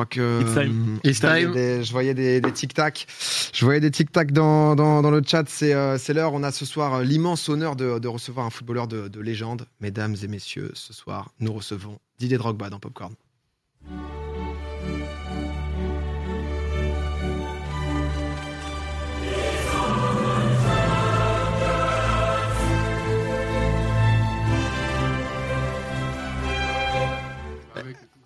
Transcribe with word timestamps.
crois 0.00 0.06
que 0.06 0.42
It's 0.42 0.54
time. 0.54 0.98
It's 1.04 1.16
je 1.20 1.26
voyais 1.26 1.44
time. 1.44 1.52
des- 1.52 1.84
je 1.84 1.92
voyais 1.92 2.14
des, 2.14 2.40
des 2.40 2.52
tic-tac. 2.52 3.06
Je 3.52 3.64
voyais 3.64 3.80
des 3.80 3.90
tic-tac 3.90 4.32
dans, 4.32 4.74
dans, 4.74 5.02
dans 5.02 5.10
le 5.10 5.22
chat. 5.26 5.44
C'est 5.48 5.74
euh, 5.74 5.98
l'heure. 6.14 6.32
On 6.34 6.42
a 6.42 6.52
ce 6.52 6.64
soir 6.64 6.94
euh, 6.94 7.02
l'immense 7.04 7.48
honneur 7.48 7.76
de, 7.76 7.98
de 7.98 8.08
recevoir 8.08 8.46
un 8.46 8.50
footballeur 8.50 8.88
de, 8.88 9.08
de 9.08 9.20
légende. 9.20 9.66
Mesdames 9.80 10.16
et 10.22 10.28
messieurs, 10.28 10.70
ce 10.74 10.92
soir, 10.92 11.30
nous 11.40 11.52
recevons 11.52 11.98
Didier 12.18 12.38
Drogba 12.38 12.70
dans 12.70 12.78
Popcorn. 12.78 13.14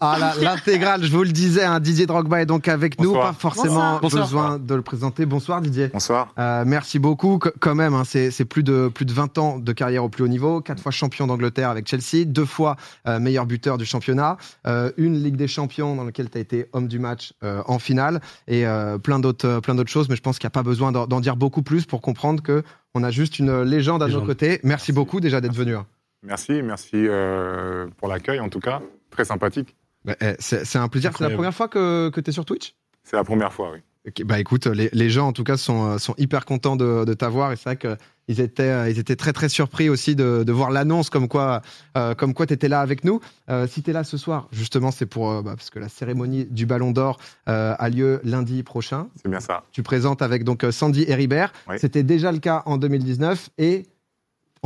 Ah, 0.05 0.33
l'intégrale, 0.41 1.03
je 1.05 1.11
vous 1.11 1.23
le 1.23 1.31
disais, 1.31 1.65
hein, 1.65 1.81
Didier 1.81 2.07
Drogba 2.07 2.43
est 2.43 2.47
donc 2.47 2.69
avec 2.69 3.01
nous. 3.01 3.09
Bonsoir. 3.09 3.33
Pas 3.33 3.39
forcément 3.39 3.99
Bonsoir. 4.01 4.25
besoin 4.25 4.59
de 4.59 4.75
le 4.75 4.83
présenter. 4.83 5.27
Bonsoir 5.27 5.61
Didier. 5.61 5.89
Bonsoir. 5.89 6.33
Euh, 6.39 6.65
merci 6.67 6.99
beaucoup. 6.99 7.39
Qu- 7.39 7.51
quand 7.61 7.75
même, 7.75 7.95
hein, 7.95 8.03
c'est 8.05 8.31
c'est 8.31 8.45
plus 8.45 8.63
de, 8.63 8.89
plus 8.95 9.05
de 9.07 9.13
20 9.13 9.39
ans 9.39 9.59
de 9.59 9.73
carrière 9.73 10.05
au 10.05 10.09
plus 10.09 10.25
haut 10.25 10.29
niveau. 10.29 10.61
Quatre 10.61 10.83
fois 10.83 10.93
champion 10.93 11.27
d'Angleterre 11.27 11.71
avec 11.71 11.89
Chelsea. 11.89 12.25
Deux 12.27 12.45
fois 12.45 12.77
euh, 13.07 13.19
meilleur 13.19 13.47
buteur 13.47 13.79
du 13.79 13.85
championnat. 13.87 14.37
Euh, 14.67 14.91
une 14.97 15.23
Ligue 15.23 15.37
des 15.37 15.49
Champions 15.49 15.97
dans 15.97 16.05
laquelle 16.05 16.29
tu 16.31 16.39
as 16.39 16.41
été 16.41 16.67
homme 16.73 16.89
du 16.89 16.99
match 16.99 17.33
euh, 17.43 17.63
en 17.67 17.79
finale. 17.79 18.21
Et 18.49 18.67
euh, 18.67 18.99
plein 18.99 19.19
d'autres 19.19 19.61
plein 19.61 19.75
d'autres 19.75 19.91
choses. 19.91 20.09
Mais 20.09 20.17
je 20.17 20.23
pense 20.23 20.39
qu'il 20.39 20.47
n'y 20.47 20.53
a 20.53 20.59
pas 20.59 20.63
besoin 20.63 20.93
d'en 20.93 21.07
d'en 21.07 21.21
dire 21.21 21.37
beaucoup 21.37 21.63
plus 21.63 21.87
pour 21.87 22.01
comprendre 22.03 22.43
que 22.43 22.63
on 22.95 23.03
a 23.03 23.11
juste 23.11 23.39
une 23.39 23.63
légende 23.63 24.03
à 24.03 24.07
nos 24.07 24.13
Légende. 24.13 24.27
côtés. 24.27 24.61
Merci, 24.63 24.93
beaucoup 24.93 25.21
déjà 25.21 25.41
d'être 25.41 25.55
venu. 25.55 25.75
hein. 25.77 25.87
Merci, 26.23 26.63
merci 26.63 26.93
euh, 26.95 27.87
pour 27.99 28.09
l'accueil 28.09 28.41
en 28.41 28.49
tout 28.49 28.61
cas. 28.61 28.81
Très 29.11 29.25
sympathique. 29.25 29.75
Bah, 30.05 30.15
eh, 30.21 30.35
c'est 30.39 30.77
un 30.77 30.89
plaisir. 30.89 31.13
C'est 31.17 31.25
la 31.25 31.31
première 31.31 31.55
fois 31.55 31.69
que, 31.69 32.11
que 32.11 32.21
tu 32.21 32.31
es 32.31 32.33
sur 32.33 32.45
Twitch? 32.45 32.75
C'est 33.03 33.17
la 33.17 33.25
première 33.25 33.53
fois, 33.53 33.73
oui. 33.73 33.81
Bah 34.27 34.39
écoute, 34.39 34.67
les, 34.67 34.91
les 34.93 35.09
gens 35.09 35.29
en 35.29 35.33
tout 35.33 35.45
cas 35.45 35.57
sont, 35.57 35.87
euh, 35.87 35.99
sont 35.99 36.15
hyper 36.19 36.45
contents 36.45 36.77
de, 36.77 37.07
de 37.07 37.15
t'avoir 37.15 37.53
et 37.53 37.57
c'est 37.57 37.65
vrai 37.65 37.79
qu'ils 37.79 38.41
étaient, 38.41 38.63
euh, 38.65 38.91
ils 38.91 38.99
étaient 38.99 39.17
très 39.17 39.33
très 39.33 39.49
surpris 39.49 39.89
aussi 39.89 40.15
de, 40.15 40.45
de 40.45 40.53
voir 40.53 40.71
l'annonce 40.71 41.09
comme 41.09 41.27
quoi, 41.27 41.63
euh, 41.97 42.15
comme 42.15 42.35
quoi 42.35 42.45
tu 42.45 42.53
étais 42.53 42.69
là 42.69 42.83
avec 42.83 43.05
nous. 43.05 43.21
Euh, 43.49 43.67
si 43.67 43.83
tu 43.83 43.89
es 43.89 43.93
là 43.95 44.05
ce 44.05 44.19
soir, 44.19 44.49
justement, 44.53 44.91
c'est 44.91 45.07
pour 45.07 45.31
euh, 45.31 45.41
bah, 45.41 45.55
parce 45.57 45.71
que 45.71 45.79
la 45.79 45.89
cérémonie 45.89 46.45
du 46.45 46.67
Ballon 46.67 46.91
d'Or 46.91 47.19
a 47.47 47.89
lieu 47.89 48.21
lundi 48.25 48.63
prochain. 48.63 49.09
C'est 49.23 49.31
bien 49.31 49.41
ça. 49.41 49.65
Tu 49.73 49.83
présentes 49.83 50.21
avec 50.21 50.45
donc 50.45 50.67
Sandy 50.71 51.07
Heribert. 51.09 51.55
Oui. 51.67 51.77
C'était 51.79 52.03
déjà 52.03 52.31
le 52.31 52.41
cas 52.41 52.63
en 52.67 52.77
2019 52.77 53.49
et 53.57 53.87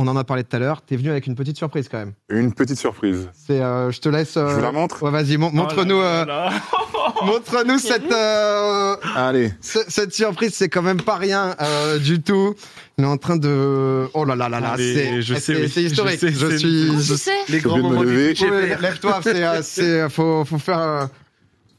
on 0.01 0.07
en 0.07 0.15
a 0.15 0.23
parlé 0.23 0.43
tout 0.43 0.55
à 0.55 0.59
l'heure. 0.59 0.81
Tu 0.85 0.93
es 0.93 0.97
venu 0.97 1.11
avec 1.11 1.27
une 1.27 1.35
petite 1.35 1.57
surprise 1.57 1.87
quand 1.89 1.97
même. 1.99 2.13
Une 2.29 2.53
petite 2.53 2.77
surprise. 2.79 3.29
C'est, 3.33 3.61
euh, 3.61 3.91
je 3.91 3.99
te 3.99 4.07
laisse. 4.09 4.37
euh, 4.37 4.49
Je 4.49 4.55
vous 4.55 4.61
la 4.61 4.71
montre 4.71 5.03
Ouais, 5.03 5.11
vas-y, 5.11 5.35
mon- 5.37 5.51
montre-nous, 5.51 5.97
Oh 5.97 6.01
euh, 6.01 6.25
montre-nous 7.25 7.77
cette. 7.79 8.11
euh, 8.11 8.95
Allez. 9.15 9.51
ce- 9.61 9.79
cette 9.87 10.13
surprise, 10.13 10.53
c'est 10.53 10.69
quand 10.69 10.81
même 10.81 11.01
pas 11.01 11.15
rien 11.17 11.55
euh, 11.61 11.99
du 11.99 12.21
tout. 12.21 12.55
Il 12.97 13.03
est 13.03 13.07
en 13.07 13.17
train 13.17 13.37
de. 13.37 14.07
Oh 14.13 14.23
là 14.25 14.35
là 14.35 14.49
là 14.49 14.59
là, 14.59 14.71
Allez, 14.71 14.93
c'est 14.93 15.21
je 15.21 15.33
sais, 15.35 15.39
c'est- 15.39 15.55
oui. 15.61 15.69
c'est 15.69 15.83
historique. 15.83 16.19
Je 16.21 16.27
Je, 16.29 16.49
sais, 16.49 16.57
suis. 16.57 16.91
Tu 16.97 17.17
sais 17.17 17.31
Les 17.49 17.59
grands 17.59 17.73
obligé 17.79 17.87
de 17.89 17.89
me 17.89 17.95
moments 17.95 18.09
du 18.09 18.45
lever. 18.49 18.75
Lève-toi, 18.81 19.19
c'est, 19.23 19.43
euh, 19.43 19.61
c'est, 19.61 20.09
faut, 20.09 20.45
faut 20.45 20.57
faire, 20.59 20.79
euh, 20.79 21.05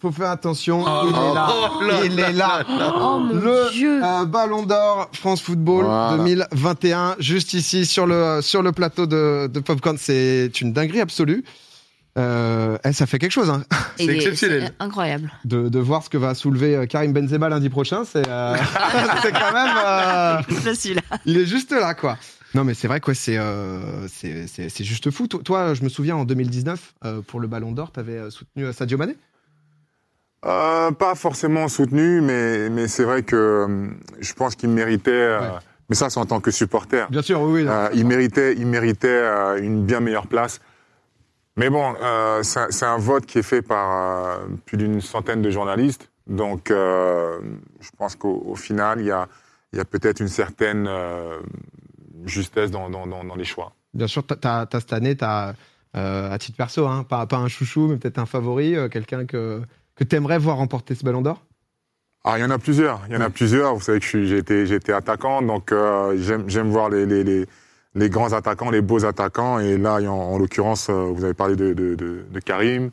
faut 0.01 0.11
faire 0.13 0.31
attention. 0.31 0.85
Oh, 0.87 1.03
il 1.05 1.09
est 1.11 1.35
là, 1.35 1.49
oh 1.53 1.83
là 1.83 1.95
il 2.05 2.19
est 2.21 2.33
là. 2.33 2.65
Oh 2.69 3.19
mon 3.19 3.35
Le 3.35 3.71
dieu 3.73 4.01
euh, 4.03 4.25
Ballon 4.25 4.63
d'Or 4.65 5.11
France 5.13 5.43
Football 5.43 5.85
Voilà. 5.85 6.17
2021, 6.17 7.17
juste 7.19 7.53
ici 7.55 7.85
sur 7.87 8.07
le 8.07 8.41
sur 8.43 8.63
le 8.63 8.73
plateau 8.73 9.07
de, 9.07 9.47
de 9.53 9.61
Popcorn, 9.61 9.97
c'est 9.99 10.51
une 10.61 10.73
dinguerie 10.73 11.01
absolue. 11.01 11.45
Euh, 12.19 12.77
eh, 12.85 12.93
ça 12.93 13.07
fait 13.07 13.19
quelque 13.19 13.31
chose. 13.31 13.51
Hein. 13.51 13.63
C'est 13.97 14.07
exceptionnel. 14.09 14.73
c'est 14.79 14.85
Incroyable. 14.85 15.31
de, 15.45 15.69
de 15.69 15.79
voir 15.79 16.03
ce 16.03 16.11
que 16.11 16.19
va 16.19 16.35
soulever 16.35 16.75
euh, 16.75 16.87
Karim 16.87 17.13
Benzema 17.13 17.49
lundi 17.49 17.69
prochain. 17.69 18.03
C'est 18.05 18.27
euh, 18.29 18.57
c'est 19.23 19.31
quand 19.33 19.53
même. 19.53 19.77
euh, 19.87 20.43
Facile. 20.63 21.01
il 21.25 21.37
est 21.39 21.47
juste 21.47 21.71
là, 21.73 21.95
quoi. 21.95 22.17
Non, 22.53 22.65
mais 22.65 22.75
c'est 22.75 22.89
vrai, 22.89 22.99
quoi. 22.99 23.15
C'est 23.15 23.39
euh, 23.39 24.09
c'est- 24.09 24.49
c'est 24.49 24.69
c'est 24.71 24.83
juste 24.83 25.09
fou. 25.13 25.29
Toi, 25.29 25.41
toi, 25.45 25.75
je 25.75 25.85
me 25.85 25.89
souviens 25.89 26.17
en 26.17 26.25
2019, 26.25 26.95
euh, 27.05 27.21
pour 27.25 27.39
le 27.39 27.47
Ballon 27.47 27.71
d'Or, 27.71 27.93
tu 27.93 28.01
avais 28.01 28.29
soutenu 28.31 28.73
Sadio 28.73 28.99
Mané? 28.99 29.15
Euh, 30.47 30.91
pas 30.93 31.15
forcément 31.15 31.69
soutenu, 31.69 32.21
mais, 32.23 32.71
mais 32.71 32.89
c'est 32.89 33.05
vrai 33.05 33.23
que 33.23 33.37
euh, 33.37 33.89
je 34.21 34.33
pense 34.33 34.55
qu'il 34.55 34.71
méritait. 34.71 35.11
euh, 35.11 35.41
Ouais. 35.41 35.59
Mais 35.91 35.97
ça, 35.97 36.09
c'est 36.09 36.21
en 36.21 36.25
tant 36.27 36.39
que 36.41 36.51
supporter. 36.53 37.09
Bien 37.11 37.21
sûr, 37.21 37.41
oui. 37.43 37.63
oui, 37.63 37.65
non. 37.65 37.89
Il 37.95 38.07
méritait, 38.07 38.55
il 38.57 38.67
méritait 38.67 39.59
une 39.61 39.85
bien 39.85 39.99
meilleure 39.99 40.29
place. 40.29 40.61
Mais 41.57 41.69
bon, 41.69 41.95
c'est 42.43 42.85
un- 42.87 42.97
vote 42.99 43.27
qui 43.27 43.39
est 43.41 43.43
fait 43.43 43.61
par 43.61 44.39
plus 44.67 44.77
d'une 44.77 45.01
centaine 45.01 45.43
de 45.43 45.51
journalistes. 45.51 46.09
Donc, 46.29 46.69
je 46.69 47.91
pense 47.99 48.15
qu'au 48.15 48.41
au 48.47 48.55
final, 48.55 49.01
il 49.01 49.07
y 49.07 49.11
a, 49.11 49.27
y 49.73 49.81
a 49.81 49.85
peut-être 49.85 50.21
une 50.21 50.29
certaine 50.29 50.89
justesse 52.25 52.71
dans, 52.71 52.89
dans, 52.89 53.09
dans, 53.09 53.25
dans 53.25 53.35
les 53.35 53.45
choix. 53.45 53.73
Bien 53.93 54.07
sûr, 54.07 54.25
t'as 54.25 54.67
t'as 54.67 54.81
cette 54.81 54.93
année, 54.93 55.17
euh, 55.23 56.31
à 56.33 56.39
titre 56.39 56.57
perso, 56.57 56.87
hein, 56.87 57.03
pas, 57.09 57.27
pas 57.27 57.39
un 57.39 57.49
chouchou, 57.49 57.89
mais 57.89 57.97
peut-être 57.97 58.19
un 58.19 58.27
favori, 58.27 58.77
euh, 58.77 58.89
quelqu'un 58.89 59.27
que, 59.27 59.61
que 60.01 60.05
tu 60.05 60.17
aimerais 60.17 60.39
voir 60.39 60.57
remporter 60.57 60.95
ce 60.95 61.05
Ballon 61.05 61.21
d'Or? 61.23 61.45
Ah, 62.25 62.39
il 62.39 62.43
y 62.43 62.45
en 62.45 62.51
a 62.51 62.59
plusieurs. 62.59 63.01
Il 63.09 63.15
y 63.15 63.17
en 63.17 63.21
a 63.21 63.31
plusieurs. 63.31 63.75
Vous 63.75 63.81
savez 63.83 64.01
que 64.01 64.75
été 64.75 64.93
attaquant, 64.93 65.43
donc 65.43 65.73
euh, 65.73 66.17
j'aime 66.19 66.71
voir 66.71 66.89
les, 66.91 67.07
les, 67.07 67.23
les, 67.25 67.47
les 67.95 68.11
grands 68.11 68.33
attaquants, 68.33 68.71
les 68.71 68.83
beaux 68.83 69.05
attaquants. 69.05 69.59
Et 69.59 69.79
là, 69.79 70.01
en, 70.03 70.09
en 70.09 70.39
l'occurrence, 70.39 70.89
euh, 70.91 71.13
vous 71.15 71.25
avez 71.25 71.35
parlé 71.35 71.57
de, 71.57 71.73
de, 71.73 71.95
de, 71.95 72.25
de 72.31 72.41
Karim, 72.41 72.91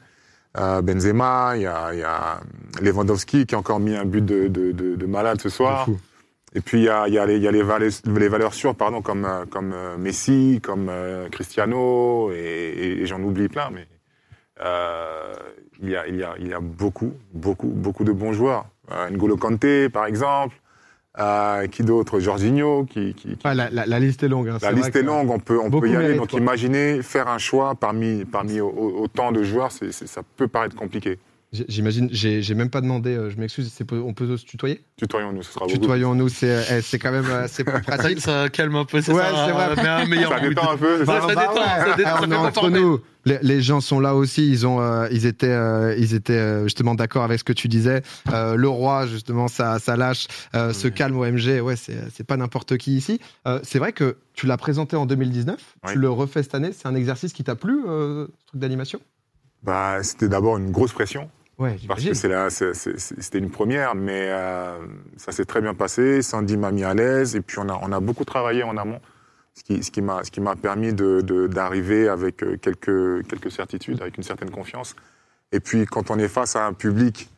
euh, 0.57 0.81
Benzema, 0.81 1.53
il 1.55 1.63
y 1.63 1.65
a, 1.65 1.93
il 1.93 1.99
y 1.99 2.03
a 2.03 2.39
Lewandowski 2.81 3.45
qui 3.45 3.55
a 3.55 3.57
encore 3.57 3.79
mis 3.79 3.95
un 3.95 4.05
but 4.05 4.23
de, 4.23 4.47
de, 4.47 4.71
de, 4.71 4.95
de 4.95 5.05
malade 5.05 5.41
ce 5.41 5.49
soir. 5.49 5.87
Et 6.55 6.61
puis 6.61 6.79
il 6.79 6.83
y 6.85 6.89
a, 6.89 7.07
il 7.07 7.13
y 7.13 7.19
a, 7.19 7.25
les, 7.25 7.35
il 7.35 7.43
y 7.43 7.47
a 7.47 7.51
les, 7.51 7.63
valeurs, 7.63 7.91
les 8.05 8.27
valeurs 8.29 8.53
sûres, 8.53 8.75
pardon, 8.75 9.01
comme, 9.01 9.27
comme 9.51 9.75
Messi, 9.99 10.61
comme 10.63 10.89
Cristiano, 11.31 12.31
et, 12.31 12.35
et- 12.35 13.01
et 13.01 13.05
j'en 13.05 13.21
oublie 13.21 13.49
plein, 13.49 13.69
mais 13.73 13.85
euh, 14.63 15.33
il, 15.81 15.89
y 15.89 15.95
a, 15.95 16.07
il, 16.07 16.15
y 16.17 16.23
a, 16.23 16.35
il 16.39 16.47
y 16.47 16.53
a 16.53 16.59
beaucoup, 16.59 17.13
beaucoup, 17.33 17.67
beaucoup 17.67 18.03
de 18.03 18.11
bons 18.11 18.33
joueurs. 18.33 18.65
Euh, 18.91 19.09
N'Golo 19.09 19.37
Kanté, 19.37 19.89
par 19.89 20.05
exemple. 20.05 20.55
Euh, 21.19 21.65
qui 21.65 21.81
d'autre? 21.81 22.19
Jorginho, 22.19 22.85
qui, 22.85 23.15
qui, 23.15 23.35
qui- 23.35 23.47
Ouais, 23.47 23.55
la, 23.55 23.71
la- 23.71 23.87
la 23.87 23.99
liste 23.99 24.21
est 24.21 24.27
longue. 24.27 24.49
hein, 24.49 24.59
la 24.61 24.71
liste 24.71 24.95
est 24.95 25.01
longue, 25.01 25.31
on 25.31 25.39
peut, 25.39 25.59
on 25.59 25.67
beaucoup 25.67 25.87
peut 25.87 25.91
y 25.91 25.95
aller. 25.95 26.13
Donc 26.13 26.29
quoi. 26.29 26.39
imaginez 26.39 27.01
faire 27.01 27.27
un 27.27 27.39
choix 27.39 27.73
parmi, 27.73 28.23
parmi 28.23 28.59
au- 28.61 28.69
au- 28.69 29.01
autant 29.01 29.31
de 29.31 29.41
joueurs, 29.41 29.71
ça 29.71 30.21
peut 30.35 30.47
paraître 30.47 30.75
compliqué. 30.75 31.17
J'imagine, 31.53 32.09
j'ai 32.11 32.53
même 32.53 32.69
pas 32.69 32.81
demandé, 32.81 33.17
je 33.29 33.37
m'excuse, 33.39 33.73
on 33.91 34.13
peut 34.13 34.35
se 34.37 34.45
tutoyer? 34.45 34.83
Tutoyons-nous, 34.97 35.41
ce 35.43 35.53
sera 35.53 35.65
beaucoup. 35.65 35.79
Tutoyons-nous, 35.79 36.27
c'est 36.29 36.83
eh, 36.93 36.97
quand 36.99 37.11
même 37.11 37.25
c'est 37.47 37.63
plus 37.63 37.73
Ça, 37.73 37.79
pratique. 37.97 38.19
ça 38.19 38.49
calme 38.49 38.75
un 38.75 38.85
peu, 38.85 39.01
c'est 39.01 39.13
Ouais, 39.13 39.21
ça. 39.23 39.45
c'est 39.47 39.53
vrai. 39.53 39.69
Mais 39.77 39.87
un 39.87 40.05
meilleur 40.09 40.29
Ça 40.33 40.39
détend 40.41 40.71
un 40.71 40.77
peu. 40.77 41.05
ça 41.05 41.21
ça 41.21 41.27
détend, 41.29 41.41
ça 41.55 41.95
détend, 41.95 42.09
Ah, 42.09 42.17
ça 42.19 42.19
on 42.21 42.27
fait 42.29 42.33
est 42.33 42.37
entre 42.37 42.69
nous. 42.69 42.99
Les, 43.27 43.39
les 43.41 43.61
gens 43.61 43.81
sont 43.81 43.99
là 43.99 44.15
aussi. 44.15 44.47
Ils 44.49 44.65
ont, 44.65 44.79
euh, 44.79 45.07
ils 45.11 45.25
étaient, 45.25 45.47
euh, 45.49 45.93
ils 45.97 46.13
étaient 46.13 46.33
euh, 46.33 46.63
justement 46.63 46.95
d'accord 46.95 47.23
avec 47.23 47.39
ce 47.39 47.43
que 47.43 47.51
tu 47.53 47.67
disais. 47.67 48.01
Le 48.31 48.67
roi, 48.67 49.05
justement, 49.05 49.47
ça, 49.47 49.79
ça 49.79 49.97
lâche, 49.97 50.27
se 50.53 50.87
Ouais. 50.87 50.93
calme 50.93 51.17
au 51.17 51.25
MG. 51.25 51.59
Ouais, 51.61 51.75
c'est, 51.75 52.23
pas 52.25 52.37
n'importe 52.37 52.77
qui 52.77 52.95
ici. 52.95 53.19
C'est 53.63 53.79
vrai 53.79 53.91
que 53.91 54.17
tu 54.33 54.45
l'as 54.45 54.57
présenté 54.57 54.95
en 54.95 55.05
2019. 55.05 55.57
Oui. 55.85 55.93
Tu 55.93 55.99
le 55.99 56.09
refais 56.09 56.43
cette 56.43 56.55
année. 56.55 56.71
C'est 56.71 56.87
un 56.87 56.95
exercice 56.95 57.33
qui 57.33 57.43
t'a 57.43 57.55
plu, 57.55 57.81
ce 57.85 58.29
truc 58.47 58.59
d'animation? 58.61 58.99
Bah, 59.63 60.01
C'était 60.03 60.29
d'abord 60.29 60.57
une 60.57 60.71
grosse 60.71 60.93
pression. 60.93 61.29
Ouais, 61.57 61.75
Parce 61.87 62.03
que 62.03 62.13
c'était 62.13 63.39
une 63.39 63.49
première, 63.49 63.95
mais 63.95 64.29
ça 65.17 65.31
s'est 65.31 65.45
très 65.45 65.59
bien 65.59 65.73
passé. 65.73 66.21
Sandy 66.21 66.55
m'a 66.55 66.71
mis 66.71 66.83
à 66.83 66.93
l'aise 66.93 67.35
et 67.35 67.41
puis 67.41 67.57
on 67.59 67.67
a, 67.67 67.79
on 67.81 67.91
a 67.91 67.99
beaucoup 67.99 68.25
travaillé 68.25 68.61
en 68.63 68.77
amont, 68.77 68.99
ce 69.57 69.63
qui, 69.63 69.83
ce 69.83 69.89
qui 69.89 70.01
m'a 70.01 70.23
ce 70.23 70.29
qui 70.29 70.39
m'a 70.39 70.55
permis 70.55 70.93
d'arriver 70.93 72.07
avec 72.07 72.43
euh, 72.43 72.57
quelques, 72.57 73.27
quelques 73.27 73.51
certitudes, 73.51 74.01
avec 74.01 74.17
une 74.17 74.23
certaine 74.23 74.51
confiance. 74.51 74.95
Et 75.51 75.59
puis 75.59 75.85
quand 75.85 76.11
on 76.11 76.19
est 76.19 76.27
face 76.27 76.55
à 76.55 76.65
un 76.65 76.73
public 76.73 77.29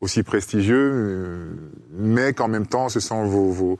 aussi 0.00 0.22
prestigieux, 0.22 0.90
euh, 0.92 1.50
mais 1.92 2.32
qu'en 2.32 2.48
même 2.48 2.66
temps 2.66 2.88
ce 2.88 2.98
sont 2.98 3.24
vos, 3.24 3.50
vos, 3.52 3.78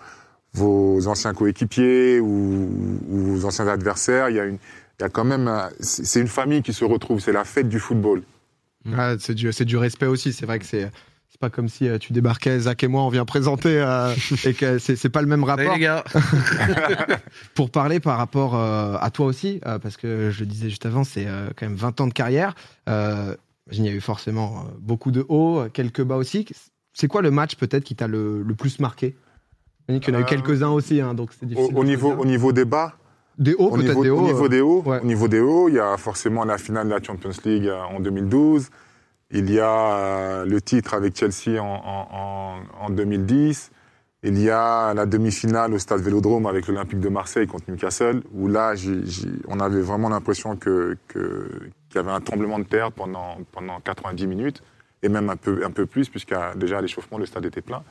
vos 0.52 1.08
anciens 1.08 1.34
coéquipiers 1.34 2.20
ou, 2.20 2.68
vos 3.08 3.44
anciens 3.44 3.66
adversaires, 3.66 4.28
il 4.28 4.36
y 4.36 4.40
a, 4.40 4.44
une, 4.44 4.58
il 4.98 5.02
y 5.02 5.04
a 5.04 5.08
quand 5.08 5.24
même... 5.24 5.50
c'est 5.80 6.20
une 6.20 6.28
famille 6.28 6.62
qui 6.62 6.72
se 6.72 6.84
retrouve, 6.84 7.18
c'est 7.20 7.32
la 7.32 7.44
fête 7.44 7.68
du 7.68 7.80
football. 7.80 8.22
Ah, 8.96 9.14
c'est 9.18 9.34
du, 9.34 9.52
c'est 9.52 9.64
du 9.64 9.76
respect 9.76 10.06
aussi. 10.06 10.32
C'est 10.32 10.46
vrai 10.46 10.58
que 10.58 10.64
c'est. 10.64 10.90
C'est 11.40 11.46
pas 11.50 11.54
comme 11.54 11.68
si 11.68 11.86
euh, 11.88 11.98
tu 11.98 12.12
débarquais, 12.12 12.58
Zach 12.58 12.82
et 12.82 12.88
moi, 12.88 13.02
on 13.04 13.10
vient 13.10 13.24
présenter 13.24 13.80
euh, 13.80 14.12
et 14.44 14.54
que 14.54 14.78
c'est 14.78 14.96
c'est 14.96 15.08
pas 15.08 15.22
le 15.22 15.28
même 15.28 15.44
Allez, 15.44 15.68
rapport. 15.68 15.74
les 15.76 15.80
gars. 15.80 16.02
Pour 17.54 17.70
parler 17.70 18.00
par 18.00 18.18
rapport 18.18 18.56
euh, 18.56 18.96
à 19.00 19.08
toi 19.12 19.26
aussi, 19.26 19.60
euh, 19.64 19.78
parce 19.78 19.96
que 19.96 20.30
je 20.32 20.40
le 20.40 20.46
disais 20.46 20.68
juste 20.68 20.84
avant, 20.84 21.04
c'est 21.04 21.26
euh, 21.28 21.46
quand 21.54 21.66
même 21.66 21.76
20 21.76 22.00
ans 22.00 22.06
de 22.08 22.12
carrière. 22.12 22.56
Euh, 22.88 23.36
il 23.70 23.84
y 23.84 23.88
a 23.88 23.92
eu 23.92 24.00
forcément 24.00 24.64
beaucoup 24.80 25.12
de 25.12 25.24
hauts, 25.28 25.62
quelques 25.72 26.02
bas 26.02 26.16
aussi. 26.16 26.44
C'est 26.92 27.06
quoi 27.06 27.22
le 27.22 27.30
match 27.30 27.54
peut-être 27.54 27.84
qui 27.84 27.94
t'a 27.94 28.08
le, 28.08 28.42
le 28.42 28.54
plus 28.56 28.80
marqué? 28.80 29.14
Il 29.88 29.94
y 30.04 30.10
en 30.10 30.14
a 30.14 30.20
eu 30.22 30.24
quelques-uns 30.24 30.70
aussi, 30.70 31.00
hein, 31.00 31.14
donc 31.14 31.30
c'est 31.38 31.44
Au, 31.44 31.48
difficile. 31.50 31.76
au 31.78 31.84
niveau, 31.84 32.12
au 32.14 32.24
niveau 32.26 32.50
des 32.52 32.64
bas, 32.64 32.94
Des 33.38 33.54
hauts, 33.54 33.68
au 33.68 33.76
peut-être 33.76 33.90
niveau, 33.90 34.02
des 34.02 34.10
hauts. 34.10 34.18
au 34.18 34.26
niveau 34.26 34.44
euh, 34.46 34.48
des 34.48 34.60
hauts, 34.60 34.82
ouais. 34.84 35.00
au 35.00 35.06
niveau 35.06 35.28
des 35.28 35.38
hauts, 35.40 35.68
il 35.68 35.76
y 35.76 35.78
a 35.80 35.96
forcément 35.98 36.44
la 36.44 36.58
finale 36.58 36.88
de 36.88 36.94
la 36.94 37.00
Champions 37.00 37.30
League 37.44 37.70
en 37.94 38.00
2012. 38.00 38.70
Il 39.30 39.50
y 39.50 39.60
a 39.60 40.44
le 40.44 40.60
titre 40.60 40.94
avec 40.94 41.16
Chelsea 41.16 41.62
en, 41.62 42.60
en 42.80 42.90
2010. 42.90 43.70
Il 44.24 44.40
y 44.40 44.50
a 44.50 44.94
la 44.94 45.06
demi-finale 45.06 45.72
au 45.72 45.78
stade 45.78 46.00
Vélodrome 46.00 46.46
avec 46.46 46.66
l'Olympique 46.66 46.98
de 46.98 47.08
Marseille 47.08 47.46
contre 47.46 47.70
Newcastle, 47.70 48.22
où 48.34 48.48
là, 48.48 48.74
on 49.46 49.60
avait 49.60 49.80
vraiment 49.80 50.08
l'impression 50.08 50.56
qu'il 50.56 50.96
y 51.94 51.98
avait 51.98 52.10
un 52.10 52.20
tremblement 52.20 52.58
de 52.58 52.64
terre 52.64 52.90
pendant, 52.90 53.38
pendant 53.52 53.78
90 53.78 54.26
minutes, 54.26 54.62
et 55.04 55.08
même 55.08 55.30
un 55.30 55.36
peu, 55.36 55.64
un 55.64 55.70
peu 55.70 55.86
plus, 55.86 56.08
puisque 56.08 56.34
déjà 56.56 56.78
à 56.78 56.80
l'échauffement, 56.80 57.18
le 57.18 57.26
stade 57.26 57.46
était 57.46 57.60
plein. 57.60 57.84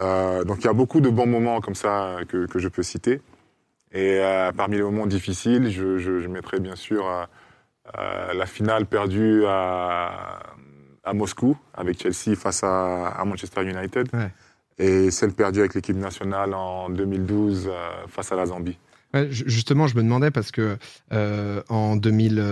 Euh, 0.00 0.44
donc 0.44 0.58
il 0.60 0.66
y 0.66 0.68
a 0.68 0.72
beaucoup 0.72 1.00
de 1.00 1.10
bons 1.10 1.26
moments 1.26 1.60
comme 1.60 1.74
ça 1.74 2.18
que, 2.28 2.46
je 2.54 2.68
peux 2.68 2.84
citer. 2.84 3.20
Et 3.90 4.20
euh, 4.20 4.52
parmi 4.52 4.76
les 4.76 4.82
moments 4.82 5.06
difficiles, 5.06 5.68
je, 5.70 6.28
mettrai 6.28 6.60
bien 6.60 6.76
sûr 6.76 7.08
euh, 7.08 7.24
la 7.94 8.46
finale 8.46 8.86
perdue 8.86 9.44
à, 9.46 10.40
à, 11.04 11.12
Moscou 11.12 11.56
avec 11.74 12.02
Chelsea 12.02 12.36
face 12.36 12.62
à, 12.62 13.08
à 13.08 13.24
Manchester 13.24 13.62
United. 13.62 14.08
Ouais. 14.12 14.30
Et 14.80 15.10
celle 15.10 15.32
perdue 15.32 15.60
avec 15.60 15.74
l'équipe 15.74 15.96
nationale 15.96 16.54
en 16.54 16.88
2012 16.88 17.68
euh, 17.68 17.72
face 18.08 18.32
à 18.32 18.36
la 18.36 18.46
Zambie. 18.46 18.78
justement, 19.28 19.86
je 19.86 19.94
me 19.94 20.02
demandais 20.02 20.30
parce 20.30 20.50
que 20.50 20.78
euh, 21.12 21.62
en, 21.68 21.96
2000, 21.96 22.42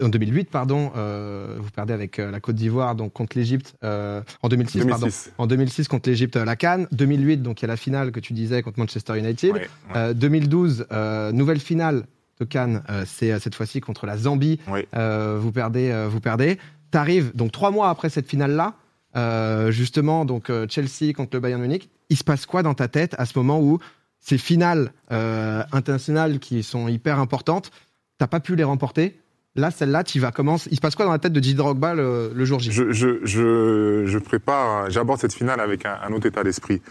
en 0.00 0.08
2008, 0.08 0.48
pardon, 0.48 0.92
euh, 0.94 1.56
vous 1.58 1.70
perdez 1.72 1.92
avec 1.92 2.18
la 2.18 2.38
Côte 2.38 2.54
d'Ivoire 2.54 2.94
donc 2.94 3.14
contre 3.14 3.36
l'Égypte 3.36 3.74
en 3.82 4.48
2006, 4.48 4.86
pardon, 4.86 5.08
en 5.38 5.46
2006 5.48 5.88
contre 5.88 6.08
l'Égypte 6.08 6.36
à 6.36 6.44
la 6.44 6.54
Cannes, 6.54 6.86
2008 6.92 7.38
donc 7.38 7.60
il 7.60 7.64
y 7.64 7.66
a 7.66 7.68
la 7.68 7.76
finale 7.76 8.12
que 8.12 8.20
tu 8.20 8.32
disais 8.32 8.62
contre 8.62 8.78
Manchester 8.78 9.18
United, 9.18 9.68
2012 10.14 10.86
nouvelle 11.32 11.60
finale 11.60 12.04
de 12.38 12.44
Cannes, 12.44 12.82
c'est 13.06 13.38
cette 13.38 13.54
fois-ci 13.54 13.80
contre 13.80 14.06
la 14.06 14.16
Zambie, 14.16 14.60
vous 14.66 15.52
perdez, 15.52 16.06
vous 16.10 16.20
perdez, 16.20 16.58
t'arrives 16.90 17.34
donc 17.34 17.52
trois 17.52 17.70
mois 17.70 17.90
après 17.90 18.10
cette 18.10 18.28
finale 18.28 18.52
là. 18.52 18.74
Euh, 19.16 19.70
justement, 19.70 20.26
donc 20.26 20.50
euh, 20.50 20.66
Chelsea 20.68 21.12
contre 21.14 21.30
le 21.36 21.40
Bayern 21.40 21.60
Munich. 21.60 21.88
Il 22.10 22.18
se 22.18 22.24
passe 22.24 22.44
quoi 22.44 22.62
dans 22.62 22.74
ta 22.74 22.86
tête 22.86 23.14
à 23.18 23.24
ce 23.24 23.38
moment 23.38 23.60
où 23.60 23.78
ces 24.20 24.36
finales 24.36 24.92
euh, 25.10 25.62
internationales 25.72 26.38
qui 26.38 26.62
sont 26.62 26.86
hyper 26.88 27.18
importantes, 27.18 27.70
t'as 28.18 28.26
pas 28.26 28.40
pu 28.40 28.56
les 28.56 28.64
remporter? 28.64 29.18
Là, 29.54 29.70
celle-là, 29.70 30.04
tu 30.04 30.20
vas 30.20 30.32
commencer. 30.32 30.68
Il 30.70 30.76
se 30.76 30.82
passe 30.82 30.94
quoi 30.96 31.06
dans 31.06 31.12
la 31.12 31.18
tête 31.18 31.32
de 31.32 31.40
Didier 31.40 31.56
Drogba 31.56 31.94
le, 31.94 32.44
jour 32.44 32.60
J? 32.60 32.70
Je, 32.72 32.92
je, 32.92 34.04
je, 34.04 34.18
prépare, 34.18 34.90
j'aborde 34.90 35.18
cette 35.18 35.32
finale 35.32 35.60
avec 35.60 35.86
un, 35.86 36.12
autre 36.12 36.26
état 36.26 36.44
d'esprit. 36.44 36.82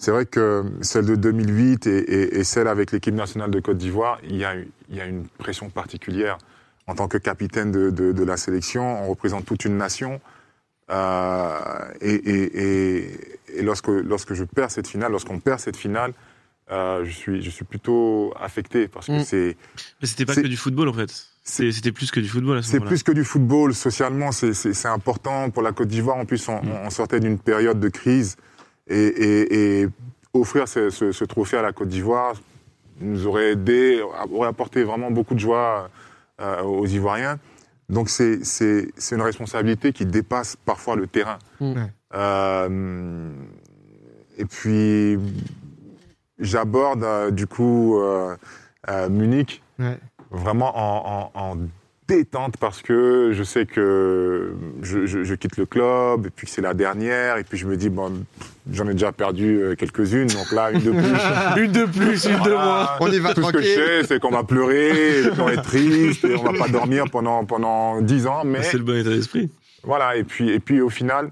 C'est 0.00 0.12
vrai 0.12 0.24
que 0.24 0.64
celle 0.80 1.04
de 1.04 1.14
2008 1.14 1.86
et, 1.86 2.42
celle 2.42 2.68
avec 2.68 2.90
l'équipe 2.90 3.14
nationale 3.14 3.50
de 3.50 3.60
Côte 3.60 3.76
d'Ivoire, 3.76 4.18
il 4.24 4.36
y, 4.36 4.46
a, 4.46 4.54
il 4.56 4.96
y 4.96 5.00
a 5.00 5.04
une 5.04 5.28
pression 5.28 5.68
particulière. 5.68 6.38
En 6.86 6.94
tant 6.94 7.06
que 7.06 7.18
capitaine 7.18 7.70
de, 7.70 7.90
de 7.90 8.24
la 8.24 8.38
sélection, 8.38 9.04
on 9.04 9.08
représente 9.08 9.44
toute 9.44 9.66
une 9.66 9.76
nation. 9.76 10.18
Euh, 10.90 11.58
et, 12.00 12.14
et, 12.14 13.10
et, 13.58 13.62
lorsque, 13.62 13.88
lorsque 13.88 14.32
je 14.32 14.44
perds 14.44 14.70
cette 14.70 14.88
finale, 14.88 15.12
lorsqu'on 15.12 15.38
perd 15.38 15.60
cette 15.60 15.76
finale, 15.76 16.14
euh, 16.70 17.04
je, 17.04 17.10
suis, 17.10 17.42
je 17.42 17.50
suis 17.50 17.66
plutôt 17.66 18.32
affecté 18.40 18.88
parce 18.88 19.06
que 19.06 19.20
mm. 19.20 19.24
c'est. 19.24 19.56
Mais 20.00 20.08
c'était 20.08 20.24
pas 20.24 20.34
que 20.34 20.40
du 20.40 20.56
football 20.56 20.88
en 20.88 20.94
fait. 20.94 21.26
C'était 21.44 21.92
plus 21.92 22.10
que 22.10 22.20
du 22.20 22.28
football 22.28 22.58
à 22.58 22.62
ce 22.62 22.70
C'est 22.70 22.80
plus 22.80 23.02
que 23.02 23.12
du 23.12 23.24
football. 23.24 23.74
Socialement, 23.74 24.32
c'est 24.32 24.86
important 24.86 25.50
pour 25.50 25.62
la 25.62 25.72
Côte 25.72 25.88
d'Ivoire. 25.88 26.16
En 26.16 26.24
plus, 26.24 26.48
on, 26.48 26.62
mm. 26.62 26.72
on 26.84 26.90
sortait 26.90 27.20
d'une 27.20 27.38
période 27.38 27.78
de 27.78 27.88
crise 27.90 28.36
et, 28.88 29.86
offrir 30.32 30.68
ce, 30.68 30.90
ce, 30.90 31.10
ce, 31.10 31.24
trophée 31.24 31.56
à 31.56 31.62
la 31.62 31.72
Côte 31.72 31.88
d'Ivoire 31.88 32.34
nous 33.00 33.26
aurait 33.26 33.52
aidé, 33.52 34.02
aurait 34.32 34.48
apporté 34.48 34.84
vraiment 34.84 35.10
beaucoup 35.10 35.34
de 35.34 35.40
joie 35.40 35.90
euh, 36.40 36.62
aux 36.62 36.86
Ivoiriens. 36.86 37.38
Donc 37.88 38.08
c'est 38.08 38.40
une 39.10 39.22
responsabilité 39.22 39.92
qui 39.92 40.06
dépasse 40.06 40.56
parfois 40.56 40.96
le 40.96 41.06
terrain. 41.06 41.38
Mm. 41.58 41.74
Euh, 42.14 43.30
et 44.38 44.44
puis 44.44 45.18
j'aborde 46.38 47.04
euh, 47.04 47.30
du 47.30 47.46
coup 47.46 48.00
euh, 48.00 48.36
Munich 49.08 49.62
vraiment 50.30 50.72
en, 50.76 51.30
en, 51.34 51.56
détente 52.10 52.56
parce 52.56 52.82
que 52.82 53.30
je 53.32 53.42
sais 53.42 53.66
que 53.66 54.52
je, 54.82 55.06
je, 55.06 55.34
quitte 55.34 55.56
le 55.56 55.66
club 55.66 56.26
et 56.26 56.30
puis 56.30 56.46
que 56.46 56.52
c'est 56.52 56.60
la 56.60 56.74
dernière 56.74 57.36
et 57.36 57.44
puis 57.44 57.56
je 57.56 57.66
me 57.66 57.76
dis 57.76 57.88
bon 57.88 58.24
j'en 58.72 58.88
ai 58.88 58.92
déjà 58.92 59.12
perdu 59.12 59.60
euh, 59.60 59.74
quelques-unes 59.76 60.26
donc 60.26 60.50
là 60.52 60.72
une 60.72 60.80
de 60.80 60.90
plus. 60.90 61.00
Une 61.62 61.72
de 61.72 61.84
plus 61.84 62.24
une 62.24 62.42
de 62.42 62.50
moins. 62.50 62.88
On 63.00 63.10
y 63.10 63.18
va 63.18 63.32
tout 63.32 63.42
ce 63.42 63.52
que 63.52 63.62
je 63.62 63.74
sais 63.74 64.04
c'est 64.04 64.20
qu'on 64.20 64.30
va 64.30 64.42
pleurer 64.42 65.22
qu'on 65.36 65.48
être 65.48 65.62
triste 65.62 66.24
et 66.24 66.34
on 66.34 66.42
va 66.42 66.58
pas 66.58 66.68
dormir 66.68 67.04
pendant 67.10 67.44
pendant 67.44 68.00
dix 68.00 68.26
ans 68.26 68.42
mais 68.44 68.62
c'est 68.62 68.78
le 68.78 68.84
bon 68.84 68.96
état 68.96 69.10
d'esprit. 69.10 69.48
Voilà 69.84 70.16
et 70.16 70.24
puis 70.24 70.50
et 70.50 70.58
puis 70.58 70.80
au 70.80 70.90
final 70.90 71.30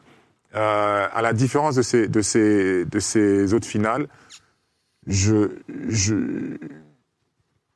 euh, 0.54 1.06
à 1.12 1.22
la 1.22 1.32
différence 1.32 1.75
de 1.75 1.82
ces 1.82 2.08
de 2.08 2.22
ces 2.22 2.84
de 2.84 3.00
ces 3.00 3.52
autres 3.52 3.66
finales 3.66 4.06
je 5.06 5.50
je 5.88 6.14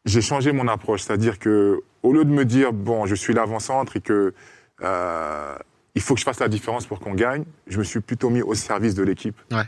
j'ai 0.05 0.21
changé 0.21 0.53
mon 0.53 0.69
approche, 0.69 1.03
c'est-à-dire 1.03 1.39
que 1.39 1.81
au 2.03 2.13
lieu 2.13 2.25
de 2.25 2.31
me 2.31 2.45
dire 2.45 2.73
bon, 2.73 3.07
je 3.07 3.15
suis 3.15 3.33
l'avant-centre 3.35 3.97
et 3.97 4.01
que 4.01 4.35
euh, 4.83 5.55
il 5.95 6.01
faut 6.03 6.15
que 6.15 6.21
je 6.21 6.25
fasse 6.25 6.41
la 6.41 6.49
différence 6.49 6.87
pour 6.87 7.01
qu'on 7.01 7.15
gagne, 7.15 7.45
je 7.67 7.79
me 7.79 7.85
suis 7.85 8.01
plutôt 8.01 8.31
mis 8.31 8.43
au 8.43 8.55
service 8.55 8.95
de 8.95 9.03
l'équipe. 9.03 9.37
Ouais. 9.51 9.65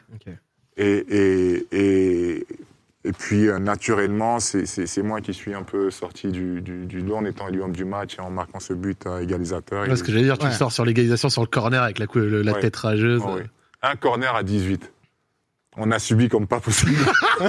Et, 0.77 1.07
et, 1.09 1.67
et, 1.73 2.47
et 3.05 3.13
puis 3.13 3.49
euh, 3.49 3.59
naturellement, 3.59 4.41
c'est 4.41 5.03
moi 5.03 5.21
qui 5.21 5.35
suis 5.35 5.55
un 5.55 5.63
peu 5.63 5.91
sorti 5.91 6.29
du, 6.29 6.61
du, 6.63 6.87
du 6.87 7.01
lot 7.01 7.17
en 7.17 7.25
étant 7.25 7.49
élu 7.49 7.63
homme 7.63 7.77
du 7.77 7.85
match 7.85 8.17
et 8.19 8.21
en 8.21 8.31
marquant 8.31 8.59
ce 8.61 8.73
but 8.73 9.07
égalisateur. 9.21 9.87
Parce 9.87 10.03
que 10.03 10.11
j'allais 10.11 10.25
dire, 10.25 10.39
tu 10.39 10.51
sors 10.51 10.73
sur 10.73 10.85
l'égalisation 10.85 11.29
sur 11.29 11.43
le 11.43 11.49
corner 11.49 11.83
avec 11.83 11.99
la, 11.99 12.07
la 12.15 12.55
tête 12.55 12.77
rageuse. 12.77 13.23
Un 13.83 13.97
corner 13.97 14.35
à 14.35 14.43
18. 14.43 14.91
On 15.77 15.91
a 15.91 15.99
subi 15.99 16.29
comme 16.29 16.47
pas 16.47 16.61
possible. 16.61 16.95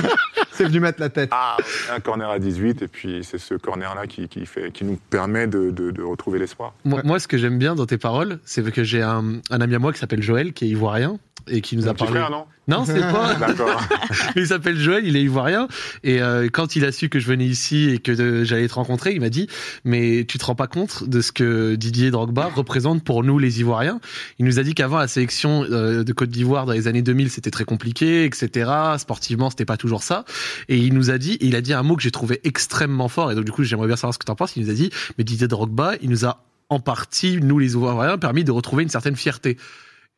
c'est 0.56 0.66
venu 0.66 0.80
mettre 0.80 1.00
la 1.02 1.10
tête. 1.10 1.30
Ah, 1.32 1.58
un 1.92 2.00
corner 2.00 2.30
à 2.30 2.40
18, 2.40 2.82
et 2.82 2.88
puis 2.88 3.24
c'est 3.24 3.38
ce 3.38 3.56
corner-là 3.56 4.08
qui, 4.08 4.28
qui, 4.28 4.46
fait, 4.46 4.72
qui 4.72 4.86
nous 4.86 4.98
permet 5.10 5.48
de, 5.48 5.72
de, 5.72 5.92
de 5.92 6.02
retrouver 6.02 6.40
l'espoir. 6.40 6.74
Moi, 6.84 7.02
moi, 7.04 7.20
ce 7.20 7.28
que 7.28 7.38
j'aime 7.38 7.58
bien 7.58 7.76
dans 7.76 7.86
tes 7.86 7.98
paroles, 7.98 8.40
c'est 8.46 8.64
que 8.72 8.84
j'ai 8.84 9.02
un, 9.02 9.40
un, 9.50 9.62
ami 9.62 9.76
à 9.76 9.80
moi 9.80 9.94
qui 9.94 10.00
s'appelle 10.00 10.24
Joël, 10.24 10.54
qui 10.54 10.66
est 10.66 10.70
ivoirien, 10.70 11.20
et 11.48 11.62
qui 11.62 11.78
nous 11.78 11.88
a 11.88 11.94
parlé. 11.94 12.14
Frère, 12.14 12.32
non 12.32 12.46
non, 12.68 12.84
c'est 12.86 13.00
pas. 13.00 13.36
D'accord. 13.40 13.82
il 14.36 14.48
s'appelle 14.48 14.78
Joël, 14.78 15.06
il 15.06 15.16
est 15.16 15.22
ivoirien. 15.22 15.68
Et 16.04 16.22
euh, 16.22 16.50
quand 16.52 16.76
il 16.76 16.84
a 16.86 16.92
su 16.92 17.10
que 17.10 17.20
je 17.20 17.28
venais 17.28 17.46
ici 17.46 17.90
et 17.90 18.00
que 18.00 18.12
euh, 18.12 18.44
j'allais 18.44 18.68
te 18.68 18.74
rencontrer, 18.74 19.14
il 19.14 19.22
m'a 19.22 19.30
dit 19.30 19.48
Mais 19.84 20.26
tu 20.26 20.38
te 20.38 20.46
rends 20.46 20.56
pas 20.56 20.68
compte 20.68 21.08
de 21.08 21.22
ce 21.22 21.32
que 21.32 21.76
Didier 21.76 22.12
Drogba 22.12 22.50
représente 22.56 23.04
pour 23.04 23.24
nous, 23.24 23.38
les 23.38 23.60
Ivoiriens? 23.60 24.00
Il 24.40 24.46
nous 24.46 24.60
a 24.60 24.64
dit 24.64 24.74
qu'avant 24.74 24.98
la 24.98 25.08
sélection 25.08 25.64
euh, 25.70 26.04
de 26.04 26.14
Côte 26.14 26.30
d'Ivoire 26.30 26.66
dans 26.66 26.74
les 26.74 26.88
années 26.88 27.04
2000, 27.04 27.30
c'était 27.30 27.52
très 27.52 27.66
compliqué, 27.66 28.26
etc. 28.26 28.72
Sportivement, 28.98 29.50
c'était 29.50 29.66
pas 29.66 29.78
toujours 29.78 30.02
ça. 30.02 30.26
Et 30.70 30.78
il 30.78 30.94
nous 30.94 31.12
a 31.12 31.18
dit, 31.18 31.38
il 31.42 31.56
a 31.56 31.62
dit 31.62 31.74
un 31.74 31.84
mot 31.84 31.96
que 31.96 32.02
j'ai 32.02 32.12
trouvé 32.12 32.42
extrêmement 32.44 33.08
fort. 33.08 33.32
Et 33.32 33.36
donc, 33.36 33.46
du 33.46 33.52
coup, 33.52 33.64
j'aimerais 33.64 33.88
bien 33.88 33.96
savoir 33.96 34.14
ce 34.14 34.20
que 34.20 34.26
tu 34.26 34.32
en 34.32 34.36
penses. 34.36 34.56
Il 34.56 34.64
nous 34.64 34.70
a 34.70 34.74
dit 34.74 34.90
Mais 35.18 35.24
Didier 35.24 35.48
Drogba, 35.48 35.94
il 36.02 36.10
nous 36.10 36.26
a 36.26 36.44
en 36.70 36.80
partie, 36.80 37.40
nous 37.42 37.60
les 37.60 37.74
Ivoiriens, 37.74 38.18
permis 38.18 38.44
de 38.44 38.52
retrouver 38.52 38.84
une 38.84 38.90
certaine 38.90 39.16
fierté 39.16 39.58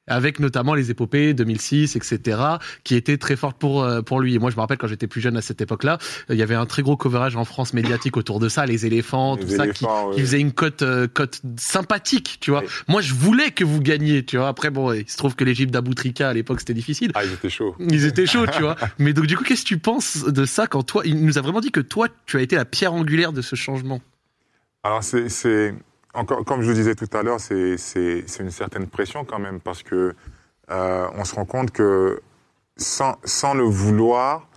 avec 0.07 0.39
notamment 0.39 0.73
les 0.73 0.91
épopées 0.91 1.33
2006, 1.33 1.95
etc., 1.95 2.39
qui 2.83 2.95
étaient 2.95 3.17
très 3.17 3.35
fortes 3.35 3.57
pour 3.57 3.83
euh, 3.83 4.01
pour 4.01 4.19
lui. 4.19 4.35
Et 4.35 4.39
moi, 4.39 4.49
je 4.49 4.55
me 4.55 4.61
rappelle 4.61 4.77
quand 4.77 4.87
j'étais 4.87 5.07
plus 5.07 5.21
jeune 5.21 5.37
à 5.37 5.41
cette 5.41 5.61
époque-là, 5.61 5.97
il 6.29 6.35
y 6.35 6.41
avait 6.41 6.55
un 6.55 6.65
très 6.65 6.81
gros 6.81 6.97
coverage 6.97 7.35
en 7.35 7.45
France 7.45 7.73
médiatique 7.73 8.17
autour 8.17 8.39
de 8.39 8.49
ça, 8.49 8.65
les 8.65 8.85
éléphants, 8.85 9.37
tout 9.37 9.47
ça, 9.47 9.67
qui, 9.67 9.85
qui, 10.13 10.21
faisait 10.21 10.39
une 10.39 10.51
cote 10.51 10.81
euh, 10.81 11.07
cote 11.07 11.41
sympathique, 11.57 12.37
tu 12.39 12.51
vois. 12.51 12.63
Moi, 12.87 13.01
je 13.01 13.13
voulais 13.13 13.51
que 13.51 13.63
vous 13.63 13.81
gagniez, 13.81 14.23
tu 14.23 14.37
vois. 14.37 14.47
Après, 14.47 14.69
bon, 14.69 14.93
il 14.93 15.09
se 15.09 15.17
trouve 15.17 15.35
que 15.35 15.43
l'Égypte 15.43 15.73
d'Aboutrika 15.73 16.29
à 16.29 16.33
l'époque 16.33 16.59
c'était 16.59 16.73
difficile. 16.73 17.11
Ah, 17.15 17.23
ils 17.23 17.33
étaient 17.33 17.49
chauds. 17.49 17.75
Ils 17.79 18.05
étaient 18.05 18.25
chauds, 18.25 18.47
tu 18.47 18.61
vois. 18.61 18.75
Mais 18.99 19.13
donc, 19.13 19.27
du 19.27 19.37
coup, 19.37 19.43
qu'est-ce 19.43 19.63
que 19.63 19.67
tu 19.67 19.77
penses 19.77 20.23
de 20.25 20.45
ça 20.45 20.67
quand 20.67 20.83
toi, 20.83 21.03
il 21.05 21.23
nous 21.23 21.37
a 21.37 21.41
vraiment 21.41 21.61
dit 21.61 21.71
que 21.71 21.79
toi, 21.79 22.07
tu 22.25 22.37
as 22.37 22.41
été 22.41 22.55
la 22.55 22.65
pierre 22.65 22.93
angulaire 22.93 23.33
de 23.33 23.41
ce 23.41 23.55
changement? 23.55 24.01
Alors, 24.83 25.03
c'est 25.03 25.73
encore, 26.17 26.43
comme 26.43 26.61
je 26.61 26.69
le 26.69 26.73
disais 26.73 26.95
tout 26.95 27.09
à 27.13 27.21
l'heure, 27.23 27.39
c'est 27.39 27.77
une 28.39 28.51
certaine 28.51 28.87
pression 28.87 29.23
quand 29.23 29.39
même, 29.39 29.59
parce 29.59 29.83
que 29.83 30.15
euh, 30.71 31.07
on 31.15 31.23
se 31.23 31.35
rend 31.35 31.45
compte 31.45 31.71
que 31.71 32.21
sans, 32.75 33.15
sans 33.23 33.53
le 33.53 33.63
vouloir, 33.63 34.47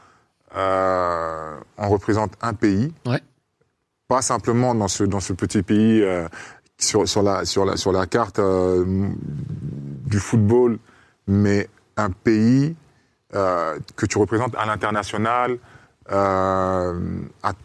euh, 0.57 1.57
on 1.77 1.89
représente 1.89 2.33
un 2.41 2.55
pays. 2.55 2.93
Ouais. 3.07 3.21
Pas 4.09 4.23
simplement 4.23 4.75
dans 4.75 4.89
ce, 4.89 5.05
dans 5.05 5.21
ce 5.21 5.33
petit 5.35 5.63
pays 5.63 6.03
euh, 6.03 6.27
sur, 6.79 7.07
sur, 7.07 7.23
la, 7.23 7.45
sur, 7.45 7.65
la, 7.65 7.77
sur 7.77 7.93
la 7.93 8.07
carte 8.07 8.41
du 8.41 10.19
football, 10.19 10.79
mais 11.27 11.69
un 11.97 12.11
pays 12.11 12.75
que 13.33 14.07
tu 14.07 14.19
représentes 14.19 14.57
à 14.57 14.67
l'international, 14.67 15.59
à, 16.09 16.93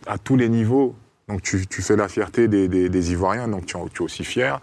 à 0.06 0.18
tous 0.24 0.36
les 0.36 0.50
niveaux. 0.50 0.96
Donc 1.28 1.42
tu, 1.42 1.66
fais 1.82 1.96
la 1.96 2.08
fierté 2.08 2.48
des, 2.48 3.12
Ivoiriens, 3.12 3.48
donc 3.48 3.66
tu, 3.66 3.78
es 3.78 4.02
aussi 4.02 4.24
fier. 4.24 4.60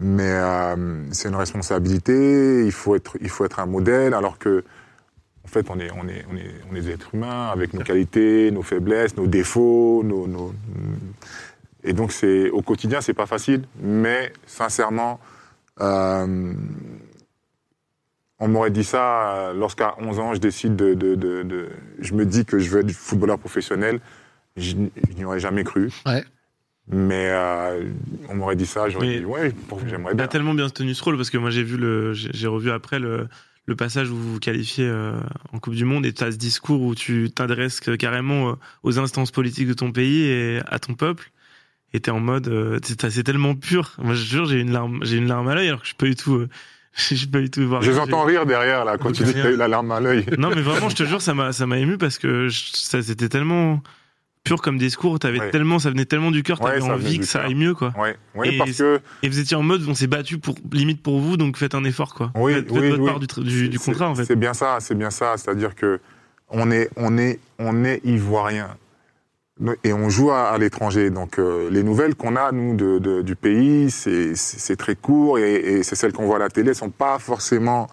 Mais 0.00 0.30
euh, 0.30 1.04
c'est 1.12 1.28
une 1.28 1.34
responsabilité, 1.34 2.64
il 2.64 2.72
faut, 2.72 2.94
être, 2.94 3.58
un 3.58 3.66
modèle, 3.66 4.14
alors 4.14 4.38
que, 4.38 4.64
en 5.44 5.48
fait, 5.48 5.66
on 5.70 5.78
est, 5.80 5.90
des 6.72 6.90
êtres 6.90 7.14
humains 7.14 7.48
avec 7.48 7.74
nos 7.74 7.82
qualités, 7.82 8.50
nos 8.50 8.62
faiblesses, 8.62 9.16
nos 9.16 9.26
défauts. 9.26 10.02
Nos. 10.04 10.54
Et 11.84 11.92
donc, 11.94 12.12
c'est, 12.12 12.50
au 12.50 12.62
quotidien, 12.62 13.00
c'est 13.00 13.14
pas 13.14 13.26
facile, 13.26 13.64
mais 13.80 14.32
sincèrement, 14.46 15.20
Euh, 15.80 16.54
on 18.40 18.48
m'aurait 18.48 18.70
dit 18.70 18.84
ça 18.84 19.34
euh, 19.34 19.52
lorsqu'à 19.54 19.94
11 19.98 20.18
ans, 20.20 20.34
je 20.34 20.40
décide 20.40 20.76
de, 20.76 20.94
de, 20.94 21.14
de, 21.14 21.42
de- 21.42 21.68
Je 21.98 22.14
me 22.14 22.24
dis 22.24 22.44
que 22.44 22.58
je 22.58 22.70
veux 22.70 22.80
être 22.80 22.92
footballeur 22.92 23.38
professionnel. 23.38 24.00
Je 24.58 24.74
n'y 25.16 25.24
aurais 25.24 25.40
jamais 25.40 25.64
cru. 25.64 25.90
Ouais. 26.06 26.24
Mais 26.90 27.28
euh, 27.30 27.84
on 28.30 28.34
m'aurait 28.36 28.56
dit 28.56 28.64
ça, 28.66 28.88
j'aurais 28.88 29.06
Mais- 29.06 29.18
dit 29.20 29.24
ouais, 29.26 29.52
j'aimerais 29.86 30.12
Il 30.12 30.16
bien. 30.16 30.24
a 30.24 30.28
tellement 30.28 30.54
bien 30.54 30.68
tenu 30.70 30.94
ce 30.94 31.04
rôle 31.04 31.16
parce 31.16 31.28
que 31.30 31.36
moi 31.36 31.50
j'ai 31.50 31.62
vu 31.62 31.76
le, 31.76 32.14
j'ai 32.14 32.46
revu 32.46 32.70
après 32.70 32.98
le, 32.98 33.28
le 33.66 33.76
passage 33.76 34.08
où 34.10 34.16
vous 34.16 34.32
vous 34.34 34.38
qualifiez 34.40 34.86
euh, 34.88 35.12
en 35.52 35.58
Coupe 35.58 35.74
du 35.74 35.84
Monde 35.84 36.06
et 36.06 36.14
tu 36.14 36.24
as 36.24 36.32
ce 36.32 36.36
discours 36.38 36.80
où 36.80 36.94
tu 36.94 37.30
t'adresses 37.30 37.80
carrément 37.98 38.50
euh, 38.50 38.52
aux 38.84 38.98
instances 38.98 39.30
politiques 39.30 39.68
de 39.68 39.74
ton 39.74 39.92
pays 39.92 40.22
et 40.24 40.60
à 40.66 40.78
ton 40.78 40.94
peuple. 40.94 41.30
Et 41.92 42.00
t'es 42.00 42.10
en 42.10 42.20
mode, 42.20 42.48
euh, 42.48 42.78
c'est 42.82 43.22
tellement 43.22 43.54
pur. 43.54 43.92
Moi 43.98 44.14
je 44.14 44.22
te 44.24 44.28
jure, 44.28 44.46
j'ai 44.46 44.60
une 44.60 44.72
larme, 44.72 45.00
j'ai 45.02 45.18
une 45.18 45.28
larme 45.28 45.48
à 45.48 45.54
l'œil 45.54 45.68
alors 45.68 45.80
que 45.80 45.84
je 45.86 45.90
suis 45.90 45.96
pas 45.96 46.06
du 46.06 46.16
tout, 46.16 46.36
euh, 46.36 46.48
je 46.94 47.14
suis 47.16 47.26
pas 47.26 47.40
du 47.40 47.50
tout 47.50 47.66
voir. 47.68 47.82
Je 47.82 47.90
les 47.90 47.98
entends 47.98 48.24
rire 48.24 48.46
derrière 48.46 48.86
là 48.86 48.96
quand 48.96 49.12
tu 49.12 49.24
dis 49.24 49.34
que 49.34 49.42
t'as 49.42 49.50
eu 49.52 49.56
la 49.56 49.68
larme 49.68 49.90
à 49.92 50.00
l'œil. 50.00 50.24
Non 50.38 50.48
mais 50.48 50.62
vraiment, 50.62 50.88
je 50.88 50.96
te 50.96 51.02
jure, 51.04 51.20
ça 51.20 51.34
m'a, 51.34 51.52
ça 51.52 51.66
m'a 51.66 51.76
ému 51.78 51.98
parce 51.98 52.16
que 52.18 52.48
je- 52.48 52.70
ça 52.72 53.02
c'était 53.02 53.28
tellement 53.28 53.82
pur 54.44 54.62
comme 54.62 54.78
discours. 54.78 55.18
T'avais 55.18 55.40
Ouais. 55.40 55.50
tellement, 55.50 55.78
ça 55.78 55.90
venait 55.90 56.04
tellement 56.06 56.30
du 56.30 56.42
cœur. 56.42 56.60
Ouais, 56.60 56.68
T'avais 56.70 56.80
venait 56.80 56.92
envie 56.92 57.18
que 57.18 57.26
ça 57.26 57.42
aille 57.44 57.54
mieux 57.54 57.74
quoi. 57.74 57.92
Ouais, 57.98 58.16
ouais 58.34 58.54
Et 58.54 58.58
parce 58.58 58.72
que 58.72 59.00
Et 59.22 59.28
vous 59.28 59.38
étiez 59.38 59.56
en 59.56 59.62
mode, 59.62 59.82
on 59.88 59.94
s'est 59.94 60.06
battu 60.06 60.38
pour 60.38 60.54
limite 60.72 61.02
pour 61.02 61.20
vous, 61.20 61.36
donc 61.36 61.56
faites 61.56 61.74
un 61.74 61.84
effort 61.84 62.14
quoi. 62.14 62.30
Oui, 62.34 62.54
faites, 62.54 62.68
votre 62.68 62.98
oui. 62.98 63.06
part 63.06 63.20
du, 63.20 63.78
contrat 63.78 64.08
en 64.08 64.14
fait. 64.14 64.24
C'est 64.24 64.36
bien 64.36 64.54
ça, 64.54 64.78
c'est 64.80 64.94
bien 64.94 65.10
ça. 65.10 65.34
C'est-à-dire 65.36 65.74
que 65.74 66.00
on 66.50 66.70
est, 66.70 66.88
on 66.96 67.18
est, 67.18 67.40
on 67.58 67.84
est 67.84 68.00
ivoirien 68.04 68.68
et 69.84 69.92
on 69.92 70.08
joue 70.08 70.30
à, 70.30 70.48
à 70.50 70.56
l'étranger. 70.58 71.10
Donc 71.10 71.38
euh, 71.38 71.68
les 71.70 71.82
nouvelles 71.82 72.14
qu'on 72.14 72.36
a 72.36 72.52
nous 72.52 72.74
de, 72.76 72.98
de- 72.98 73.22
du 73.22 73.36
pays, 73.36 73.90
c'est 73.90 74.76
très 74.76 74.94
court 74.94 75.38
et, 75.38 75.54
et 75.56 75.82
c'est 75.82 75.94
celles 75.96 76.12
qu'on 76.12 76.24
voit 76.26 76.36
à 76.36 76.38
la 76.38 76.48
télé, 76.48 76.72
sont 76.74 76.90
pas 76.90 77.18
forcément 77.18 77.88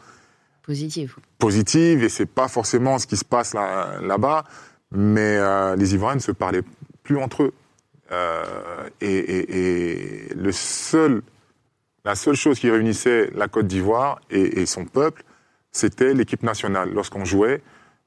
Positif. 0.64 1.16
positives 1.38 2.04
et 2.04 2.10
c'est 2.10 2.26
pas 2.26 2.48
forcément 2.48 2.98
ce 2.98 3.06
qui 3.08 3.18
se 3.18 3.26
passe 3.26 3.54
là- 3.54 4.00
là-bas. 4.02 4.46
Mais 4.96 5.38
euh, 5.38 5.76
les 5.76 5.94
Ivoiriens 5.94 6.16
ne 6.16 6.22
se 6.22 6.32
parlaient 6.32 6.64
plus 7.04 7.18
entre 7.18 7.44
eux. 7.44 7.54
Euh, 8.12 8.44
et, 9.02 10.28
le 10.36 10.52
seul, 10.52 11.22
la 12.04 12.16
seule 12.16 12.36
chose 12.36 12.60
qui 12.60 12.70
réunissait 12.70 13.32
la 13.36 13.48
Côte 13.48 13.68
d'Ivoire 13.68 14.20
et, 14.30 14.66
son 14.66 14.86
peuple, 14.86 15.24
c'était 15.72 16.14
l'équipe 16.14 16.44
nationale. 16.44 16.92
Lorsqu'on 16.94 17.26
jouait, 17.26 17.62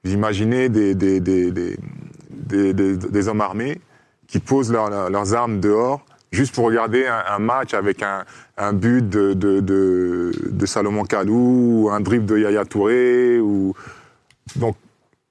vous 0.05 0.13
imaginez 0.13 0.69
des, 0.69 0.95
des, 0.95 1.21
des, 1.21 1.51
des, 1.51 3.29
hommes 3.29 3.41
armés 3.41 3.81
qui 4.27 4.39
posent 4.39 4.73
leurs- 4.73 5.35
armes 5.35 5.61
dehors 5.61 6.05
juste 6.31 6.55
pour 6.55 6.67
regarder 6.67 7.07
un, 7.07 7.39
match 7.39 7.75
avec 7.75 8.03
un, 8.03 8.25
un 8.57 8.73
but 8.73 9.09
de, 9.09 9.33
de, 9.33 9.61
de, 9.61 10.33
de 10.45 10.67
Salomon 10.67 11.05
Kalou, 11.05 11.85
ou 11.85 11.91
un 11.91 12.01
dribble 12.01 12.27
de 12.27 12.39
Yaya 12.39 12.65
Touré. 12.65 13.41
Ou... 13.41 13.75
Donc, 14.57 14.77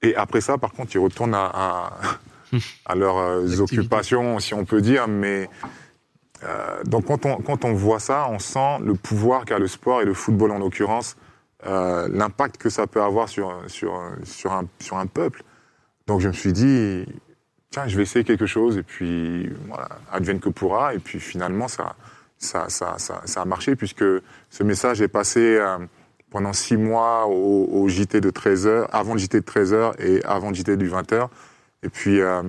et 0.02 0.14
après 0.16 0.40
ça, 0.40 0.58
par 0.58 0.72
contre, 0.72 0.94
ils 0.94 0.98
retournent 0.98 1.34
à, 1.34 1.50
à, 1.52 1.92
à 2.86 2.94
leurs 2.94 3.18
euh, 3.18 3.58
occupations, 3.58 4.38
si 4.38 4.54
on 4.54 4.64
peut 4.64 4.80
dire. 4.80 5.08
Mais 5.08 5.48
euh, 6.44 6.82
donc, 6.84 7.06
quand 7.06 7.26
on, 7.26 7.36
quand 7.38 7.64
on 7.64 7.74
voit 7.74 7.98
ça, 7.98 8.28
on 8.30 8.38
sent 8.38 8.78
le 8.84 8.94
pouvoir 8.94 9.44
qu'a 9.44 9.58
le 9.58 9.66
sport 9.66 10.00
et 10.02 10.04
le 10.04 10.14
football 10.14 10.52
en 10.52 10.58
l'occurrence, 10.58 11.16
euh, 11.66 12.08
l'impact 12.12 12.56
que 12.58 12.70
ça 12.70 12.86
peut 12.86 13.02
avoir 13.02 13.28
sur, 13.28 13.52
sur, 13.66 14.00
sur, 14.22 14.52
un, 14.52 14.64
sur 14.78 14.96
un 14.96 15.06
peuple. 15.06 15.42
Donc, 16.06 16.20
je 16.20 16.28
me 16.28 16.32
suis 16.32 16.52
dit, 16.52 17.04
tiens, 17.70 17.88
je 17.88 17.96
vais 17.96 18.04
essayer 18.04 18.24
quelque 18.24 18.46
chose, 18.46 18.78
et 18.78 18.82
puis, 18.82 19.50
voilà, 19.66 19.88
advienne 20.12 20.38
que 20.38 20.48
pourra, 20.48 20.94
et 20.94 20.98
puis 21.00 21.18
finalement, 21.20 21.68
ça, 21.68 21.96
ça, 22.38 22.68
ça, 22.68 22.94
ça, 22.98 23.22
ça 23.24 23.42
a 23.42 23.44
marché, 23.44 23.74
puisque 23.74 24.04
ce 24.48 24.62
message 24.62 25.02
est 25.02 25.08
passé 25.08 25.56
euh, 25.56 25.78
pendant 26.30 26.52
six 26.52 26.76
mois 26.76 27.26
au, 27.26 27.68
au 27.70 27.88
JT 27.88 28.20
de 28.20 28.30
13h, 28.30 28.86
avant 28.92 29.14
le 29.14 29.18
JT 29.18 29.40
de 29.40 29.44
13h 29.46 29.94
et 30.00 30.22
avant 30.24 30.50
le 30.50 30.54
JT 30.54 30.76
du 30.76 30.88
20h. 30.88 31.28
Et 31.82 31.88
puis, 31.88 32.20
euh, 32.20 32.42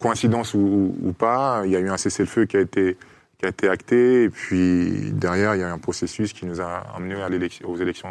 coïncidence 0.00 0.54
ou, 0.54 0.58
ou- 0.58 0.96
ou 1.08 1.12
pas, 1.12 1.62
il 1.64 1.70
y 1.72 1.76
a 1.76 1.80
eu 1.80 1.88
un 1.88 1.96
cessez-le-feu 1.96 2.46
qui 2.46 2.56
a 2.56 2.60
été 2.60 2.96
qui 3.38 3.46
a 3.46 3.48
été 3.48 3.70
acté, 3.70 4.24
et 4.24 4.28
puis 4.28 5.12
derrière, 5.12 5.54
il 5.54 5.60
y 5.62 5.64
a 5.64 5.68
eu 5.68 5.70
un 5.70 5.78
processus 5.78 6.34
qui 6.34 6.44
nous 6.44 6.60
a 6.60 6.84
amenés 6.94 7.14
à 7.22 7.30
l'élection- 7.30 7.66
aux 7.70 7.76
élections 7.78 8.10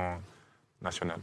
nationales. 0.82 1.20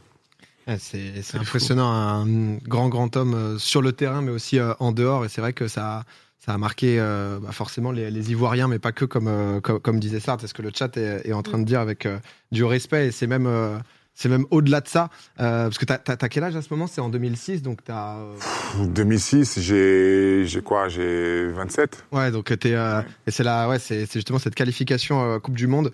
C'est 0.78 1.22
c'est 1.22 1.38
impressionnant, 1.38 1.90
un 1.90 2.56
grand, 2.68 2.88
grand 2.88 3.16
homme 3.16 3.34
euh, 3.34 3.58
sur 3.58 3.82
le 3.82 3.90
terrain, 3.92 4.22
mais 4.22 4.30
aussi 4.30 4.60
euh, 4.60 4.74
en 4.78 4.92
dehors. 4.92 5.24
Et 5.24 5.28
c'est 5.28 5.40
vrai 5.40 5.52
que 5.52 5.66
ça, 5.66 6.04
ça 6.38 6.52
a 6.54 6.58
marqué 6.58 6.98
euh, 7.00 7.38
bah, 7.40 7.50
forcément 7.52 7.90
les, 7.92 8.10
les 8.10 8.30
Ivoiriens, 8.30 8.68
mais 8.68 8.78
pas 8.78 8.92
que, 8.92 9.04
comme, 9.04 9.26
euh, 9.28 9.60
comme, 9.60 9.80
comme 9.80 9.98
disait 10.00 10.20
Sartre. 10.20 10.42
C'est 10.42 10.46
ce 10.48 10.54
que 10.54 10.62
le 10.62 10.70
chat 10.74 10.96
est, 10.96 11.26
est 11.28 11.32
en 11.32 11.42
train 11.42 11.58
de 11.58 11.64
dire 11.64 11.80
avec 11.80 12.06
euh, 12.06 12.18
du 12.52 12.62
respect. 12.64 13.08
Et 13.08 13.10
c'est 13.10 13.26
même, 13.26 13.46
euh, 13.46 13.78
c'est 14.14 14.28
même 14.28 14.44
au-delà 14.50 14.80
de 14.80 14.86
ça. 14.88 15.08
Euh, 15.40 15.64
parce 15.64 15.78
que 15.78 15.84
t'as 15.84 15.98
as, 16.06 16.28
quel 16.28 16.44
âge 16.44 16.54
à 16.54 16.62
ce 16.62 16.68
moment? 16.72 16.86
C'est 16.86 17.00
en 17.00 17.08
2006, 17.08 17.62
donc 17.62 17.82
t'as. 17.82 18.18
euh, 18.18 18.34
En 18.78 18.86
2006, 18.86 19.58
j'ai 19.60 20.44
j'ai 20.46 20.62
quoi? 20.62 20.88
J'ai 20.88 21.48
27. 21.50 22.04
Ouais, 22.12 22.30
donc 22.30 22.56
t'es. 22.58 22.74
euh, 22.74 23.00
Ouais. 23.00 23.06
Et 23.26 23.30
c'est 23.32 23.42
là, 23.42 23.68
ouais, 23.68 23.78
c'est 23.78 24.06
c'est 24.06 24.14
justement 24.20 24.38
cette 24.38 24.54
qualification 24.54 25.22
euh, 25.24 25.38
Coupe 25.40 25.56
du 25.56 25.66
Monde. 25.66 25.90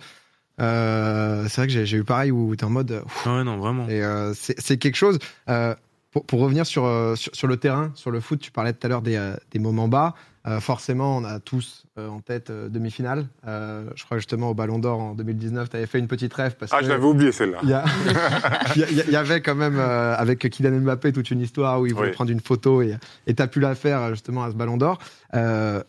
Euh, 0.61 1.45
c'est 1.49 1.55
vrai 1.61 1.67
que 1.67 1.73
j'ai 1.73 1.85
j'ai 1.85 1.97
eu 1.97 2.03
pareil 2.03 2.31
où 2.31 2.55
t'es 2.55 2.63
en 2.63 2.69
mode. 2.69 3.01
ouf, 3.05 3.23
Ah 3.25 3.37
ouais, 3.37 3.43
non, 3.43 3.57
vraiment. 3.57 3.87
Et 3.89 4.03
euh, 4.03 4.33
c'est 4.35 4.59
c'est 4.59 4.77
quelque 4.77 4.95
chose. 4.95 5.17
euh, 5.49 5.73
pour, 6.11 6.25
pour 6.27 6.41
revenir 6.41 6.67
sur, 6.67 6.83
sur, 7.17 7.35
sur 7.35 7.47
le 7.47 7.57
terrain, 7.57 7.91
sur 7.95 8.11
le 8.11 8.19
foot, 8.19 8.39
tu 8.39 8.51
parlais 8.51 8.71
tout 8.71 8.85
à 8.85 8.87
l'heure 8.89 9.01
des, 9.01 9.33
des 9.49 9.57
moments 9.57 9.87
bas. 9.87 10.13
Euh, 10.45 10.59
forcément, 10.59 11.15
on 11.17 11.23
a 11.23 11.39
tous 11.39 11.85
euh, 11.97 12.09
en 12.09 12.19
tête 12.19 12.49
euh, 12.49 12.67
demi-finale. 12.67 13.27
Euh, 13.47 13.85
je 13.95 14.03
crois 14.03 14.17
justement 14.17 14.49
au 14.49 14.53
Ballon 14.53 14.77
d'Or 14.77 14.99
en 14.99 15.13
2019, 15.15 15.69
tu 15.69 15.77
avais 15.77 15.85
fait 15.85 15.99
une 15.99 16.07
petite 16.09 16.33
rêve 16.33 16.55
parce 16.59 16.73
Ah, 16.73 16.79
que 16.79 16.85
je 16.85 16.89
l'avais 16.89 17.05
oublié 17.05 17.31
celle-là. 17.31 17.59
il 18.75 19.11
y, 19.11 19.15
avait 19.15 19.39
quand 19.41 19.55
même 19.55 19.77
euh, 19.79 20.13
avec 20.17 20.39
Kylian 20.49 20.81
Mbappé 20.81 21.13
toute 21.13 21.31
une 21.31 21.39
histoire 21.39 21.79
où 21.79 21.85
il 21.85 21.93
voulait 21.93 22.09
Oui. 22.09 22.13
prendre 22.13 22.31
une 22.31 22.41
photo 22.41 22.81
et 22.81 22.97
et 23.25 23.33
t'as 23.35 23.47
pu 23.47 23.61
la 23.61 23.73
faire 23.73 24.09
justement 24.09 24.43
à 24.43 24.51
ce 24.51 24.55
Ballon 24.55 24.75
d'Or. 24.75 24.97
Euh, 25.33 25.81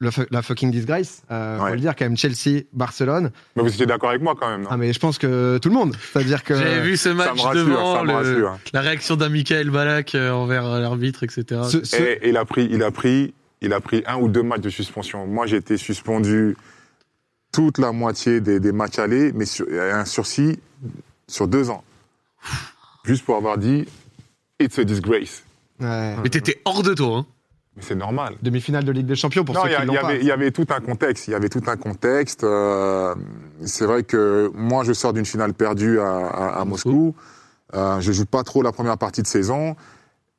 le 0.00 0.10
la 0.30 0.42
fucking 0.42 0.70
disgrace, 0.70 1.22
euh, 1.30 1.58
Ouais. 1.58 1.68
faut 1.70 1.74
le 1.76 1.80
dire 1.80 1.96
quand 1.96 2.04
même 2.04 2.18
Chelsea, 2.18 2.64
Barcelone. 2.74 3.30
Mais 3.56 3.62
vous 3.62 3.70
étiez 3.72 3.86
d'accord 3.86 4.10
avec 4.10 4.20
moi 4.20 4.34
quand 4.38 4.50
même, 4.50 4.64
non? 4.64 4.68
Ah 4.70 4.76
mais 4.76 4.92
je 4.92 4.98
pense 4.98 5.16
que 5.16 5.56
tout 5.56 5.70
le 5.70 5.74
monde, 5.74 5.96
c'est-à-dire 6.12 6.44
que 6.44 6.54
J'avais 6.54 6.80
vu 6.82 6.98
ce 6.98 7.08
match 7.08 7.40
rassure, 7.40 7.54
devant, 7.54 7.96
ça 7.96 8.02
me 8.02 8.08
le- 8.08 8.14
rassure. 8.14 8.58
la 8.74 8.80
réaction 8.82 9.16
d'un 9.16 9.30
Michael 9.30 9.70
Balak 9.70 10.14
envers 10.14 10.68
l'arbitre, 10.80 11.22
etc. 11.22 11.62
ce- 11.70 11.82
ce- 11.82 11.96
Et, 11.96 12.26
et 12.26 12.28
il 12.28 12.36
a 12.36 12.44
pris, 12.44 12.68
il 12.70 12.82
a 12.82 12.90
pris, 12.90 13.32
il 13.60 13.72
a 13.72 13.80
pris 13.80 14.02
un 14.06 14.16
ou 14.16 14.28
deux 14.28 14.42
matchs 14.42 14.60
de 14.60 14.70
suspension. 14.70 15.26
Moi, 15.26 15.46
j'ai 15.46 15.56
été 15.56 15.76
suspendu 15.76 16.56
toute 17.52 17.78
la 17.78 17.92
moitié 17.92 18.40
des, 18.40 18.60
des 18.60 18.72
matchs 18.72 18.98
allés, 18.98 19.32
mais 19.32 19.46
sur, 19.46 19.66
un 19.70 20.04
sursis 20.04 20.58
sur 21.28 21.48
deux 21.48 21.70
ans, 21.70 21.82
juste 23.04 23.24
pour 23.24 23.36
avoir 23.36 23.58
dit 23.58 23.86
it's 24.60 24.78
a 24.78 24.84
disgrace. 24.84 25.42
ouais. 25.80 26.16
Mais 26.22 26.28
t'étais 26.28 26.60
hors 26.64 26.82
de 26.82 26.94
toi, 26.94 27.18
hein. 27.18 27.26
Mais 27.76 27.82
c'est 27.82 27.94
normal. 27.94 28.36
demi-finale 28.42 28.84
de 28.84 28.92
Ligue 28.92 29.04
des 29.06 29.16
Champions 29.16 29.44
pour 29.44 29.54
Non, 29.54 29.62
ceux 29.64 29.68
il 29.68 29.72
y, 29.72 29.74
a- 29.74 29.80
qui 29.80 29.86
l'ont 29.86 29.94
pas. 29.94 30.06
avait, 30.08 30.18
il 30.20 30.24
y 30.26 30.30
avait 30.30 30.50
tout 30.50 30.64
un 30.70 30.80
contexte. 30.80 31.28
Il 31.28 31.32
y 31.32 31.34
avait 31.34 31.50
tout 31.50 31.60
un 31.66 31.76
contexte. 31.76 32.42
euh, 32.42 33.14
c'est 33.66 33.84
vrai 33.84 34.02
que 34.02 34.50
moi, 34.54 34.82
je 34.84 34.94
sors 34.94 35.12
d'une 35.12 35.26
finale 35.26 35.52
perdue 35.52 36.00
à, 36.00 36.08
à- 36.26 36.60
à 36.60 36.64
Moscou. 36.64 37.14
Euh, 37.74 38.00
je 38.00 38.12
joue 38.12 38.24
pas 38.24 38.44
trop 38.44 38.62
la 38.62 38.72
première 38.72 38.96
partie 38.96 39.20
de 39.20 39.26
saison. 39.26 39.76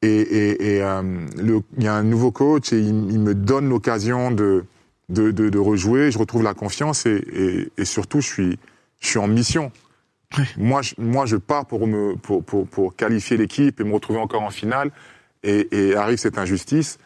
Et, 0.04 0.08
et- 0.10 0.76
et, 0.76 0.84
euh, 0.84 1.02
le- 1.38 1.62
il 1.78 1.84
y 1.84 1.88
a 1.88 1.94
un 1.96 2.04
nouveau 2.04 2.32
coach 2.32 2.72
et 2.74 2.80
il, 2.80 3.12
il 3.12 3.20
me 3.20 3.34
donne 3.34 3.68
l'occasion 3.70 4.30
de, 4.32 4.66
de, 5.10 5.32
de- 5.32 5.50
de 5.50 5.60
rejouer. 5.60 6.12
Je 6.12 6.20
retrouve 6.20 6.44
la 6.44 6.54
confiance 6.54 7.06
et, 7.06 7.70
surtout, 7.84 8.22
je 8.22 8.28
suis, 8.28 8.60
je 9.00 9.08
suis 9.08 9.20
en 9.20 9.28
mission. 9.28 9.72
Moi, 10.58 10.82
je, 10.82 10.94
moi, 11.00 11.26
je 11.26 11.38
pars 11.38 11.66
pour, 11.66 11.88
me, 11.88 12.16
pour, 12.16 12.44
pour, 12.44 12.68
pour 12.68 12.96
qualifier 12.96 13.38
l'équipe 13.38 13.80
et 13.80 13.84
me 13.84 13.94
retrouver 13.94 14.20
encore 14.20 14.44
en 14.44 14.52
finale. 14.52 14.92
Et, 15.44 15.96
arrive 15.96 16.18
cette 16.18 16.38
injustice 16.38 17.00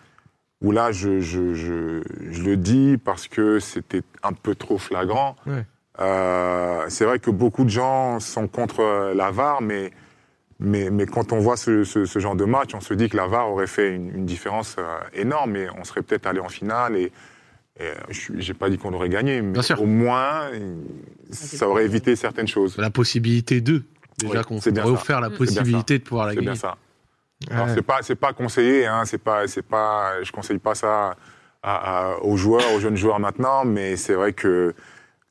où 0.62 0.72
là, 0.72 0.92
je, 0.92 1.22
je, 1.22 1.54
je, 1.54 2.02
je 2.30 2.44
le 2.44 2.58
dis 2.58 2.98
parce 3.04 3.28
que 3.28 3.60
c'était 3.60 4.02
un 4.24 4.34
peu 4.34 4.54
trop 4.56 4.78
flagrant. 4.78 5.36
Euh, 6.00 6.86
c'est 6.90 7.06
vrai 7.06 7.20
que 7.20 7.30
beaucoup 7.32 7.64
de 7.64 7.70
gens 7.70 8.20
sont 8.20 8.48
contre 8.48 9.14
la 9.16 9.32
VAR, 9.32 9.62
mais, 9.62 9.92
mais, 10.62 10.90
mais 10.90 11.06
quand 11.06 11.34
on 11.34 11.40
voit 11.40 11.58
ce, 11.58 11.84
ce, 11.84 12.06
ce 12.06 12.20
genre 12.20 12.36
de 12.36 12.46
match, 12.46 12.74
on 12.74 12.80
se 12.82 12.94
dit 12.94 13.10
que 13.10 13.18
la 13.18 13.28
VAR 13.28 13.50
aurait 13.50 13.68
fait 13.68 13.94
une, 13.96 14.10
une 14.16 14.26
différence 14.26 14.76
euh, 14.80 14.98
énorme 15.14 15.56
et 15.58 15.68
on 15.78 15.84
serait 15.84 16.02
peut-être 16.04 16.28
allé 16.28 16.40
en 16.40 16.48
finale. 16.50 16.96
Et, 16.96 17.12
et 17.80 17.84
euh, 17.84 17.94
je 18.10 18.32
n'ai 18.34 18.54
pas 18.54 18.70
dit 18.70 18.78
qu'on 18.78 18.94
aurait 18.94 19.10
gagné, 19.10 19.42
mais 19.42 19.58
au 19.80 19.86
moins, 19.86 20.50
euh, 20.54 20.76
ça 21.32 21.68
aurait 21.68 21.86
évité 21.86 22.16
certaines 22.16 22.48
choses. 22.48 22.78
La 22.78 22.90
possibilité 22.92 23.60
de. 23.62 23.84
Déjà 24.20 24.40
Oui, 24.40 24.46
qu'on 24.46 24.62
c'est 24.62 24.76
ça. 24.76 24.86
offert 24.88 25.20
la 25.20 25.28
C'est 25.30 25.34
ça. 25.34 25.38
possibilité 25.38 25.98
de 25.98 26.04
pouvoir 26.04 26.28
la 26.28 26.32
C'est 26.34 26.36
gagner. 26.38 26.48
bien 26.52 26.56
ça. 26.56 26.78
Alors, 27.50 27.66
Ouais. 27.68 27.72
c'est 27.74 27.82
pas 27.82 27.98
c'est 28.04 28.16
pas 28.16 28.34
conseillé 28.34 28.86
hein, 28.86 29.04
c'est 29.06 29.18
pas 29.18 29.48
c'est 29.48 29.64
pas 29.64 30.22
je 30.22 30.32
conseille 30.32 30.60
pas 30.60 30.76
ça 30.76 31.16
à- 31.64 32.12
à- 32.12 32.18
aux 32.20 32.38
joueurs 32.38 32.62
aux 32.76 32.80
jeunes 32.80 32.98
joueurs 32.98 33.20
maintenant 33.20 33.66
mais 33.66 33.96
c'est 33.96 34.14
vrai 34.14 34.34
que 34.34 34.76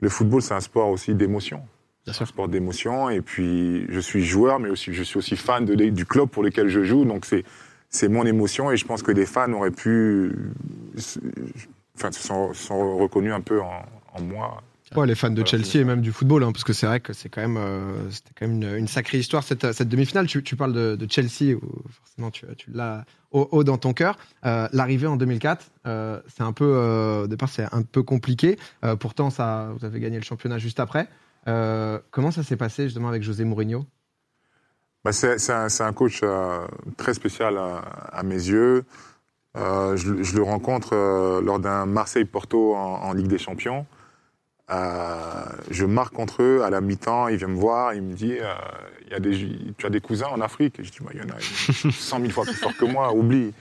le 0.00 0.08
football 0.08 0.42
c'est 0.42 0.54
un 0.54 0.60
sport 0.60 0.88
aussi 0.88 1.14
d'émotion 1.14 1.62
Bien 2.04 2.12
un 2.12 2.14
sûr. 2.14 2.26
sport 2.26 2.48
d'émotion 2.48 3.10
et 3.10 3.20
puis 3.20 3.84
je 3.90 4.00
suis 4.00 4.24
joueur 4.24 4.58
mais 4.58 4.70
aussi 4.70 4.92
je 4.94 5.02
suis 5.02 5.18
aussi 5.18 5.36
fan 5.36 5.64
de 5.64 5.74
du 5.74 6.06
club 6.06 6.28
pour 6.28 6.42
lequel 6.42 6.68
je 6.68 6.82
joue 6.82 7.04
donc 7.04 7.26
c'est 7.26 7.44
c'est 7.90 8.08
mon 8.08 8.24
émotion 8.24 8.70
et 8.70 8.76
je 8.76 8.84
pense 8.86 9.02
que 9.02 9.12
les 9.12 9.26
fans 9.26 9.52
auraient 9.52 9.70
pu 9.70 10.32
enfin 11.96 12.12
se 12.12 12.22
sont, 12.22 12.52
sont 12.54 12.96
reconnus 12.98 13.32
un 13.32 13.40
peu 13.40 13.60
en, 13.60 13.82
en 14.14 14.22
moi 14.22 14.62
Ouais, 14.96 15.06
les 15.06 15.14
fans 15.14 15.30
de 15.30 15.46
Chelsea 15.46 15.76
et 15.76 15.84
même 15.84 16.00
du 16.00 16.10
football, 16.10 16.42
hein, 16.42 16.50
parce 16.50 16.64
que 16.64 16.72
c'est 16.72 16.86
vrai 16.86 16.98
que 16.98 17.12
c'est 17.12 17.28
quand 17.28 17.40
même, 17.40 17.56
euh, 17.56 18.10
c'était 18.10 18.32
quand 18.36 18.48
même 18.48 18.60
une, 18.60 18.76
une 18.76 18.88
sacrée 18.88 19.18
histoire 19.18 19.44
cette, 19.44 19.70
cette 19.72 19.88
demi-finale. 19.88 20.26
Tu, 20.26 20.42
tu 20.42 20.56
parles 20.56 20.72
de, 20.72 20.96
de 20.96 21.06
Chelsea, 21.08 21.54
où 21.54 21.60
forcément 21.92 22.32
tu, 22.32 22.44
tu 22.58 22.72
l'as 22.72 23.04
haut, 23.30 23.48
haut 23.52 23.62
dans 23.62 23.78
ton 23.78 23.92
cœur. 23.92 24.18
Euh, 24.44 24.66
L'arrivée 24.72 25.06
en 25.06 25.14
2004, 25.14 25.64
euh, 25.86 26.20
c'est 26.26 26.42
un 26.42 26.52
peu, 26.52 27.22
au 27.22 27.28
départ, 27.28 27.48
c'est 27.48 27.72
un 27.72 27.82
peu 27.82 28.02
compliqué. 28.02 28.58
Pourtant, 28.98 29.30
ça, 29.30 29.70
vous 29.78 29.84
avez 29.86 30.00
gagné 30.00 30.16
le 30.18 30.24
championnat 30.24 30.58
juste 30.58 30.80
après. 30.80 31.06
Euh, 31.48 31.98
comment 32.10 32.30
ça 32.30 32.42
s'est 32.42 32.56
passé 32.56 32.84
justement 32.84 33.08
avec 33.08 33.22
José 33.22 33.44
Mourinho? 33.44 33.84
Bah, 35.04 35.12
c'est 35.12 35.50
un, 35.50 35.92
coach 35.92 36.20
euh, 36.22 36.66
très 36.98 37.14
spécial 37.14 37.56
à, 37.56 37.78
à 37.78 38.22
mes 38.22 38.34
yeux. 38.34 38.84
Euh, 39.56 39.96
je, 39.96 40.22
je 40.22 40.36
le 40.36 40.42
rencontre 40.42 41.40
lors 41.42 41.58
d'un 41.58 41.86
Marseille-Porto 41.86 42.74
en, 42.74 43.02
en 43.02 43.12
Ligue 43.12 43.28
des 43.28 43.38
Champions. 43.38 43.86
Je 44.68 45.84
marque 45.84 46.14
contre 46.14 46.42
eux 46.42 46.62
à 46.62 46.70
la 46.70 46.80
mi-temps. 46.80 47.28
Il 47.28 47.38
vient 47.38 47.48
me 47.48 47.58
voir. 47.58 47.94
Il 47.94 48.02
me 48.02 48.14
dit 48.14 48.36
il 49.06 49.10
y 49.10 49.14
a 49.14 49.20
des, 49.20 49.74
Tu 49.78 49.86
as 49.86 49.90
des 49.90 50.00
cousins 50.00 50.28
en 50.28 50.40
Afrique? 50.40 50.76
Je 50.82 50.90
dis 50.90 50.98
bah, 51.00 51.10
Il 51.14 51.20
y 51.20 51.22
en 51.22 51.34
a 51.34 51.40
100 51.90 52.20
000 52.20 52.30
fois 52.30 52.44
plus 52.44 52.54
forts 52.54 52.76
que 52.76 52.84
moi. 52.84 53.12
Oublie. 53.12 53.52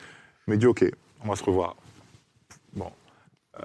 Il 0.48 0.52
me 0.52 0.58
dit 0.58 0.68
Ok, 0.68 0.86
on 1.24 1.30
va 1.30 1.36
se 1.36 1.44
revoir. 1.44 1.76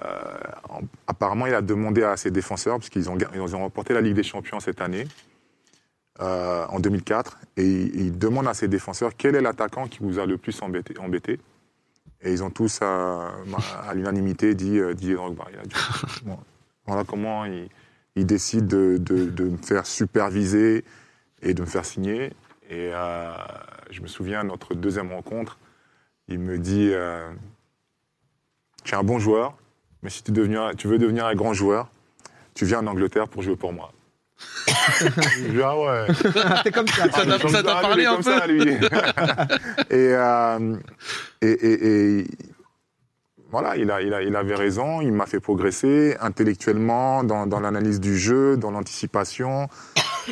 Euh, 0.03 0.37
en- 0.69 0.81
apparemment, 1.07 1.45
il 1.47 1.53
a 1.53 1.61
demandé 1.61 2.03
à 2.03 2.17
ses 2.17 2.31
défenseurs, 2.31 2.77
parce 2.77 2.89
qu'ils 2.89 3.09
ont, 3.09 3.17
ils 3.33 3.55
ont 3.55 3.59
remporté 3.59 3.93
la 3.93 4.01
Ligue 4.01 4.15
des 4.15 4.23
Champions 4.23 4.59
cette 4.59 4.81
année, 4.81 5.07
euh, 6.21 6.65
en 6.67 6.79
2004, 6.79 7.37
et 7.57 7.63
il, 7.65 7.95
il 8.01 8.17
demande 8.17 8.47
à 8.47 8.53
ses 8.53 8.67
défenseurs 8.67 9.11
quel 9.17 9.35
est 9.35 9.41
l'attaquant 9.41 9.87
qui 9.87 9.99
vous 10.01 10.19
a 10.19 10.25
le 10.25 10.37
plus 10.37 10.61
embêté. 10.61 10.97
embêté? 10.99 11.39
Et 12.21 12.31
ils 12.31 12.43
ont 12.43 12.49
tous, 12.49 12.81
à, 12.81 13.31
à 13.87 13.93
l'unanimité, 13.93 14.55
dit 14.55 14.79
euh, 14.79 14.93
Didier 14.93 15.15
Drogba. 15.15 15.45
Bon, 16.23 16.39
voilà 16.87 17.03
comment 17.03 17.45
il, 17.45 17.69
il 18.15 18.25
décide 18.25 18.67
de, 18.67 18.97
de- 18.97 19.25
de 19.29 19.43
me 19.45 19.57
faire 19.57 19.85
superviser 19.85 20.83
et 21.41 21.53
de 21.53 21.61
me 21.61 21.67
faire 21.67 21.85
signer. 21.85 22.33
Et 22.69 22.89
euh, 22.93 23.31
je 23.91 24.01
me 24.01 24.07
souviens, 24.07 24.43
notre 24.43 24.73
deuxième 24.73 25.11
rencontre, 25.11 25.59
il 26.27 26.39
me 26.39 26.57
dit 26.57 26.91
Tu 28.83 28.93
es 28.93 28.97
un 28.97 29.03
bon 29.03 29.19
joueur, 29.19 29.55
mais 30.03 30.09
si 30.09 30.23
tu, 30.23 30.31
deviens- 30.31 30.71
tu 30.77 30.87
veux 30.87 30.97
devenir 30.97 31.25
un 31.25 31.35
grand 31.35 31.53
joueur, 31.53 31.89
tu 32.53 32.65
viens 32.65 32.79
en 32.79 32.87
Angleterre 32.87 33.27
pour 33.27 33.41
jouer 33.41 33.55
pour 33.55 33.73
moi. 33.73 33.91
je 34.97 35.49
dis, 35.51 35.61
ah 35.63 35.77
ouais. 35.77 36.07
T'es 36.63 36.71
comme 36.71 36.87
ça. 36.87 37.09
Ça 37.09 37.49
ça 37.49 37.63
t'a 37.63 37.75
parlé 37.81 38.05
un 38.05 38.17
peu 38.17 38.23
ça, 38.23 38.45
lui. 38.47 38.61
et, 39.89 39.93
euh, 40.13 40.75
et, 41.41 41.47
et- 41.49 42.19
et 42.19 42.27
voilà, 43.51 43.77
il, 43.77 43.89
a, 43.91 44.01
il, 44.01 44.13
a, 44.13 44.21
il 44.21 44.35
avait 44.35 44.55
raison, 44.55 44.99
il 44.99 45.13
m'a 45.13 45.25
fait 45.27 45.39
progresser 45.39 46.17
intellectuellement 46.19 47.23
dans, 47.23 47.47
dans 47.47 47.61
l'analyse 47.61 48.01
du 48.01 48.17
jeu, 48.17 48.57
dans 48.57 48.71
l'anticipation. 48.71 49.69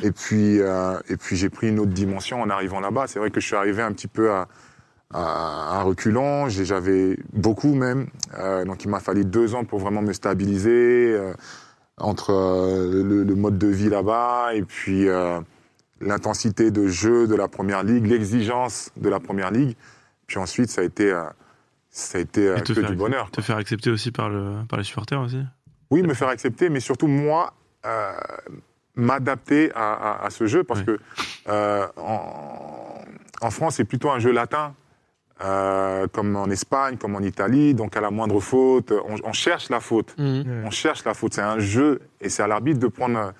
Et 0.02 0.12
puis, 0.12 0.60
euh, 0.60 1.00
et 1.08 1.16
puis 1.16 1.38
j'ai 1.38 1.50
pris 1.50 1.70
une 1.70 1.80
autre 1.80 1.92
dimension 1.92 2.42
en 2.42 2.50
arrivant 2.50 2.82
là-bas. 2.82 3.06
C'est 3.08 3.20
vrai 3.20 3.32
que 3.32 3.40
je 3.40 3.46
suis 3.46 3.56
arrivé 3.56 3.82
un 3.82 3.94
petit 3.94 4.08
peu 4.08 4.32
à, 4.32 4.48
à, 5.14 5.80
à 5.80 5.84
reculons, 5.84 6.50
J'ai- 6.50 6.66
j'avais 6.66 7.18
beaucoup 7.34 7.74
même. 7.76 8.08
Euh, 8.38 8.66
donc 8.66 8.84
il 8.84 8.90
m'a 8.90 9.00
fallu 9.00 9.24
deux 9.26 9.56
ans 9.56 9.64
pour 9.64 9.80
vraiment 9.80 10.02
me 10.02 10.14
stabiliser 10.14 11.14
euh, 11.14 11.34
entre 11.98 12.32
euh, 12.32 13.04
le, 13.04 13.24
le 13.24 13.36
mode 13.36 13.58
de 13.58 13.68
vie 13.68 13.90
là-bas 13.90 14.54
et 14.56 14.64
puis 14.64 15.06
l'intensité 16.02 16.72
de 16.72 16.88
jeu 16.88 17.28
de 17.28 17.36
la 17.36 17.48
première 17.48 17.84
ligue, 17.84 18.06
l'exigence 18.08 18.90
de 18.98 19.08
la 19.10 19.20
première 19.20 19.52
ligue. 19.52 19.76
Puis 20.28 20.38
ensuite, 20.38 20.70
ça 20.70 20.82
a 20.82 20.84
été, 20.84 21.14
ça 21.90 22.18
a 22.18 22.22
été 22.22 22.54
que 22.66 22.82
du 22.88 22.96
bonheur. 22.96 23.30
Te 23.32 23.42
faire 23.42 23.58
accepter 23.58 23.90
aussi 23.92 24.12
par, 24.12 24.30
le, 24.30 24.64
par 24.68 24.80
les 24.80 24.84
supporters 24.86 25.20
aussi 25.22 25.42
Oui, 25.92 26.02
me 26.02 26.14
faire 26.14 26.28
accepter, 26.30 26.70
mais 26.70 26.80
surtout 26.80 27.08
moi, 27.08 27.54
m'adapter 28.96 29.72
à, 29.76 29.94
à- 29.94 30.26
à 30.26 30.30
ce 30.30 30.46
jeu 30.48 30.64
parce 30.64 30.82
Ouais. 30.82 30.86
que 30.86 31.00
euh, 31.50 31.88
en, 31.98 33.02
en 33.42 33.50
France, 33.52 33.76
c'est 33.76 33.86
plutôt 33.86 34.10
un 34.12 34.20
jeu 34.20 34.32
latin. 34.32 34.74
Euh, 35.44 36.08
comme 36.12 36.36
en 36.36 36.48
Espagne, 36.50 36.98
comme 36.98 37.16
en 37.16 37.22
Italie, 37.22 37.74
donc 37.74 37.98
à 37.98 38.02
la 38.02 38.12
moindre 38.12 38.40
faute, 38.40 38.92
on, 38.92 39.16
on 39.24 39.34
cherche 39.34 39.70
la 39.70 39.80
faute. 39.80 40.16
Mhm. 40.18 40.64
On 40.66 40.70
cherche 40.72 41.04
la 41.06 41.14
faute. 41.14 41.34
C'est 41.34 41.42
un 41.42 41.60
jeu 41.60 42.00
et 42.22 42.30
c'est 42.30 42.44
à 42.44 42.48
l'arbitre 42.48 42.80
de 42.80 42.88
prendre 42.88 43.34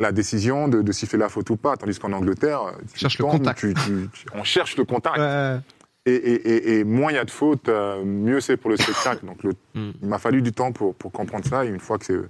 la 0.00 0.10
décision 0.12 0.66
de, 0.68 0.82
de 0.82 0.92
siffler 0.92 1.18
la 1.18 1.28
faute 1.28 1.48
ou 1.50 1.56
pas. 1.56 1.76
Tandis 1.76 1.98
qu'en 1.98 2.12
Angleterre, 2.12 2.62
euh, 2.62 2.72
tu 2.92 2.98
Cherche 2.98 3.18
le 3.18 3.24
tombes, 3.24 3.38
contact. 3.38 3.60
tu- 3.60 3.74
tu- 3.74 4.08
tu- 4.12 4.26
on 4.34 4.42
cherche 4.42 4.76
le 4.76 4.84
contact. 4.84 5.18
Ouais. 5.18 5.58
Et, 6.06 6.12
et- 6.14 6.48
et- 6.48 6.78
et 6.80 6.84
moins 6.84 7.12
il 7.12 7.14
y 7.14 7.18
a 7.18 7.24
de 7.24 7.30
fautes, 7.30 7.68
euh, 7.68 8.04
mieux 8.04 8.40
c'est 8.40 8.56
pour 8.56 8.70
le 8.70 8.76
spectacle. 8.76 9.24
Donc 9.24 9.42
le- 9.42 9.52
Mm. 9.74 9.92
il 10.02 10.08
m'a 10.08 10.18
fallu 10.18 10.42
du 10.42 10.52
temps 10.52 10.72
pour, 10.72 10.94
pour 10.94 11.12
comprendre 11.12 11.44
ça. 11.46 11.64
Et 11.64 11.68
une 11.68 11.78
fois 11.80 11.98
que, 11.98 12.04
c'est- 12.04 12.20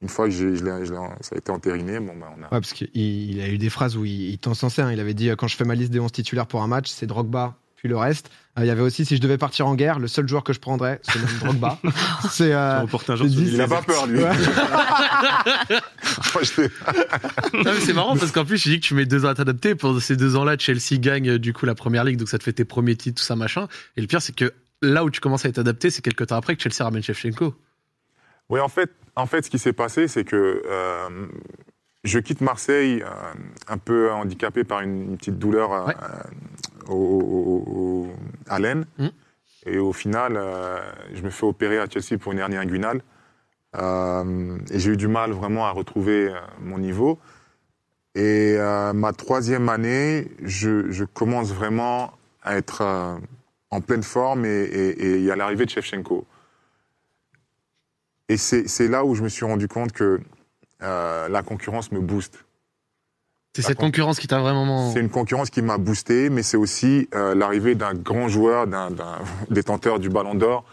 une 0.00 0.08
fois 0.08 0.26
que 0.26 0.30
j'ai- 0.30 0.54
je 0.56 0.64
l'ai- 0.64 0.86
je 0.86 0.92
l'ai- 0.92 0.98
ça 1.20 1.34
a 1.34 1.38
été 1.38 1.50
entériné, 1.50 1.98
bon, 1.98 2.14
ben, 2.14 2.26
on 2.38 2.42
a. 2.42 2.44
Ouais, 2.44 2.48
parce 2.50 2.72
qu'il 2.72 2.88
il 2.94 3.40
a 3.40 3.48
eu 3.48 3.58
des 3.58 3.68
phrases 3.68 3.96
où 3.96 4.04
il, 4.04 4.30
il 4.30 4.38
t'encensait. 4.38 4.80
hein. 4.82 4.92
Il 4.92 5.00
avait 5.00 5.12
dit 5.14 5.28
quand 5.36 5.48
je 5.48 5.56
fais 5.56 5.64
ma 5.64 5.74
liste 5.74 5.90
des 5.90 5.98
11 6.00 6.12
titulaires 6.12 6.46
pour 6.46 6.62
un 6.62 6.68
match, 6.68 6.88
c'est 6.88 7.06
Drogba, 7.06 7.56
puis 7.78 7.88
le 7.88 7.96
reste. 7.96 8.30
Euh, 8.58 8.64
il 8.64 8.66
y 8.66 8.70
avait 8.70 8.82
aussi 8.82 9.04
si 9.04 9.16
je 9.16 9.20
devais 9.20 9.38
partir 9.38 9.66
en 9.66 9.74
guerre, 9.74 9.98
le 9.98 10.08
seul 10.08 10.28
joueur 10.28 10.42
que 10.44 10.52
je 10.52 10.58
prendrais, 10.60 11.00
c'est 11.02 11.18
même 11.18 11.28
Drogba. 11.40 11.78
c'est 12.30 12.52
euh, 12.52 12.84
Il 13.24 13.56
n'a 13.56 13.66
pas 13.68 13.82
peur, 13.82 14.06
lui. 14.06 14.18
Ouais. 14.22 14.30
Moi, 16.34 16.42
j'étais- 16.42 16.70
Non, 17.54 17.62
mais 17.72 17.80
c'est 17.80 17.92
marrant 17.92 18.16
parce 18.16 18.32
qu'en 18.32 18.44
plus, 18.44 18.58
je 18.62 18.68
dis 18.70 18.80
que 18.80 18.84
tu 18.86 18.94
mets 18.94 19.06
deux 19.06 19.24
ans 19.24 19.28
à 19.28 19.34
t'adapter. 19.34 19.74
Pendant 19.74 20.00
ces 20.00 20.16
deux 20.16 20.36
ans-là, 20.36 20.56
Chelsea 20.58 20.98
gagne 20.98 21.30
euh, 21.30 21.38
du 21.38 21.52
coup 21.52 21.66
la 21.66 21.74
première 21.74 22.04
ligue, 22.04 22.16
donc 22.18 22.28
ça 22.28 22.38
te 22.38 22.44
fait 22.44 22.52
tes 22.52 22.64
premiers 22.64 22.96
titres, 22.96 23.20
tout 23.20 23.26
ça 23.26 23.36
machin. 23.36 23.68
Et 23.96 24.00
le 24.00 24.06
pire, 24.06 24.22
c'est 24.22 24.34
que 24.34 24.52
là 24.82 25.04
où 25.04 25.10
tu 25.10 25.20
commences 25.20 25.44
à 25.44 25.48
être 25.48 25.58
adapté, 25.58 25.90
c'est 25.90 26.02
quelques 26.02 26.26
temps 26.26 26.36
après 26.36 26.56
que 26.56 26.62
Chelsea 26.62 26.84
ramène 26.84 27.02
Shevchenko. 27.02 27.54
Oui, 28.48 28.60
en 28.60 28.68
fait, 28.68 28.90
en 29.16 29.26
fait, 29.26 29.44
ce 29.44 29.50
qui 29.50 29.58
s'est 29.58 29.72
passé, 29.72 30.08
c'est 30.08 30.24
que 30.24 30.62
euh, 30.66 31.26
je 32.04 32.18
quitte 32.18 32.40
Marseille 32.40 33.02
euh, 33.02 33.08
un 33.68 33.78
peu 33.78 34.10
handicapé 34.10 34.64
par 34.64 34.80
une, 34.80 35.10
une 35.10 35.16
petite 35.18 35.38
douleur 35.38 35.72
euh, 35.72 35.84
Ouais. 35.86 35.94
Au, 36.88 36.94
au- 36.94 37.64
au- 37.70 38.06
à 38.48 38.58
l'aine. 38.58 38.86
Mhm. 38.98 39.10
Et 39.66 39.78
au 39.78 39.92
final, 39.92 40.34
euh, 40.36 40.80
je 41.14 41.22
me 41.22 41.30
fais 41.30 41.44
opérer 41.46 41.78
à 41.78 41.86
Chelsea 41.88 42.18
pour 42.18 42.32
une 42.32 42.38
hernie 42.38 42.56
inguinale. 42.56 43.02
Euh, 43.76 44.58
et 44.70 44.78
j'ai 44.78 44.92
eu 44.92 44.96
du 44.96 45.08
mal 45.08 45.32
vraiment 45.32 45.66
à 45.66 45.70
retrouver 45.70 46.28
euh, 46.28 46.34
mon 46.60 46.78
niveau. 46.78 47.18
Et 48.14 48.56
euh, 48.58 48.92
ma 48.94 49.12
troisième 49.12 49.68
année, 49.68 50.30
je, 50.42 50.90
je 50.90 51.04
commence 51.04 51.52
vraiment 51.52 52.12
à 52.42 52.56
être 52.56 52.82
en 53.70 53.80
pleine 53.82 54.02
forme 54.02 54.46
et, 54.46 54.48
et- 54.62 55.02
et 55.06 55.16
il 55.18 55.22
y 55.24 55.30
a 55.30 55.36
l'arrivée 55.36 55.66
de 55.66 55.70
Shevchenko. 55.70 56.24
Et 58.30 58.36
c'est 58.36 58.88
là 58.88 59.04
où 59.04 59.14
je 59.14 59.22
me 59.22 59.28
suis 59.28 59.44
rendu 59.44 59.68
compte 59.68 59.92
que 59.92 60.20
la 60.80 61.42
concurrence 61.44 61.92
me 61.92 62.00
booste. 62.00 62.44
C'est 63.62 63.68
cette 63.68 63.78
concurrence 63.78 64.18
qui 64.20 64.26
t'a 64.26 64.40
vraiment. 64.40 64.92
C'est 64.92 65.00
une 65.00 65.10
concurrence 65.10 65.50
qui 65.50 65.62
m'a 65.62 65.78
boosté, 65.78 66.30
mais 66.30 66.42
c'est 66.42 66.56
aussi 66.56 67.08
euh, 67.14 67.34
l'arrivée 67.34 67.74
d'un 67.74 67.94
grand 67.94 68.28
joueur, 68.28 68.66
d'un 68.66 68.88
détenteur 69.50 69.98
du 69.98 70.08
Ballon 70.08 70.34
d'Or, 70.34 70.64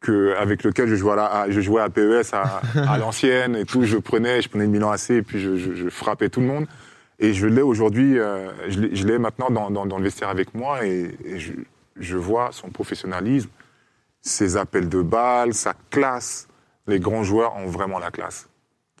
que 0.00 0.34
avec 0.36 0.62
lequel 0.64 0.88
je 0.88 0.94
jouais 0.96 1.12
à, 1.12 1.16
la- 1.16 1.26
à- 1.26 1.50
je 1.50 1.60
jouais 1.60 1.80
à 1.82 1.88
PES 1.90 2.32
à, 2.32 2.60
à 2.88 2.98
l'ancienne 2.98 3.56
et 3.56 3.64
tout. 3.64 3.84
Je 3.84 3.96
prenais, 3.98 4.42
je 4.42 4.48
prenais 4.48 4.64
le 4.64 4.70
Milan 4.70 4.90
AC 4.90 5.10
et 5.10 5.22
puis 5.22 5.40
je, 5.40 5.56
je- 5.56 5.74
je 5.74 5.88
frappais 5.88 6.28
tout 6.28 6.40
le 6.40 6.46
monde. 6.46 6.66
Et 7.20 7.32
je 7.32 7.46
l'ai 7.46 7.62
aujourd'hui, 7.62 8.18
euh, 8.18 8.50
je 8.68 8.80
l'ai- 8.80 8.96
je 8.96 9.06
l'ai 9.06 9.18
maintenant 9.18 9.50
dans, 9.50 9.70
dans- 9.70 9.86
dans 9.86 9.98
le 9.98 10.04
vestiaire 10.04 10.28
avec 10.30 10.54
moi 10.54 10.84
et, 10.84 11.14
et 11.24 11.38
je, 11.38 11.52
je 11.96 12.16
vois 12.16 12.48
son 12.52 12.70
professionnalisme, 12.70 13.48
ses 14.20 14.56
appels 14.56 14.88
de 14.88 15.00
balles, 15.02 15.54
sa 15.54 15.74
classe. 15.90 16.48
Les 16.86 16.98
grands 17.00 17.22
joueurs 17.22 17.56
ont 17.56 17.66
vraiment 17.66 17.98
la 17.98 18.10
classe. 18.10 18.48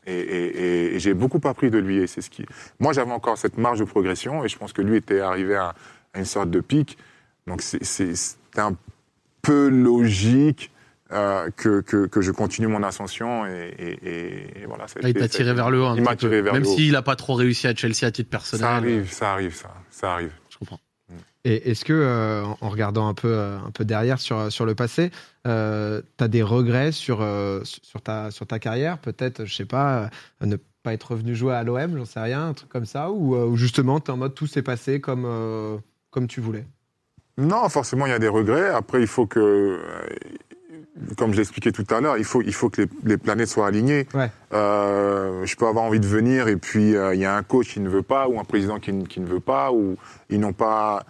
Et, 0.06 0.12
et- 0.18 0.46
et- 0.46 0.94
et 0.94 0.98
j'ai 0.98 1.14
beaucoup 1.14 1.40
appris 1.48 1.70
de 1.70 1.78
lui. 1.78 1.98
Et 1.98 2.06
c'est 2.06 2.20
ce 2.20 2.30
qui. 2.30 2.44
Moi, 2.80 2.92
j'avais 2.92 3.12
encore 3.12 3.38
cette 3.38 3.56
marge 3.58 3.78
de 3.78 3.84
progression, 3.84 4.44
et 4.44 4.48
je 4.48 4.56
pense 4.58 4.72
que 4.72 4.82
lui 4.82 4.96
était 4.96 5.20
arrivé 5.20 5.54
à, 5.56 5.74
à 6.12 6.18
une 6.18 6.24
sorte 6.24 6.50
de 6.50 6.60
pic. 6.60 6.98
Donc, 7.46 7.62
c'était 7.62 8.14
un 8.60 8.76
peu 9.42 9.68
logique 9.68 10.70
euh, 11.12 11.50
que, 11.56 11.80
que, 11.82 12.06
que 12.06 12.20
je 12.22 12.32
continue 12.32 12.66
mon 12.66 12.82
ascension. 12.82 13.46
Et, 13.46 13.74
et- 13.78 14.62
et 14.62 14.66
voilà. 14.66 14.88
ça 14.88 14.98
a 14.98 15.02
Là, 15.02 15.08
il 15.10 15.14
t'a 15.14 15.24
a 15.24 15.28
tiré 15.28 15.52
vers 15.52 15.70
le 15.70 15.80
haut. 15.82 15.94
Il 15.96 16.02
m'a 16.02 16.16
tiré 16.16 16.40
vers 16.42 16.52
Même 16.54 16.64
s'il 16.64 16.96
a 16.96 17.02
pas 17.02 17.14
trop 17.16 17.34
réussi 17.34 17.66
à 17.66 17.74
Chelsea 17.74 18.04
à 18.04 18.10
titre 18.10 18.30
personnel. 18.30 18.62
Ça 18.64 18.74
arrive, 18.76 19.12
ça 19.12 19.32
arrive, 19.32 19.54
ça. 19.54 19.74
Ça 19.90 20.12
arrive. 20.14 20.32
Et 21.46 21.70
est-ce 21.70 21.84
que, 21.84 21.92
euh, 21.92 22.42
en- 22.60 22.68
regardant 22.70 23.06
un 23.06 23.14
peu, 23.14 23.28
euh, 23.28 23.58
un 23.58 23.70
peu 23.70 23.84
derrière 23.84 24.18
sur, 24.18 24.50
sur 24.50 24.64
le 24.64 24.74
passé, 24.74 25.10
tu 25.44 25.50
as 25.50 26.28
des 26.28 26.42
regrets 26.42 26.90
sur, 26.92 27.18
euh, 27.20 27.60
sur, 27.64 28.00
ta, 28.00 28.30
sur 28.30 28.46
ta 28.46 28.58
carrière 28.58 28.98
Peut-être, 28.98 29.44
je 29.44 29.54
sais 29.54 29.66
pas, 29.66 30.04
euh, 30.42 30.46
ne 30.46 30.56
pas 30.82 30.94
être 30.94 31.12
revenu 31.12 31.34
jouer 31.34 31.54
à 31.54 31.62
l'OM, 31.62 31.96
j'en 31.98 32.04
sais 32.06 32.20
rien, 32.20 32.48
un 32.48 32.52
truc 32.54 32.68
comme 32.70 32.86
ça 32.86 33.10
Ou, 33.10 33.34
euh, 33.34 33.46
ou 33.46 33.56
justement, 33.56 34.00
tu 34.00 34.10
en 34.10 34.16
mode 34.16 34.34
tout 34.34 34.46
s'est 34.46 34.62
passé 34.62 35.00
comme, 35.00 35.24
euh, 35.26 35.76
comme 36.10 36.26
tu 36.28 36.40
voulais? 36.40 36.64
Non, 37.36 37.68
forcément, 37.68 38.06
il 38.06 38.10
y 38.10 38.14
a 38.14 38.18
des 38.18 38.28
regrets. 38.28 38.68
Après, 38.68 39.00
il 39.00 39.06
faut 39.06 39.26
que, 39.26 39.40
euh, 39.40 39.80
comme 41.18 41.32
je 41.32 41.38
l'expliquais 41.38 41.72
tout 41.72 41.84
à 41.90 42.00
l'heure, 42.00 42.16
il 42.16 42.24
faut, 42.24 42.40
il 42.42 42.54
faut 42.54 42.70
que 42.70 42.82
les, 42.82 42.88
les 43.04 43.16
planètes 43.18 43.48
soient 43.48 43.66
alignées. 43.66 44.06
Ouais. 44.14 44.30
Euh, 44.52 45.44
je 45.44 45.56
peux 45.56 45.66
avoir 45.66 45.84
envie 45.84 46.00
de 46.00 46.06
venir 46.06 46.48
et 46.48 46.56
puis 46.56 46.94
euh, 46.96 47.12
il 47.14 47.20
y 47.20 47.24
a 47.24 47.36
un 47.36 47.42
coach 47.42 47.72
qui 47.74 47.80
ne 47.80 47.88
veut 47.88 48.02
pas 48.02 48.28
ou 48.28 48.38
un 48.38 48.44
président 48.44 48.78
qui, 48.78 48.92
qui 49.04 49.20
ne 49.20 49.26
veut 49.26 49.40
pas 49.40 49.72
ou 49.72 49.96
ils 50.30 50.38
n'ont 50.40 50.52
pas. 50.52 51.04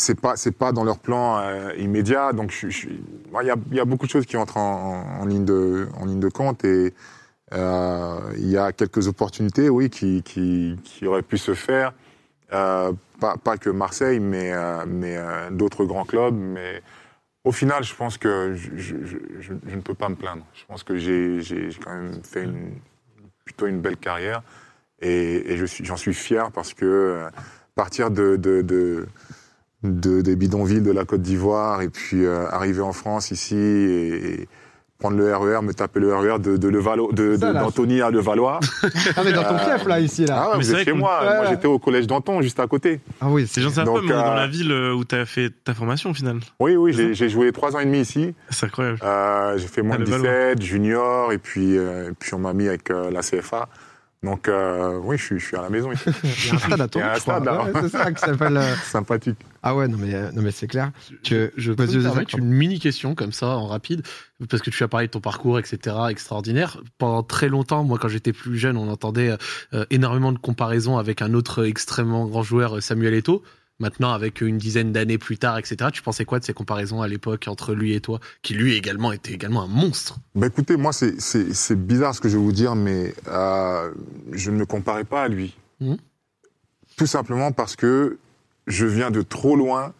C'est 0.00 0.20
pas, 0.20 0.36
c'est 0.36 0.56
pas 0.56 0.72
dans 0.72 0.84
leur 0.84 0.98
plan 0.98 1.38
euh, 1.38 1.72
immédiat. 1.76 2.32
Donc, 2.32 2.54
il 2.62 3.46
y 3.46 3.50
a, 3.50 3.56
y 3.72 3.80
a 3.80 3.84
beaucoup 3.84 4.06
de 4.06 4.10
choses 4.10 4.26
qui 4.26 4.36
entrent 4.36 4.56
en, 4.56 5.24
ligne 5.26 5.44
de, 5.44 5.88
en 6.00 6.06
ligne 6.06 6.20
de 6.20 6.30
compte 6.30 6.64
et 6.64 6.94
Euh, 7.52 8.20
il 8.36 8.50
y 8.50 8.58
a 8.58 8.72
quelques 8.72 9.08
opportunités, 9.08 9.70
oui, 9.70 9.88
qui, 9.88 10.22
qui, 10.22 10.76
qui 10.84 11.06
auraient 11.06 11.22
pu 11.22 11.38
se 11.38 11.54
faire. 11.54 11.94
Euh, 12.52 12.92
pas, 13.20 13.38
pas 13.38 13.56
que 13.56 13.70
Marseille, 13.70 14.20
mais, 14.20 14.52
mais 14.86 15.16
d'autres 15.50 15.86
grands 15.86 16.04
clubs. 16.04 16.34
Mais 16.34 16.82
au 17.44 17.52
final, 17.52 17.84
je 17.84 17.94
pense 17.94 18.18
que 18.18 18.54
je, 18.54 18.70
je, 18.76 19.52
ne 19.74 19.80
peux 19.80 19.94
pas 19.94 20.10
me 20.10 20.14
plaindre. 20.14 20.44
Je 20.52 20.64
pense 20.66 20.82
que 20.84 20.96
j'ai 20.96 21.70
quand 21.82 21.94
même 21.94 22.22
fait 22.22 22.44
une, 22.44 22.72
plutôt 23.46 23.66
une 23.66 23.80
belle 23.80 23.96
carrière 23.96 24.42
et, 25.00 25.52
et 25.52 25.56
je 25.56 25.64
suis, 25.64 25.84
j'en 25.86 25.96
suis 25.96 26.12
fier 26.14 26.52
parce 26.52 26.74
que 26.74 27.30
partir 27.74 28.10
de, 28.10 28.36
de- 29.82 30.20
des 30.22 30.36
bidonvilles 30.36 30.82
de 30.82 30.90
la 30.92 31.04
Côte 31.04 31.22
d'Ivoire 31.22 31.82
et 31.82 31.88
puis 31.88 32.24
euh, 32.24 32.46
arriver 32.50 32.80
en 32.82 32.92
France 32.92 33.30
ici 33.30 33.56
et, 33.56 34.40
et 34.42 34.48
prendre 34.98 35.16
le 35.16 35.32
RER, 35.36 35.62
me 35.62 35.72
taper 35.72 36.00
le 36.00 36.12
RER 36.12 36.40
de, 36.40 36.56
de 36.56 36.68
Levallois, 36.68 37.12
de, 37.12 37.36
d'Antony 37.36 38.00
à 38.02 38.10
Levallois. 38.10 38.58
Ah, 39.16 39.22
mais 39.24 39.32
dans 39.32 39.44
ton 39.44 39.56
fief, 39.58 39.86
là, 39.86 40.00
ici, 40.00 40.26
là. 40.26 40.34
Ah 40.36 40.44
ouais, 40.50 40.50
Mais 40.54 40.56
vous 40.56 40.62
c'est 40.64 40.68
êtes 40.70 40.74
vrai 40.78 40.84
chez 40.86 40.92
moi. 40.92 41.20
Ouais, 41.22 41.36
Moi, 41.36 41.46
j'étais 41.50 41.66
au 41.68 41.78
collège 41.78 42.08
d'Anton, 42.08 42.42
juste 42.42 42.58
à 42.58 42.66
côté. 42.66 43.00
Ah 43.20 43.26
oui, 43.30 43.46
c'est 43.48 43.62
pas, 43.62 43.84
Donc, 43.84 44.00
mais 44.02 44.08
est 44.10 44.12
dans 44.12 44.32
euh, 44.32 44.34
la 44.34 44.46
ville 44.48 44.72
euh, 44.72 44.92
où 44.94 45.04
tu 45.04 45.14
as 45.14 45.24
fait 45.24 45.50
ta 45.62 45.72
formation 45.74 46.10
au 46.10 46.14
final. 46.14 46.38
Oui, 46.58 46.74
oui, 46.74 46.92
j'ai 46.92 47.14
j'ai 47.14 47.28
joué 47.28 47.52
trois 47.52 47.76
ans 47.76 47.78
et 47.78 47.84
demi 47.84 48.00
ici. 48.00 48.34
C'est 48.50 48.66
incroyable. 48.66 48.98
Euh, 49.04 49.56
j'ai 49.56 49.68
fait 49.68 49.82
moins 49.82 49.96
de 49.98 50.02
le 50.04 50.10
Valois. 50.10 50.54
17, 50.56 50.62
junior, 50.62 51.30
et 51.32 51.38
puis, 51.38 51.78
euh, 51.78 52.10
puis 52.18 52.34
on 52.34 52.38
m'a 52.40 52.52
mis 52.52 52.66
avec 52.66 52.90
euh, 52.90 53.10
la 53.12 53.20
CFA. 53.20 53.68
Donc, 54.24 54.48
euh, 54.48 54.98
oui, 55.04 55.16
je 55.16 55.22
suis, 55.24 55.38
je 55.38 55.46
suis 55.46 55.56
à 55.56 55.62
la 55.62 55.70
maison 55.70 55.92
ici. 55.92 56.10
Il 56.24 56.46
y 56.48 56.50
a 56.50 56.54
un 56.54 56.58
stade 56.58 56.80
à 56.80 56.88
ton 56.88 57.00
je. 57.00 57.72
Ouais, 57.72 57.80
c'est 57.82 57.88
ça 57.88 58.10
qui 58.12 58.20
s'appelle. 58.20 58.56
euh, 58.56 58.74
Sympathique. 58.84 59.38
Ah 59.62 59.76
ouais, 59.76 59.86
non 59.86 59.96
mais, 59.98 60.12
euh, 60.14 60.32
non 60.32 60.42
mais 60.42 60.50
c'est 60.50 60.66
clair. 60.66 60.90
Que 61.24 61.52
Je 61.56 61.72
permettre 62.14 62.30
pardon. 62.32 62.46
une 62.46 62.52
mini 62.52 62.80
question 62.80 63.14
comme 63.14 63.30
ça 63.32 63.46
en 63.48 63.66
rapide 63.66 64.02
parce 64.50 64.62
que 64.62 64.70
tu 64.70 64.82
as 64.82 64.88
parlé 64.88 65.06
de 65.06 65.12
ton 65.12 65.20
parcours 65.20 65.58
etc 65.58 65.96
extraordinaire 66.10 66.80
pendant 66.98 67.22
très 67.24 67.48
longtemps 67.48 67.82
moi 67.82 67.98
quand 68.00 68.06
j'étais 68.08 68.32
plus 68.32 68.56
jeune 68.56 68.76
on 68.76 68.88
entendait 68.88 69.36
euh, 69.74 69.84
énormément 69.90 70.30
de 70.30 70.38
comparaisons 70.38 70.96
avec 70.96 71.22
un 71.22 71.34
autre 71.34 71.64
extrêmement 71.66 72.26
grand 72.26 72.44
joueur 72.44 72.80
Samuel 72.82 73.14
Eto'o 73.14 73.42
maintenant 73.80 74.12
avec 74.12 74.40
une 74.40 74.58
dizaine 74.58 74.92
d'années 74.92 75.18
plus 75.18 75.38
tard 75.38 75.58
etc 75.58 75.90
tu 75.92 76.02
pensais 76.02 76.24
quoi 76.24 76.38
de 76.40 76.44
ces 76.44 76.52
comparaisons 76.52 77.00
à 77.02 77.08
l'époque 77.08 77.44
entre 77.48 77.74
lui 77.74 77.94
et 77.94 78.00
toi 78.00 78.18
qui 78.42 78.54
lui 78.54 78.74
également 78.74 79.12
était 79.12 79.32
également 79.32 79.62
un 79.62 79.68
monstre? 79.68 80.18
Bah, 80.34 80.46
écoutez, 80.48 80.76
moi, 80.76 80.92
c'est- 80.92 81.20
c'est 81.20 81.52
c'est 81.54 81.76
bizarre 81.76 82.14
ce 82.14 82.20
que 82.20 82.28
je 82.28 82.36
vais 82.36 82.42
vous 82.42 82.52
dire, 82.52 82.74
mais 82.74 83.14
euh, 83.28 83.92
je 84.32 84.50
ne 84.50 84.56
me 84.56 84.66
comparais 84.66 85.04
pas 85.04 85.22
à 85.22 85.28
lui. 85.28 85.56
Mhm. 85.80 85.96
Tout 86.96 87.06
simplement 87.06 87.52
parce 87.52 87.76
que 87.76 88.18
je 88.66 88.86
viens 88.86 89.10
de 89.10 89.22
trop 89.22 89.56
loin 89.56 89.92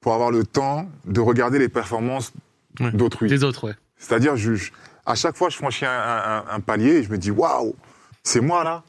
pour 0.00 0.14
avoir 0.14 0.30
le 0.30 0.44
temps 0.44 0.88
de 1.06 1.20
regarder 1.20 1.58
les 1.58 1.68
performances 1.68 2.32
Ouais. 2.80 2.90
d'autrui. 2.92 3.28
des 3.28 3.44
autres 3.44 3.68
ouais 3.68 3.74
C'est-à-dire, 3.98 4.36
je, 4.36 4.54
je- 4.54 4.72
à 5.06 5.14
chaque 5.14 5.36
fois, 5.36 5.48
je 5.50 5.56
franchis 5.56 5.84
un, 5.86 5.90
un- 5.90 6.44
un 6.50 6.60
palier 6.60 6.96
et 6.96 7.02
je 7.02 7.10
me 7.10 7.18
dis, 7.18 7.30
waouh, 7.30 7.74
c'est 8.22 8.40
moi 8.40 8.64
là. 8.64 8.82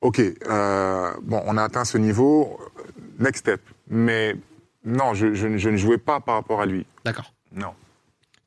Ok, 0.00 0.18
euh, 0.20 1.12
bon, 1.22 1.40
on 1.46 1.56
a 1.56 1.62
atteint 1.62 1.84
ce 1.84 1.98
niveau, 1.98 2.58
next 3.22 3.40
step. 3.40 3.60
Mais 3.88 4.36
non, 4.84 5.14
je, 5.14 5.32
je 5.34 5.46
ne- 5.46 5.56
je 5.58 5.68
ne 5.70 5.76
jouais 5.76 5.98
pas 5.98 6.20
par 6.20 6.34
rapport 6.34 6.60
à 6.60 6.66
lui. 6.66 6.84
d'accord 7.04 7.32
Non. 7.54 7.72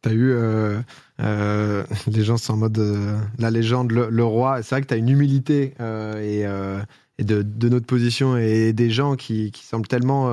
t'as 0.02 0.12
eu 0.12 0.32
euh, 0.32 0.80
euh, 1.22 1.84
les 2.08 2.24
gens 2.24 2.38
sont 2.38 2.54
en 2.54 2.58
mode 2.58 2.78
euh, 2.78 3.18
la 3.40 3.50
légende, 3.52 3.92
le, 3.92 4.10
le 4.10 4.24
roi. 4.24 4.62
C'est 4.62 4.76
vrai 4.76 4.82
que 4.82 4.88
t'as 4.88 4.98
une 4.98 5.10
humilité 5.10 5.74
euh, 5.80 6.20
et, 6.22 6.46
euh, 6.46 6.80
et 7.18 7.24
de, 7.24 7.42
de 7.42 7.70
notre 7.70 7.86
position 7.88 8.38
et 8.38 8.74
des 8.74 8.90
gens 8.92 9.16
qui, 9.16 9.52
qui 9.52 9.64
semblent 9.66 9.88
tellement. 9.88 10.30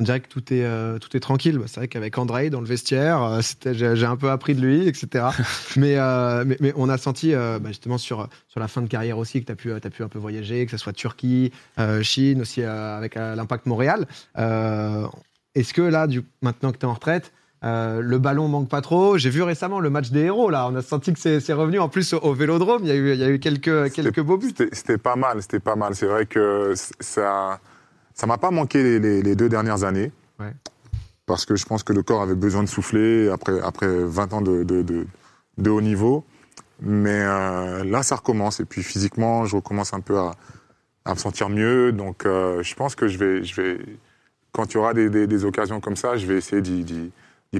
On 0.00 0.04
dirait 0.04 0.20
que 0.20 0.28
tout 0.28 0.52
est 0.52 0.64
euh, 0.64 0.98
tout 0.98 1.16
est 1.16 1.20
tranquille. 1.20 1.60
C'est 1.66 1.76
vrai 1.80 1.88
qu'avec 1.88 2.18
André 2.18 2.50
dans 2.50 2.60
le 2.60 2.66
vestiaire, 2.66 3.22
euh, 3.22 3.40
c'était- 3.42 3.74
j'ai 3.74 3.94
j'ai 3.96 4.06
un 4.06 4.16
peu 4.16 4.30
appris 4.30 4.54
de 4.54 4.60
lui, 4.60 4.88
etc. 4.88 5.26
mais, 5.76 5.96
euh, 5.98 6.44
mais 6.46 6.56
mais 6.60 6.72
on 6.76 6.88
a 6.88 6.98
senti 6.98 7.32
bah, 7.32 7.60
justement 7.68 7.98
sur 7.98 8.28
sur 8.48 8.60
la 8.60 8.68
fin 8.68 8.82
de 8.82 8.88
carrière 8.88 9.18
aussi 9.18 9.40
que 9.40 9.46
tu 9.46 9.52
as 9.52 9.56
pu 9.56 9.72
t'as 9.80 9.90
pu 9.90 10.02
un 10.02 10.08
peu 10.08 10.18
voyager, 10.18 10.64
que 10.66 10.70
ce 10.72 10.78
soit 10.78 10.92
Turquie, 10.92 11.52
Chine 12.02 12.40
aussi 12.40 12.62
avec 12.62 13.14
l'Impact 13.14 13.66
Montréal. 13.66 14.06
Est-ce 15.54 15.72
que 15.72 15.82
là, 15.82 16.06
du, 16.06 16.22
maintenant 16.42 16.72
que 16.72 16.78
tu 16.78 16.84
es 16.84 16.88
en 16.88 16.94
retraite, 16.94 17.32
euh, 17.62 18.00
le 18.00 18.18
ballon 18.18 18.48
manque 18.48 18.68
pas 18.68 18.80
trop? 18.80 19.16
J'ai 19.18 19.30
vu 19.30 19.42
récemment 19.42 19.78
le 19.78 19.88
match 19.88 20.10
des 20.10 20.22
héros 20.22 20.50
là. 20.50 20.66
On 20.68 20.74
a 20.74 20.82
senti 20.82 21.12
que 21.12 21.18
c'est 21.20 21.38
c'est 21.38 21.52
revenu 21.52 21.78
en 21.78 21.88
plus 21.88 22.12
au, 22.12 22.18
au 22.18 22.34
Vélodrome. 22.34 22.82
Il 22.82 22.88
y 22.88 22.90
a 22.90 22.96
eu, 22.96 23.12
il 23.12 23.20
y 23.20 23.24
a 23.24 23.28
eu 23.28 23.38
quelques 23.38 23.88
C'était- 23.88 24.02
quelques 24.02 24.20
beaux 24.20 24.36
buts. 24.36 24.48
C'était 24.56 24.74
c'était 24.74 24.98
pas 24.98 25.14
mal, 25.16 25.40
c'était 25.42 25.60
pas 25.60 25.76
mal. 25.76 25.94
C'est 25.94 26.06
vrai 26.06 26.26
que 26.26 26.74
ça 26.98 27.60
ça 28.14 28.26
m'a 28.26 28.38
pas 28.38 28.50
manqué 28.50 28.82
les, 28.82 28.98
les- 29.00 29.22
les 29.22 29.36
deux 29.36 29.48
dernières 29.48 29.84
années. 29.84 30.10
Ouais. 30.38 30.52
Parce 31.26 31.44
que 31.46 31.56
je 31.56 31.64
pense 31.66 31.82
que 31.82 31.92
le 31.92 32.02
corps 32.02 32.22
avait 32.22 32.34
besoin 32.34 32.62
de 32.62 32.68
souffler 32.68 33.28
après, 33.30 33.60
après 33.60 33.88
20 33.88 34.32
ans 34.34 34.40
de, 34.42 34.62
de, 34.62 34.82
de, 34.82 35.06
de 35.58 35.70
haut 35.70 35.80
niveau. 35.80 36.24
Mais 36.80 37.20
euh, 37.22 37.82
là, 37.84 38.02
ça 38.02 38.16
recommence. 38.16 38.60
Et 38.60 38.64
puis 38.64 38.82
physiquement, 38.82 39.44
je 39.46 39.56
recommence 39.56 39.94
un 39.94 40.00
peu 40.00 40.18
à, 40.18 40.32
à 41.04 41.14
me 41.14 41.18
sentir 41.18 41.48
mieux. 41.48 41.92
Donc 41.92 42.26
euh, 42.26 42.62
je 42.62 42.74
pense 42.74 42.94
que 42.94 43.08
je 43.08 43.16
vais, 43.18 43.42
je 43.44 43.60
vais, 43.60 43.78
quand 44.52 44.72
il 44.72 44.74
y 44.74 44.76
aura 44.78 44.92
des, 44.94 45.08
des, 45.08 45.26
des 45.26 45.44
occasions 45.44 45.80
comme 45.80 45.96
ça, 45.96 46.16
je 46.16 46.26
vais 46.26 46.36
essayer 46.36 46.60
d'y- 46.62 47.10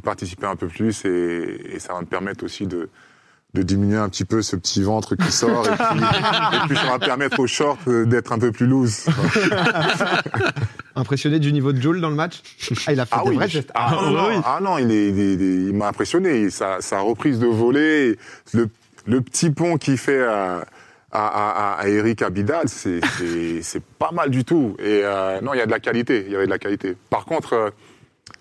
participer 0.02 0.46
un 0.46 0.56
peu 0.56 0.66
plus. 0.66 1.04
Et, 1.04 1.74
et 1.74 1.78
ça 1.78 1.94
va 1.94 2.00
me 2.00 2.06
permettre 2.06 2.44
aussi 2.44 2.66
de, 2.66 2.88
de 3.54 3.62
diminuer 3.62 3.96
un 3.98 4.08
petit 4.08 4.24
peu 4.24 4.42
ce 4.42 4.56
petit 4.56 4.82
ventre 4.82 5.14
qui 5.14 5.30
sort. 5.32 5.66
et, 5.66 5.70
puis, 5.70 6.04
et 6.04 6.66
puis 6.68 6.76
ça 6.76 6.86
va 6.90 6.98
permettre 6.98 7.38
aux 7.40 7.46
shorts 7.46 7.78
euh, 7.88 8.04
d'être 8.04 8.32
un 8.32 8.38
peu 8.38 8.50
plus 8.52 8.66
loose. 8.66 9.06
Impressionné 10.96 11.38
du 11.40 11.52
niveau 11.52 11.72
de 11.72 11.80
Jules 11.80 12.00
dans 12.00 12.08
le 12.10 12.14
match. 12.14 12.40
Ah, 12.86 12.92
il 12.92 13.00
a 13.00 13.06
fait 13.06 13.14
Ah 13.16 13.22
des 13.24 13.30
oui, 13.30 13.36
vrais 13.36 13.48
je- 13.48 13.52
gestes. 13.54 13.70
ah, 13.74 13.96
Ah 13.98 14.10
non, 14.10 14.28
oui. 14.28 14.34
ah 14.44 14.58
non, 14.62 14.78
il, 14.78 15.72
m'a 15.74 15.88
impressionné. 15.88 16.50
Sa, 16.50 16.80
sa 16.80 17.00
reprise 17.00 17.38
de 17.38 17.46
volée, 17.46 18.16
le, 18.52 18.68
le 19.06 19.20
petit 19.20 19.50
pont 19.50 19.76
qu'il 19.76 19.98
fait 19.98 20.22
à, 20.22 20.64
à, 21.10 21.74
à, 21.74 21.80
à 21.80 21.88
Eric 21.88 22.22
Abidal, 22.22 22.68
c'est 22.68 23.00
pas 23.98 24.12
mal 24.12 24.30
du 24.30 24.44
tout. 24.44 24.76
Et 24.78 25.00
euh, 25.04 25.40
non, 25.40 25.52
il 25.54 25.58
y 25.58 25.62
a 25.62 25.66
de 25.66 25.70
la 25.72 25.80
qualité. 25.80 26.24
Il 26.26 26.32
y 26.32 26.36
avait 26.36 26.46
de 26.46 26.50
la 26.50 26.58
qualité. 26.58 26.96
Par 27.10 27.24
contre, 27.24 27.52
euh, 27.54 27.70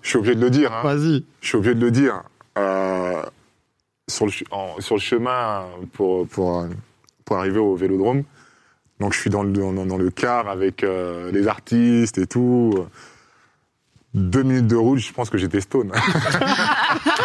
je 0.03 0.09
suis 0.09 0.17
obligé 0.19 0.35
de 0.35 0.41
le 0.41 0.49
dire. 0.51 0.71
hein, 0.73 0.81
Vas-y. 0.83 1.25
je 1.41 1.47
suis 1.47 1.57
obligé 1.57 1.73
de 1.75 1.81
le 1.81 1.91
dire. 1.91 2.21
euh, 2.59 3.21
sur, 4.07 4.25
le, 4.25 4.99
chemin 4.99 5.65
euh, 5.99 6.25
pour 7.25 7.37
arriver 7.37 7.59
au 7.59 7.75
vélodrome, 7.75 8.23
donc 8.99 9.13
je 9.13 9.19
suis 9.19 9.29
dans 9.29 9.43
le, 9.43 9.51
dans, 9.51 9.85
dans 9.85 9.97
le 9.97 10.09
car 10.11 10.47
avec 10.47 10.83
euh, 10.83 11.31
les 11.31 11.47
artistes 11.47 12.17
et 12.17 12.27
tout. 12.27 12.73
Deux 14.13 14.43
minutes 14.43 14.67
de 14.67 14.75
route, 14.75 14.99
je 14.99 15.11
pense 15.11 15.29
que 15.29 15.37
j'étais 15.37 15.59
stone. 15.59 15.91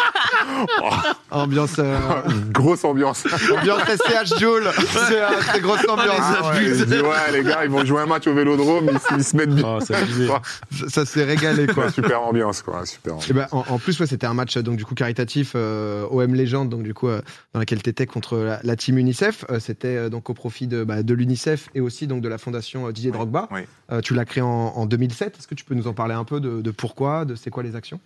Ambiance, 1.30 1.76
euh, 1.78 1.98
Grosse 2.50 2.84
ambiance. 2.84 3.24
ambiance 3.56 3.82
SCH 3.82 4.38
Jules. 4.38 4.70
C'est 5.08 5.22
euh, 5.22 5.28
très 5.40 5.60
grosse 5.60 5.86
ambiance. 5.88 6.16
Ah 6.20 6.50
ouais, 6.54 6.84
dis, 6.86 6.94
ouais, 7.00 7.32
les 7.32 7.42
gars, 7.44 7.64
ils 7.64 7.70
vont 7.70 7.84
jouer 7.84 8.00
un 8.00 8.06
match 8.06 8.26
au 8.26 8.34
vélodrome, 8.34 8.88
ils, 8.92 9.16
ils 9.18 9.24
se 9.24 9.36
mettent 9.36 9.54
bien. 9.54 9.78
Oh. 9.78 9.80
Ça, 9.80 10.88
ça 10.88 11.04
s'est 11.04 11.24
régalé 11.24 11.66
quoi. 11.66 11.86
Ouais, 11.86 11.92
super 11.92 12.22
ambiance, 12.22 12.62
quoi. 12.62 12.84
Super 12.86 13.14
ambiance. 13.14 13.30
Et 13.30 13.34
ben, 13.34 13.46
en, 13.52 13.64
en 13.68 13.78
plus, 13.78 13.98
ouais, 14.00 14.06
c'était 14.06 14.26
un 14.26 14.34
match 14.34 14.56
donc 14.58 14.76
du 14.76 14.84
coup 14.84 14.94
caritatif 14.94 15.52
euh, 15.54 16.06
OM 16.10 16.34
Légende, 16.34 16.68
donc 16.70 16.82
du 16.82 16.94
coup 16.94 17.08
euh, 17.08 17.20
dans 17.52 17.60
laquelle 17.60 17.82
tu 17.82 17.90
étais 17.90 18.06
contre 18.06 18.36
la, 18.38 18.60
la 18.62 18.76
team 18.76 18.98
UNICEF. 18.98 19.44
Euh, 19.50 19.60
c'était 19.60 19.96
euh, 19.96 20.08
donc 20.08 20.30
au 20.30 20.34
profit 20.34 20.66
de, 20.66 20.84
bah, 20.84 21.02
de 21.02 21.14
l'UNICEF 21.14 21.68
et 21.74 21.80
aussi 21.80 22.06
donc 22.06 22.22
de 22.22 22.28
la 22.28 22.38
fondation 22.38 22.86
euh, 22.88 22.92
Didier 22.92 23.10
Oui, 23.10 23.16
Drogba. 23.16 23.48
oui. 23.50 23.60
Euh, 23.92 24.00
tu 24.00 24.14
l'as 24.14 24.24
créé 24.24 24.42
en, 24.42 24.48
en 24.48 24.86
2007. 24.86 25.36
Est-ce 25.38 25.46
que 25.48 25.54
tu 25.54 25.64
peux 25.64 25.74
nous 25.74 25.86
en 25.88 25.92
parler 25.94 26.14
un 26.14 26.24
peu 26.24 26.40
de, 26.40 26.60
de 26.62 26.70
pourquoi, 26.70 27.24
de 27.24 27.34
c'est 27.34 27.50
quoi 27.50 27.62
les 27.62 27.76
actions? 27.76 28.00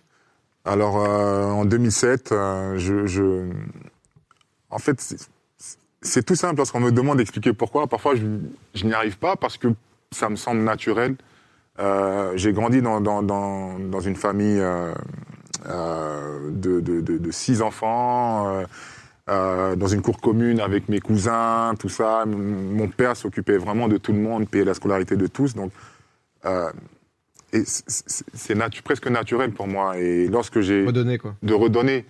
Alors, 0.65 0.97
euh, 0.97 1.51
en 1.51 1.65
2007, 1.65 2.31
euh, 2.31 2.77
je, 2.77 3.49
En 4.69 4.79
fait, 4.79 4.99
c'est- 6.01 6.23
tout 6.23 6.35
simple 6.35 6.57
lorsqu'on 6.57 6.79
me 6.79 6.91
demande 6.91 7.17
d'expliquer 7.17 7.53
pourquoi. 7.53 7.87
Parfois, 7.87 8.15
je, 8.15 8.85
n'y 8.85 8.93
arrive 8.93 9.17
pas 9.19 9.35
parce 9.35 9.57
que 9.57 9.67
ça 10.11 10.29
me 10.29 10.35
semble 10.35 10.61
naturel. 10.61 11.15
Euh, 11.79 12.33
J'ai 12.35 12.53
grandi 12.53 12.81
dans, 12.81 13.01
dans, 13.01 13.21
dans, 13.23 13.99
une 13.99 14.15
famille 14.15 14.59
de, 15.65 16.79
de, 16.79 17.01
de, 17.01 17.31
six 17.31 17.61
enfants, 17.61 18.63
dans 19.27 19.87
une 19.87 20.01
cour 20.01 20.19
commune 20.19 20.59
avec 20.59 20.89
mes 20.89 20.99
cousins, 20.99 21.73
tout 21.79 21.89
ça. 21.89 22.25
Mon 22.25 22.87
père 22.87 23.15
s'occupait 23.15 23.57
vraiment 23.57 23.87
de 23.87 23.97
tout 23.97 24.13
le 24.13 24.19
monde, 24.19 24.49
payait 24.49 24.65
la 24.65 24.73
scolarité 24.73 25.15
de 25.17 25.27
tous. 25.27 25.55
Donc, 25.55 25.71
et 27.53 27.63
c'est- 27.65 28.55
natu- 28.55 28.81
presque 28.81 29.07
naturel 29.07 29.51
pour 29.51 29.67
moi. 29.67 29.97
Et 29.99 30.27
lorsque 30.27 30.59
j'ai 30.61 30.85
Redonner 30.85 31.17
quoi. 31.17 31.35
de 31.43 31.53
redonner. 31.53 32.05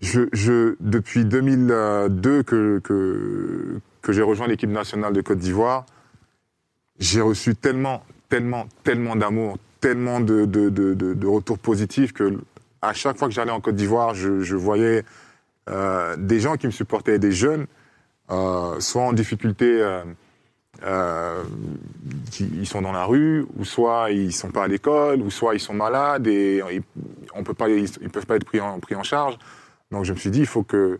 Je, 0.00 0.22
je, 0.32 0.76
depuis 0.80 1.24
2002 1.26 2.42
que, 2.42 2.78
que, 2.82 3.80
que 4.02 4.12
j'ai 4.12 4.22
rejoint 4.22 4.46
l'équipe 4.48 4.70
nationale 4.70 5.12
de 5.12 5.20
Côte 5.20 5.38
d'Ivoire, 5.38 5.84
j'ai 6.98 7.20
reçu 7.20 7.54
tellement, 7.54 8.02
tellement, 8.30 8.66
tellement 8.82 9.14
d'amour, 9.16 9.58
tellement 9.80 10.20
de, 10.20 10.46
de, 10.46 10.68
de, 10.70 10.94
de, 10.94 11.12
de 11.14 11.26
retours 11.26 11.58
positifs 11.58 12.12
que 12.12 12.38
à 12.82 12.94
chaque 12.94 13.18
fois 13.18 13.28
que 13.28 13.34
j'allais 13.34 13.50
en 13.50 13.60
Côte 13.60 13.76
d'Ivoire, 13.76 14.14
je, 14.14 14.40
je 14.40 14.56
voyais 14.56 15.04
euh, 15.68 16.16
des 16.16 16.40
gens 16.40 16.56
qui 16.56 16.66
me 16.66 16.72
supportaient, 16.72 17.18
des 17.18 17.32
jeunes, 17.32 17.66
euh, 18.30 18.80
soit 18.80 19.02
en 19.02 19.12
difficulté, 19.12 19.66
euh, 19.82 20.02
euh, 20.84 21.42
qui, 22.30 22.44
ils 22.54 22.66
sont 22.66 22.82
dans 22.82 22.92
la 22.92 23.04
rue, 23.04 23.46
ou 23.56 23.64
soit 23.64 24.10
ils 24.10 24.32
sont 24.32 24.50
pas 24.50 24.64
à 24.64 24.68
l'école, 24.68 25.20
ou 25.22 25.30
soit 25.30 25.54
ils 25.54 25.60
sont 25.60 25.74
malades 25.74 26.26
et 26.26 26.62
ils, 26.72 26.82
on 27.34 27.42
peut 27.44 27.54
pas, 27.54 27.68
ils, 27.68 27.84
ils 28.00 28.10
peuvent 28.10 28.26
pas 28.26 28.36
être 28.36 28.44
pris 28.44 28.60
en, 28.60 28.78
pris 28.80 28.94
en 28.94 29.02
charge. 29.02 29.38
Donc 29.90 30.04
je 30.04 30.12
me 30.12 30.18
suis 30.18 30.30
dit, 30.30 30.40
il 30.40 30.46
faut 30.46 30.62
que 30.62 30.98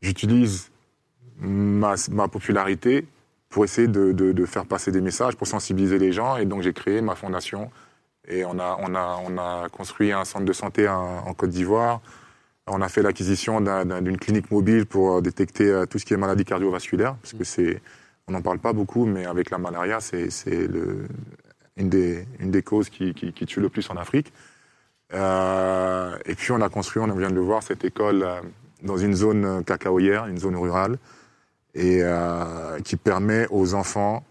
j'utilise 0.00 0.70
ma, 1.38 1.94
ma 2.10 2.28
popularité 2.28 3.06
pour 3.48 3.64
essayer 3.64 3.88
de, 3.88 4.12
de- 4.12 4.32
de 4.32 4.44
faire 4.46 4.64
passer 4.66 4.92
des 4.92 5.00
messages, 5.00 5.36
pour 5.36 5.46
sensibiliser 5.46 5.98
les 5.98 6.12
gens. 6.12 6.36
Et 6.36 6.44
donc 6.46 6.62
j'ai 6.62 6.72
créé 6.72 7.00
ma 7.00 7.14
fondation 7.14 7.70
et 8.28 8.44
on 8.44 8.58
a, 8.58 8.76
on 8.80 8.94
a, 8.94 9.20
on 9.26 9.38
a 9.38 9.68
construit 9.70 10.12
un 10.12 10.24
centre 10.24 10.44
de 10.44 10.52
santé 10.52 10.88
en, 10.88 11.18
en 11.26 11.34
Côte 11.34 11.50
d'Ivoire. 11.50 12.00
On 12.66 12.80
a 12.82 12.88
fait 12.88 13.02
l'acquisition 13.02 13.60
d'un- 13.60 13.84
d'un- 13.84 14.02
d'une 14.02 14.18
clinique 14.18 14.50
mobile 14.52 14.86
pour 14.86 15.20
détecter 15.22 15.68
euh, 15.68 15.86
tout 15.86 15.98
ce 15.98 16.04
qui 16.04 16.14
est 16.14 16.16
maladie 16.16 16.44
cardiovasculaire, 16.44 17.16
parce 17.16 17.32
que 17.34 17.42
c'est, 17.42 17.80
on 18.30 18.32
n'en 18.32 18.42
parle 18.42 18.60
pas 18.60 18.72
beaucoup, 18.72 19.06
mais 19.06 19.26
avec 19.26 19.50
la 19.50 19.58
malaria, 19.58 19.98
c'est 20.00 20.28
une, 21.76 21.88
des, 21.88 22.62
causes 22.62 22.88
qui, 22.88 23.12
tue 23.12 23.60
le 23.60 23.68
plus 23.68 23.90
en 23.90 23.96
Afrique. 23.96 24.32
Euh, 25.12 26.16
et 26.24 26.36
puis 26.36 26.52
on 26.52 26.60
a 26.60 26.68
construit, 26.68 27.02
on 27.02 27.12
vient 27.12 27.30
de 27.30 27.34
le 27.34 27.40
voir, 27.40 27.64
cette 27.64 27.84
école 27.84 28.22
euh, 28.22 28.40
dans 28.84 28.96
une 28.96 29.14
zone 29.14 29.64
cacaoyère, 29.64 30.26
une 30.26 30.38
zone 30.38 30.54
rurale, 30.54 30.98
et 31.74 31.98
euh, 32.02 32.78
qui 32.84 32.94
permet 32.94 33.48
aux 33.50 33.74
enfants, 33.74 34.24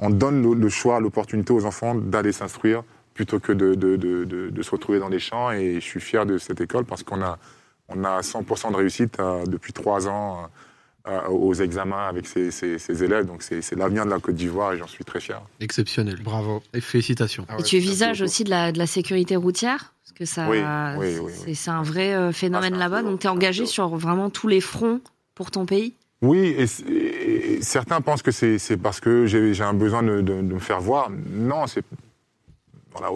on 0.00 0.10
donne 0.10 0.42
le, 0.42 0.68
choix, 0.68 0.98
l'opportunité 0.98 1.52
aux 1.52 1.64
enfants 1.64 1.94
d'aller 1.94 2.32
s'instruire 2.32 2.82
plutôt 3.14 3.38
que 3.38 3.52
de, 3.52 4.62
se 4.62 4.70
retrouver 4.70 4.98
dans 4.98 5.08
les 5.08 5.20
champs. 5.20 5.52
Et 5.52 5.74
je 5.74 5.84
suis 5.84 6.00
fier 6.00 6.26
de 6.26 6.38
cette 6.38 6.60
école 6.60 6.84
parce 6.84 7.04
qu'on 7.04 7.22
a, 7.22 7.38
on 7.88 8.02
a 8.02 8.20
100% 8.20 8.72
de 8.72 8.76
réussite 8.76 9.18
depuis 9.46 9.72
trois 9.72 10.08
ans 10.08 10.48
euh, 11.06 11.28
aux 11.28 11.54
examens 11.54 12.06
avec 12.08 12.26
ces 12.26 13.02
élèves. 13.04 13.26
Donc 13.26 13.42
c'est 13.42 13.60
c'est 13.62 13.76
l'avenir 13.76 14.04
de 14.04 14.10
la 14.10 14.18
Côte 14.20 14.34
d'Ivoire 14.34 14.72
et 14.72 14.78
j'en 14.78 14.86
suis 14.86 15.04
très 15.04 15.20
fier. 15.20 15.40
Exceptionnel. 15.60 16.18
Bravo. 16.22 16.62
Et 16.72 16.80
félicitations. 16.80 17.46
Ah 17.48 17.56
Et 17.58 17.62
tu 17.62 17.78
visages 17.78 18.22
aussi 18.22 18.44
de 18.44 18.50
la, 18.50 18.72
de 18.72 18.78
la 18.78 18.86
sécurité 18.86 19.36
routière? 19.36 19.92
Parce 20.04 20.12
que 20.18 20.24
ça, 20.24 20.48
Oui, 20.48 20.58
oui, 20.98 21.18
oui, 21.20 21.32
c'est 21.34 21.46
oui. 21.46 21.54
c'est 21.54 21.70
un 21.70 21.82
vrai 21.82 22.14
euh, 22.14 22.32
phénomène 22.32 22.74
Ah, 22.76 22.78
là-bas. 22.78 23.02
Donc 23.02 23.20
tu 23.20 23.26
es 23.26 23.30
engagé 23.30 23.66
sur 23.66 23.88
vraiment 23.96 24.30
tous 24.30 24.48
les 24.48 24.60
fronts 24.60 25.00
pour 25.34 25.50
ton 25.50 25.66
pays? 25.66 25.94
Oui, 26.22 26.54
et, 26.56 26.66
c- 26.66 26.84
et 26.88 27.60
certains 27.62 28.00
pensent 28.00 28.22
que 28.22 28.30
c'est 28.30 28.58
c'est 28.58 28.76
parce 28.78 29.00
que 29.00 29.26
j'ai 29.26 29.52
j'ai 29.52 29.64
un 29.64 29.74
besoin 29.74 30.02
de, 30.02 30.20
de- 30.22 30.34
de 30.36 30.54
me 30.54 30.58
faire 30.58 30.80
voir. 30.80 31.10
Non, 31.10 31.66
c'est. 31.66 31.84
Voilà, 32.96 33.08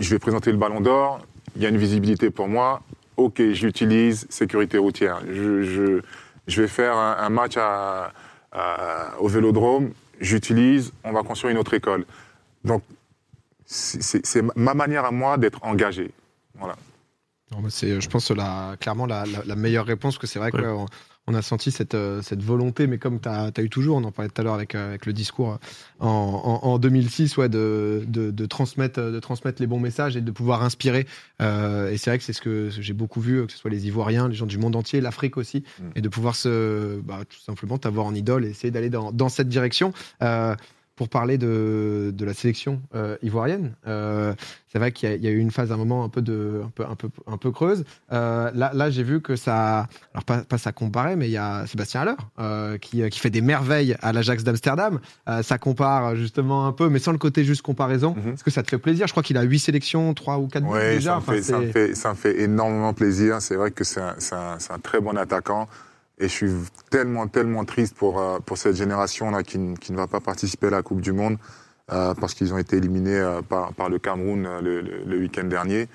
je 0.00 0.10
vais 0.10 0.18
présenter 0.18 0.50
le 0.50 0.56
ballon 0.56 0.80
d'or, 0.80 1.20
il 1.54 1.62
y 1.62 1.66
a 1.66 1.68
une 1.68 1.76
visibilité 1.76 2.30
pour 2.30 2.48
moi. 2.48 2.80
Ok, 3.18 3.42
j'utilise 3.52 4.26
sécurité 4.30 4.78
routière. 4.78 5.20
Je, 5.28 5.62
je, 5.62 6.00
je 6.48 6.60
vais 6.62 6.68
faire 6.68 6.96
un, 6.96 7.16
un 7.18 7.28
match 7.28 7.56
à, 7.56 8.12
à- 8.52 9.14
au 9.20 9.28
vélodrome, 9.28 9.92
j'utilise, 10.20 10.92
on 11.04 11.12
va 11.12 11.22
construire 11.22 11.52
une 11.52 11.58
autre 11.58 11.74
école. 11.74 12.04
Donc, 12.64 12.82
c'est 13.66 14.42
ma 14.56 14.74
manière 14.74 15.04
à 15.04 15.10
moi 15.10 15.36
d'être 15.36 15.62
engagé. 15.62 16.10
Voilà. 16.58 16.74
C'est, 17.68 18.00
je 18.00 18.08
pense, 18.08 18.30
la, 18.30 18.76
clairement 18.80 19.06
la, 19.06 19.24
la- 19.26 19.44
la 19.44 19.56
meilleure 19.56 19.86
réponse, 19.86 20.18
que 20.18 20.26
c'est 20.26 20.38
vrai 20.38 20.50
Ouais. 20.54 20.62
qu'on 20.62 20.86
on 21.28 21.34
a 21.34 21.42
senti 21.42 21.70
cette, 21.70 21.94
euh, 21.94 22.22
cette 22.22 22.42
volonté, 22.42 22.86
mais 22.86 22.98
comme 22.98 23.20
tu 23.20 23.28
as, 23.28 23.52
eu 23.58 23.68
toujours, 23.68 23.98
on 23.98 24.04
en 24.04 24.12
parlait 24.12 24.30
tout 24.30 24.40
à 24.40 24.44
l'heure 24.44 24.54
avec, 24.54 24.74
euh, 24.74 24.88
avec 24.88 25.06
le 25.06 25.12
discours 25.12 25.52
euh, 25.52 25.56
en, 26.00 26.60
en, 26.64 26.68
en 26.68 26.78
2006, 26.78 27.36
ouais, 27.36 27.48
de, 27.48 28.04
de, 28.08 28.30
de 28.30 28.46
transmettre, 28.46 29.00
de 29.00 29.20
transmettre 29.20 29.60
les 29.60 29.66
bons 29.66 29.80
messages 29.80 30.16
et 30.16 30.20
de 30.20 30.30
pouvoir 30.30 30.62
inspirer. 30.62 31.06
Euh, 31.40 31.90
et 31.90 31.98
c'est 31.98 32.10
vrai 32.10 32.18
que 32.18 32.24
c'est 32.24 32.32
ce 32.32 32.40
que 32.40 32.70
j'ai 32.70 32.94
beaucoup 32.94 33.20
vu, 33.20 33.46
que 33.46 33.52
ce 33.52 33.58
soit 33.58 33.70
les 33.70 33.86
Ivoiriens, 33.86 34.28
les 34.28 34.34
gens 34.34 34.46
du 34.46 34.58
monde 34.58 34.74
entier, 34.74 35.00
l'Afrique 35.00 35.36
aussi, 35.36 35.62
Mm. 35.78 35.82
et 35.96 36.00
de 36.00 36.08
pouvoir 36.08 36.34
se, 36.34 37.00
bah, 37.00 37.20
tout 37.28 37.40
simplement 37.40 37.78
t'avoir 37.78 38.06
en 38.06 38.14
idole 38.14 38.44
et 38.44 38.50
essayer 38.50 38.70
d'aller 38.70 38.90
dans, 38.90 39.12
dans 39.12 39.28
cette 39.28 39.48
direction. 39.48 39.92
Euh, 40.22 40.54
pour 40.98 41.08
parler 41.08 41.38
de, 41.38 42.10
de 42.12 42.24
la 42.24 42.34
sélection 42.34 42.82
euh, 42.94 43.16
ivoirienne, 43.22 43.74
euh, 43.86 44.34
c'est 44.70 44.78
vrai 44.80 44.90
qu'il 44.92 45.08
y, 45.08 45.12
a- 45.12 45.14
il 45.14 45.22
y 45.24 45.28
a 45.28 45.30
eu 45.30 45.38
une 45.38 45.52
phase, 45.52 45.70
à 45.70 45.74
un 45.74 45.78
moment 45.78 46.02
un 46.04 46.08
peu 46.08 46.20
de, 46.20 46.60
un 46.64 46.68
peu, 46.70 46.84
un 46.84 46.96
peu, 46.96 47.08
un 47.28 47.36
peu 47.38 47.52
creuse. 47.52 47.84
Euh, 48.12 48.50
là, 48.52 48.72
là 48.74 48.90
j'ai 48.90 49.04
vu 49.04 49.20
que 49.22 49.36
ça, 49.36 49.86
alors 50.12 50.24
pas, 50.26 50.38
pas 50.38 50.58
ça 50.58 50.72
comparait, 50.72 51.14
mais 51.14 51.28
il 51.28 51.30
y 51.30 51.36
a 51.38 51.66
Sébastien 51.68 52.00
Haller 52.02 52.78
qui, 52.80 53.08
qui 53.08 53.18
fait 53.20 53.30
des 53.30 53.40
merveilles 53.40 53.96
à 54.02 54.12
l'Ajax 54.12 54.42
d'Amsterdam. 54.42 54.98
Ça 55.42 55.56
compare 55.58 56.16
justement 56.16 56.66
un 56.66 56.72
peu, 56.72 56.88
mais 56.88 56.98
sans 56.98 57.12
le 57.12 57.18
côté 57.18 57.44
juste 57.44 57.62
comparaison. 57.62 58.14
Mhm. 58.16 58.34
Est-ce 58.34 58.44
que 58.44 58.50
ça 58.50 58.62
te 58.64 58.68
fait 58.70 58.78
plaisir 58.78 59.06
Je 59.06 59.12
crois 59.12 59.22
qu'il 59.22 59.36
a 59.38 59.42
huit 59.42 59.60
sélections, 59.60 60.12
trois 60.14 60.38
ou 60.38 60.48
quatre 60.48 60.64
Oui, 60.66 60.80
déjà. 60.80 61.10
ça, 61.12 61.14
me 61.16 61.20
Enfin, 61.20 61.32
fait, 61.34 61.42
ça, 61.42 61.58
me 61.60 61.70
fait, 61.72 61.94
ça 61.94 62.08
me 62.10 62.14
fait 62.16 62.40
énormément 62.40 62.92
plaisir. 62.92 63.40
C'est 63.40 63.54
vrai 63.54 63.70
que 63.70 63.84
c'est 63.84 64.00
un, 64.00 64.16
un- 64.32 64.58
c'est 64.58 64.72
un 64.72 64.78
très 64.80 65.00
bon 65.00 65.16
attaquant. 65.16 65.68
Et 66.20 66.24
je 66.24 66.32
suis 66.32 66.50
tellement, 66.90 67.28
tellement 67.28 67.64
triste 67.64 67.96
pour, 67.96 68.20
euh, 68.20 68.38
pour 68.40 68.58
cette 68.58 68.74
génération-là 68.76 69.42
qui, 69.42 69.58
qui 69.80 69.92
ne 69.92 69.96
va 69.96 70.06
pas 70.06 70.20
participer 70.20 70.66
à 70.66 70.70
la 70.70 70.82
Coupe 70.82 71.00
du 71.00 71.12
Monde 71.12 71.38
euh, 71.92 72.14
parce 72.14 72.34
qu'ils 72.34 72.52
ont 72.52 72.58
été 72.58 72.76
éliminés 72.76 73.16
euh, 73.16 73.40
par, 73.42 73.72
par 73.74 73.88
le 73.88 73.98
Cameroun 73.98 74.48
le, 74.60 74.80
le- 74.80 75.18
week-end 75.18 75.44
dernier. 75.44 75.88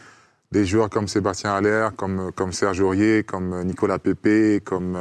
Des 0.51 0.65
joueurs 0.65 0.89
comme 0.89 1.07
Sébastien 1.07 1.53
Haller, 1.53 1.89
comme, 1.97 2.31
comme 2.33 2.53
Serge 2.53 2.79
Aurier, 2.79 3.23
comme 3.23 3.63
Nicolas 3.63 3.99
Pepe, 3.99 4.63
comme 4.63 4.95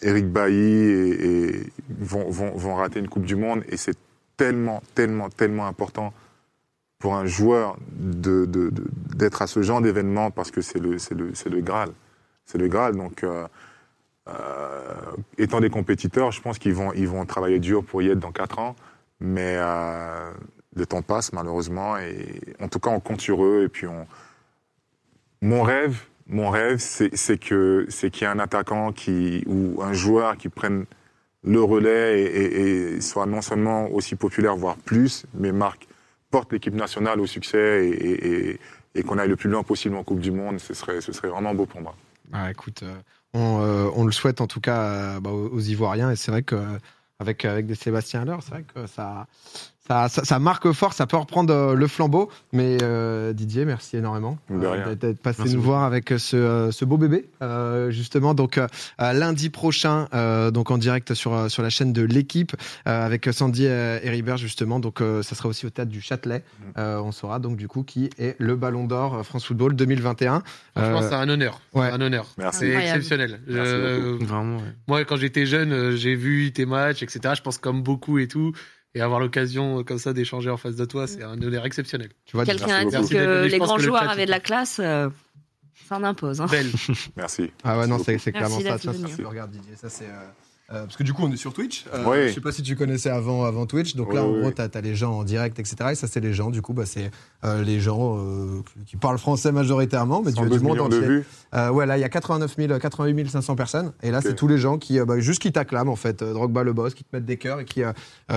Eric 0.00 0.32
Bailly 0.32 1.70
vont, 2.00 2.30
vont, 2.30 2.56
vont 2.56 2.74
rater 2.76 2.98
une 2.98 3.08
Coupe 3.08 3.26
du 3.26 3.36
Monde. 3.36 3.62
Et 3.68 3.76
c'est 3.76 3.96
tellement, 4.38 4.82
tellement, 4.94 5.28
tellement 5.28 5.66
important 5.66 6.14
pour 6.98 7.14
un 7.14 7.26
joueur 7.26 7.76
d'être 7.90 9.42
à 9.42 9.46
ce 9.46 9.60
genre 9.60 9.82
d'événement 9.82 10.30
parce 10.30 10.50
que 10.50 10.62
c'est 10.62 10.78
le, 10.78 10.92
le, 10.92 11.50
le 11.50 11.60
Graal. 11.60 11.90
C'est 12.46 12.58
le 12.58 12.68
Graal. 12.68 12.96
Donc, 12.96 13.22
euh, 13.24 13.46
euh, 14.28 14.94
étant 15.38 15.60
des 15.60 15.70
compétiteurs, 15.70 16.30
je 16.32 16.40
pense 16.40 16.58
qu'ils 16.58 16.74
vont, 16.74 16.92
ils 16.94 17.08
vont 17.08 17.24
travailler 17.26 17.58
dur 17.58 17.84
pour 17.84 18.02
y 18.02 18.08
être 18.08 18.18
dans 18.18 18.32
4 18.32 18.58
ans. 18.58 18.76
Mais 19.20 19.54
euh, 19.56 20.30
le 20.74 20.86
temps 20.86 21.02
passe, 21.02 21.32
malheureusement. 21.32 21.98
Et 21.98 22.40
en 22.60 22.68
tout 22.68 22.78
cas, 22.78 22.90
on 22.90 23.00
compte 23.00 23.20
sur 23.20 23.44
eux. 23.44 23.64
Et 23.64 23.68
puis, 23.68 23.86
on... 23.86 24.06
mon 25.42 25.62
rêve, 25.62 25.98
mon 26.28 26.50
rêve, 26.50 26.78
c'est 26.78 27.38
qu'il 27.38 27.86
y 27.88 28.24
ait 28.24 28.26
un 28.26 28.38
attaquant 28.38 28.92
qui, 28.92 29.44
ou 29.46 29.82
un 29.82 29.92
joueur 29.92 30.36
qui 30.36 30.48
prenne 30.48 30.86
le 31.44 31.62
relais 31.62 32.22
et, 32.22 33.00
soit 33.00 33.26
non 33.26 33.40
seulement 33.40 33.88
aussi 33.92 34.16
populaire, 34.16 34.56
voire 34.56 34.76
plus, 34.76 35.26
mais 35.34 35.52
marque, 35.52 35.86
porte 36.30 36.52
l'équipe 36.52 36.74
nationale 36.74 37.20
au 37.20 37.26
succès 37.26 37.88
et- 37.88 38.58
et 38.96 39.02
qu'on 39.04 39.18
aille 39.18 39.28
le 39.28 39.36
plus 39.36 39.50
loin 39.50 39.62
possible 39.62 39.94
en 39.94 40.02
Coupe 40.02 40.20
du 40.20 40.32
Monde. 40.32 40.58
Ce 40.58 40.74
serait, 40.74 41.00
ce 41.00 41.12
serait 41.12 41.28
vraiment 41.28 41.54
beau 41.54 41.66
pour 41.66 41.80
moi. 41.80 41.94
Ah, 42.32 42.50
écoute, 42.50 42.82
euh, 42.82 43.00
on, 43.34 43.60
euh, 43.60 43.90
on 43.94 44.04
le 44.04 44.12
souhaite 44.12 44.40
en 44.40 44.46
tout 44.46 44.60
cas 44.60 44.82
euh, 44.82 45.20
bah, 45.20 45.30
aux, 45.30 45.60
Ivoiriens. 45.60 46.10
Et 46.10 46.16
c'est 46.16 46.30
vrai 46.30 46.42
que 46.42 46.78
avec, 47.18 47.46
des 47.66 47.74
Sébastien 47.74 48.24
c'est 48.40 48.50
vrai 48.50 48.62
que 48.62 48.86
ça, 48.86 49.26
ça, 49.88 50.08
ça, 50.08 50.24
ça 50.24 50.38
marque 50.38 50.70
fort, 50.72 50.92
ça 50.92 51.06
peut 51.06 51.16
reprendre 51.16 51.52
euh, 51.54 51.74
le 51.74 51.86
flambeau. 51.86 52.30
Mais 52.52 52.78
euh, 52.82 53.32
Didier, 53.32 53.64
merci 53.64 53.96
énormément 53.96 54.38
De 54.50 54.66
rien. 54.66 54.94
d'être- 54.94 55.20
passé 55.20 55.42
Merci 55.42 55.56
nous 55.56 55.62
voir 55.62 55.84
avec 55.84 56.12
ce, 56.18 56.36
euh, 56.36 56.70
ce 56.70 56.84
beau 56.84 56.96
bébé. 56.96 57.28
euh, 57.42 57.90
justement, 57.90 58.34
donc 58.34 58.58
euh, 58.58 58.66
euh, 59.00 59.12
lundi 59.12 59.50
prochain, 59.50 60.08
euh, 60.14 60.50
donc 60.50 60.70
en 60.70 60.78
direct 60.78 61.14
sur, 61.14 61.34
euh, 61.34 61.48
sur 61.48 61.62
la 61.62 61.70
chaîne 61.70 61.92
de 61.92 62.02
l'équipe 62.02 62.54
euh, 62.88 63.06
avec 63.06 63.28
Sandy 63.32 63.66
euh, 63.66 63.98
Heribert 64.02 64.36
justement. 64.36 64.80
Donc 64.80 65.00
euh, 65.00 65.22
ça 65.22 65.34
sera 65.34 65.48
aussi 65.48 65.66
au 65.66 65.70
théâtre 65.70 65.90
du 65.90 66.00
Châtelet. 66.00 66.38
Mm. 66.58 66.62
Euh, 66.78 67.00
on 67.00 67.12
saura 67.12 67.38
donc 67.38 67.56
du 67.56 67.68
coup 67.68 67.82
qui 67.82 68.10
est 68.18 68.36
le 68.38 68.56
Ballon 68.56 68.86
d'Or 68.86 69.14
euh, 69.16 69.22
France 69.22 69.44
Football 69.46 69.74
2021. 69.76 70.42
Franchement, 70.74 70.98
Euh, 71.02 71.08
c'est 71.08 71.14
un 71.14 71.28
honneur. 71.28 71.60
ouais. 71.74 71.90
Un 71.90 72.00
honneur. 72.00 72.26
Merci. 72.38 72.58
C'est 72.60 72.72
exceptionnel. 72.74 73.40
Merci 73.46 74.24
Vraiment, 74.24 74.56
ouais. 74.58 74.62
moi, 74.88 75.04
quand 75.04 75.16
j'étais 75.16 75.46
jeune, 75.46 75.72
euh, 75.72 75.96
j'ai 75.96 76.14
vu 76.14 76.52
tes 76.52 76.66
matchs, 76.66 77.02
etc. 77.02 77.34
Je 77.36 77.42
pense 77.42 77.58
comme 77.58 77.82
beaucoup 77.82 78.18
et 78.18 78.28
tout. 78.28 78.52
Et 78.96 79.00
avoir 79.02 79.20
l'occasion 79.20 79.80
euh, 79.80 79.82
comme 79.82 79.98
ça 79.98 80.14
d'échanger 80.14 80.48
en 80.48 80.56
face 80.56 80.74
de 80.74 80.84
toi, 80.86 81.06
c'est 81.06 81.22
un 81.22 81.40
honneur 81.42 81.66
exceptionnel. 81.66 82.08
tu 82.24 82.34
vois, 82.36 82.46
Quelqu'un 82.46 82.76
a 82.76 82.84
dit 82.86 83.08
que 83.10 83.44
les 83.44 83.58
grands 83.58 83.74
que 83.76 83.80
le 83.82 83.86
joueurs 83.88 84.08
avaient 84.08 84.24
de 84.24 84.30
la 84.30 84.40
classe. 84.40 84.80
euh, 84.82 85.10
ça 85.86 85.96
en 85.98 86.02
impose. 86.02 86.40
hein. 86.40 86.46
Belle. 86.50 86.70
Merci. 87.16 87.50
Ah 87.62 87.78
ouais, 87.78 87.86
non, 87.86 87.98
c'est 87.98 88.16
clairement 88.32 88.56
Merci 88.56 88.62
ça. 88.64 88.70
d'être 88.72 88.80
Tiens, 88.80 88.92
venu. 88.92 89.08
ça, 89.10 89.16
tu 89.16 89.26
regardes 89.26 89.50
Didier, 89.50 89.76
ça 89.76 89.90
c'est. 89.90 90.06
euh, 90.06 90.26
euh, 90.72 90.82
parce 90.84 90.96
que 90.96 91.04
du 91.04 91.12
coup, 91.12 91.22
on 91.24 91.30
est 91.30 91.36
sur 91.36 91.52
Twitch. 91.52 91.84
Euh, 91.94 92.04
Oui. 92.06 92.28
Je 92.28 92.34
sais 92.34 92.40
pas 92.40 92.50
si 92.50 92.62
tu 92.62 92.74
connaissais 92.74 93.08
avant, 93.10 93.44
avant 93.44 93.66
Twitch. 93.66 93.94
Donc 93.94 94.12
là, 94.12 94.24
Oui, 94.24 94.28
en 94.28 94.38
gros, 94.40 94.48
oui. 94.48 94.54
tu 94.54 94.62
as, 94.78 94.80
les 94.80 94.96
gens 94.96 95.12
en 95.18 95.22
direct, 95.24 95.58
etc. 95.60 95.76
Et 95.92 95.94
ça, 95.94 96.08
c'est 96.08 96.18
les 96.20 96.32
gens, 96.32 96.50
du 96.50 96.60
coup, 96.60 96.72
bah, 96.72 96.86
c'est 96.86 97.10
euh, 97.44 97.62
les 97.62 97.78
gens 97.78 98.18
euh, 98.18 98.62
qui 98.84 98.96
parlent 98.96 99.18
français 99.18 99.52
majoritairement, 99.52 100.22
mais 100.24 100.32
du, 100.32 100.38
102 100.38 100.58
du 100.58 100.64
monde 100.64 100.80
entier. 100.80 101.22
Euh, 101.54 101.70
ouais, 101.70 101.86
là, 101.86 101.96
il 101.96 102.00
y 102.00 102.04
a 102.04 102.08
89 102.08 102.56
000, 102.56 102.78
88 102.80 103.30
500 103.30 103.54
personnes. 103.54 103.92
Et 104.02 104.10
là, 104.10 104.20
c'est 104.20 104.34
tous 104.34 104.48
les 104.48 104.58
gens 104.58 104.76
qui, 104.76 104.98
euh, 104.98 105.04
bah, 105.04 105.20
juste 105.20 105.40
qui 105.40 105.52
t'acclament, 105.52 105.88
en 105.88 105.96
fait. 105.96 106.22
Euh, 106.22 106.32
Drogba 106.32 106.64
le 106.64 106.72
boss, 106.72 106.94
qui 106.94 107.04
te 107.04 107.14
mettent 107.14 107.24
des 107.24 107.36
cœurs 107.36 107.60
et 107.60 107.64
qui, 107.64 107.82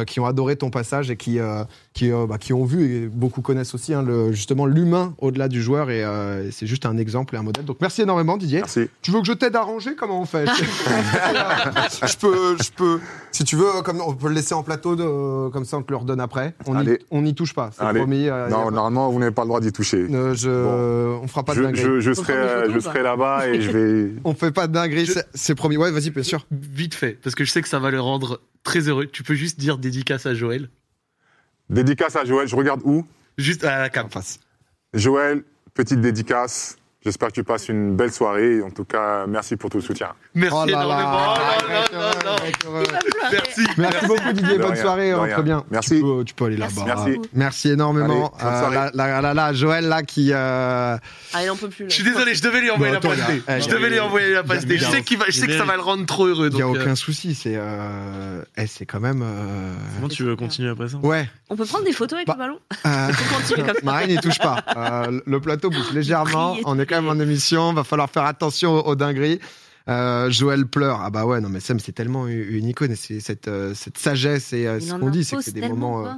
qui 0.05 0.19
ont 0.19 0.25
adoré 0.25 0.55
ton 0.55 0.69
passage 0.69 1.09
et 1.09 1.17
qui, 1.17 1.39
euh, 1.39 1.63
qui, 1.99 2.11
euh, 2.13 2.25
bah, 2.27 2.37
qui 2.37 2.53
ont 2.53 2.63
vu, 2.63 2.95
et 2.95 3.07
beaucoup 3.07 3.41
connaissent 3.41 3.75
aussi, 3.75 3.93
hein, 3.93 4.01
le, 4.03 4.31
justement, 4.31 4.65
l'humain 4.65 5.13
au-delà 5.17 5.49
du 5.49 5.61
joueur. 5.61 5.89
Et, 5.89 6.03
euh, 6.03 6.47
et 6.47 6.51
c'est 6.51 6.65
juste 6.65 6.85
un 6.85 6.97
exemple 6.97 7.35
et 7.35 7.37
un 7.37 7.43
modèle. 7.43 7.65
Donc, 7.65 7.77
merci 7.81 8.01
énormément, 8.03 8.37
Didier. 8.37 8.59
Merci. 8.59 8.87
Tu 9.01 9.11
veux 9.11 9.19
que 9.19 9.25
je 9.27 9.33
t'aide 9.33 9.55
à 9.57 9.61
ranger? 9.63 9.95
Comment 9.97 10.21
on 10.21 10.25
fait? 10.25 10.45
Je 12.07 12.17
peux, 12.17 12.57
je 12.61 12.69
peux. 12.75 12.99
Si 13.31 13.43
tu 13.43 13.55
veux, 13.55 13.81
comme 13.83 14.01
on 14.01 14.13
peut 14.13 14.27
le 14.29 14.33
laisser 14.35 14.53
en 14.53 14.63
plateau, 14.63 14.95
de, 14.95 15.49
comme 15.49 15.65
ça 15.65 15.77
on 15.77 15.81
te 15.83 15.91
le 15.91 15.97
redonne 15.97 16.19
après. 16.21 16.53
On 16.65 16.73
n'y 16.75 16.79
Allez. 16.81 16.99
on 17.11 17.21
n'y 17.21 17.35
touche 17.35 17.53
pas, 17.53 17.71
c'est 17.75 17.83
Allez. 17.83 17.99
promis. 17.99 18.27
euh, 18.29 18.47
Non, 18.49 18.65
pas- 18.65 18.71
normalement, 18.71 19.09
vous 19.11 19.19
n'avez 19.19 19.31
pas 19.33 19.43
le 19.43 19.47
droit 19.49 19.59
d'y 19.59 19.71
toucher. 19.71 20.07
Euh, 20.09 20.33
je, 20.35 20.49
on 20.49 21.27
fera 21.27 21.43
pas 21.43 21.55
de 21.55 21.61
dinguerie. 21.63 22.01
je, 22.01 22.13
serai, 22.13 22.69
je 22.73 22.79
serai 22.79 23.03
là-bas 23.03 23.47
et 23.47 23.61
je 23.61 23.71
vais. 23.71 24.11
On 24.23 24.33
fait 24.33 24.51
pas 24.51 24.67
de 24.67 24.73
dinguerie, 24.73 25.09
c'est 25.33 25.55
promis. 25.55 25.77
Ouais, 25.77 25.91
vas-y, 25.91 26.09
bien 26.11 26.23
sûr. 26.23 26.45
Vite 26.51 26.93
fait, 26.95 27.17
parce 27.21 27.35
que 27.35 27.43
je 27.43 27.51
sais 27.51 27.61
que 27.61 27.67
ça 27.69 27.79
va 27.79 27.91
le 27.91 27.99
rendre 27.99 28.41
très 28.63 28.87
heureux. 28.87 29.05
Tu 29.07 29.23
peux 29.23 29.35
juste 29.35 29.59
dire 29.59 29.77
dédicace 29.77 30.25
à 30.25 30.33
Joël. 30.33 30.69
Dédicace 31.69 32.15
à 32.15 32.25
Joël. 32.25 32.47
Je 32.47 32.55
regarde 32.55 32.81
où? 32.83 33.05
Juste 33.37 33.63
à 33.63 33.79
la 33.79 33.89
cam. 33.89 34.09
face. 34.09 34.39
Joël, 34.93 35.43
petite 35.73 36.01
dédicace. 36.01 36.77
J'espère 37.05 37.29
que 37.29 37.33
tu 37.33 37.43
passes 37.45 37.69
une 37.69 37.95
belle 37.95 38.11
soirée. 38.11 38.61
En 38.61 38.71
tout 38.71 38.83
cas, 38.83 39.25
merci 39.25 39.55
pour 39.55 39.69
tout 39.69 39.77
le 39.77 39.83
soutien. 39.83 40.09
Merci 40.35 40.57
Oh 40.61 40.65
là 40.65 40.71
énormément. 40.83 41.11
là, 41.11 41.85
Oh 42.67 42.73
là. 42.91 42.99
Merci. 43.31 43.61
Merci 43.77 44.05
beaucoup 44.05 44.33
Didier, 44.33 44.57
De 44.57 44.61
bonne 44.61 44.73
rien, 44.73 44.81
soirée, 44.81 45.13
rentre 45.13 45.25
rien. 45.35 45.43
bien. 45.43 45.63
Merci. 45.71 45.95
Tu 45.95 46.01
peux, 46.01 46.23
tu 46.25 46.33
peux 46.33 46.45
aller 46.45 46.57
là-bas. 46.57 46.83
Merci. 46.85 47.11
beaucoup. 47.11 47.27
Merci 47.33 47.69
énormément. 47.69 48.05
Allez, 48.05 48.19
bonne 48.43 48.59
soirée. 48.59 48.75
là, 48.75 48.91
là, 48.93 49.21
là, 49.21 49.33
là, 49.33 49.53
Joël 49.53 49.87
là 49.87 50.03
qui. 50.03 50.31
euh, 50.33 50.97
Ah, 51.33 51.43
il 51.43 51.49
en 51.49 51.55
peut 51.55 51.69
plus. 51.69 51.83
là. 51.85 51.89
Je 51.89 51.95
suis 51.95 52.03
désolé, 52.03 52.35
je 52.35 52.41
devais 52.41 52.59
lui 52.59 52.69
envoyer 52.69 52.97
Bon, 52.99 53.09
la 53.11 53.15
passe 53.15 53.27
D. 53.27 53.43
eh, 53.47 53.61
Je 53.61 53.69
devais 53.69 53.89
lui 53.89 53.99
envoyer 54.01 54.33
la 54.33 54.43
passe 54.43 54.65
D. 54.65 54.77
Je 54.77 54.83
sais 54.85 55.01
qu'il 55.01 55.17
va, 55.17 55.25
je 55.27 55.31
sais 55.31 55.47
que 55.47 55.57
ça 55.57 55.63
va 55.63 55.75
le 55.75 55.81
rendre 55.81 56.05
trop 56.05 56.25
heureux. 56.25 56.49
Il 56.51 56.55
n'y 56.55 56.61
a 56.61 56.65
donc, 56.65 56.75
euh, 56.75 56.81
aucun 56.81 56.95
souci. 56.95 57.33
C'est. 57.33 57.53
euh, 57.55 58.41
eh, 58.57 58.67
c'est 58.67 58.85
quand 58.85 58.99
même. 58.99 59.21
euh, 59.23 59.73
Comment 59.95 60.09
tu 60.09 60.23
veux 60.23 60.35
continuer 60.35 60.69
après 60.71 60.89
ça? 60.89 60.97
Ouais. 60.97 61.29
On 61.49 61.55
peut 61.55 61.65
prendre 61.65 61.85
des 61.85 61.93
photos 61.93 62.17
avec 62.17 62.27
Bah, 62.27 62.35
le 62.37 62.39
ballon? 62.39 62.59
euh, 62.85 63.69
On. 63.81 63.85
Marine 63.85 64.09
n'y 64.09 64.17
touche 64.17 64.39
pas. 64.39 64.63
Euh, 64.75 65.21
le 65.25 65.39
plateau 65.39 65.69
bouge 65.69 65.91
légèrement. 65.93 66.57
On 66.65 66.77
est 66.77 66.88
quand 66.89 67.01
même 67.01 67.09
en 67.09 67.19
émission. 67.21 67.73
Va 67.73 67.83
falloir 67.83 68.09
faire 68.09 68.23
attention 68.25 68.73
aux, 68.73 68.81
aux 68.91 68.95
dingueries. 68.95 69.39
Euh, 69.87 70.29
Joël 70.29 70.65
pleure. 70.67 71.01
Ah 71.01 71.09
bah 71.09 71.25
ouais, 71.25 71.41
non 71.41 71.49
mais 71.49 71.59
Sam, 71.59 71.79
c'est 71.79 71.93
tellement 71.93 72.27
une 72.27 72.67
icône. 72.67 72.91
et 72.91 72.95
C'est 72.95 73.19
cette, 73.21 73.47
euh, 73.47 73.73
cette 73.73 73.97
sagesse 73.97 74.53
et 74.53 74.67
euh, 74.67 74.77
Il 74.79 74.87
ce 74.87 74.93
qu'on 74.93 75.09
dit, 75.09 75.23
c'est 75.23 75.35
que 75.37 75.41
c'est 75.41 75.51
des 75.53 75.67
moments, 75.67 76.05
euh, 76.05 76.11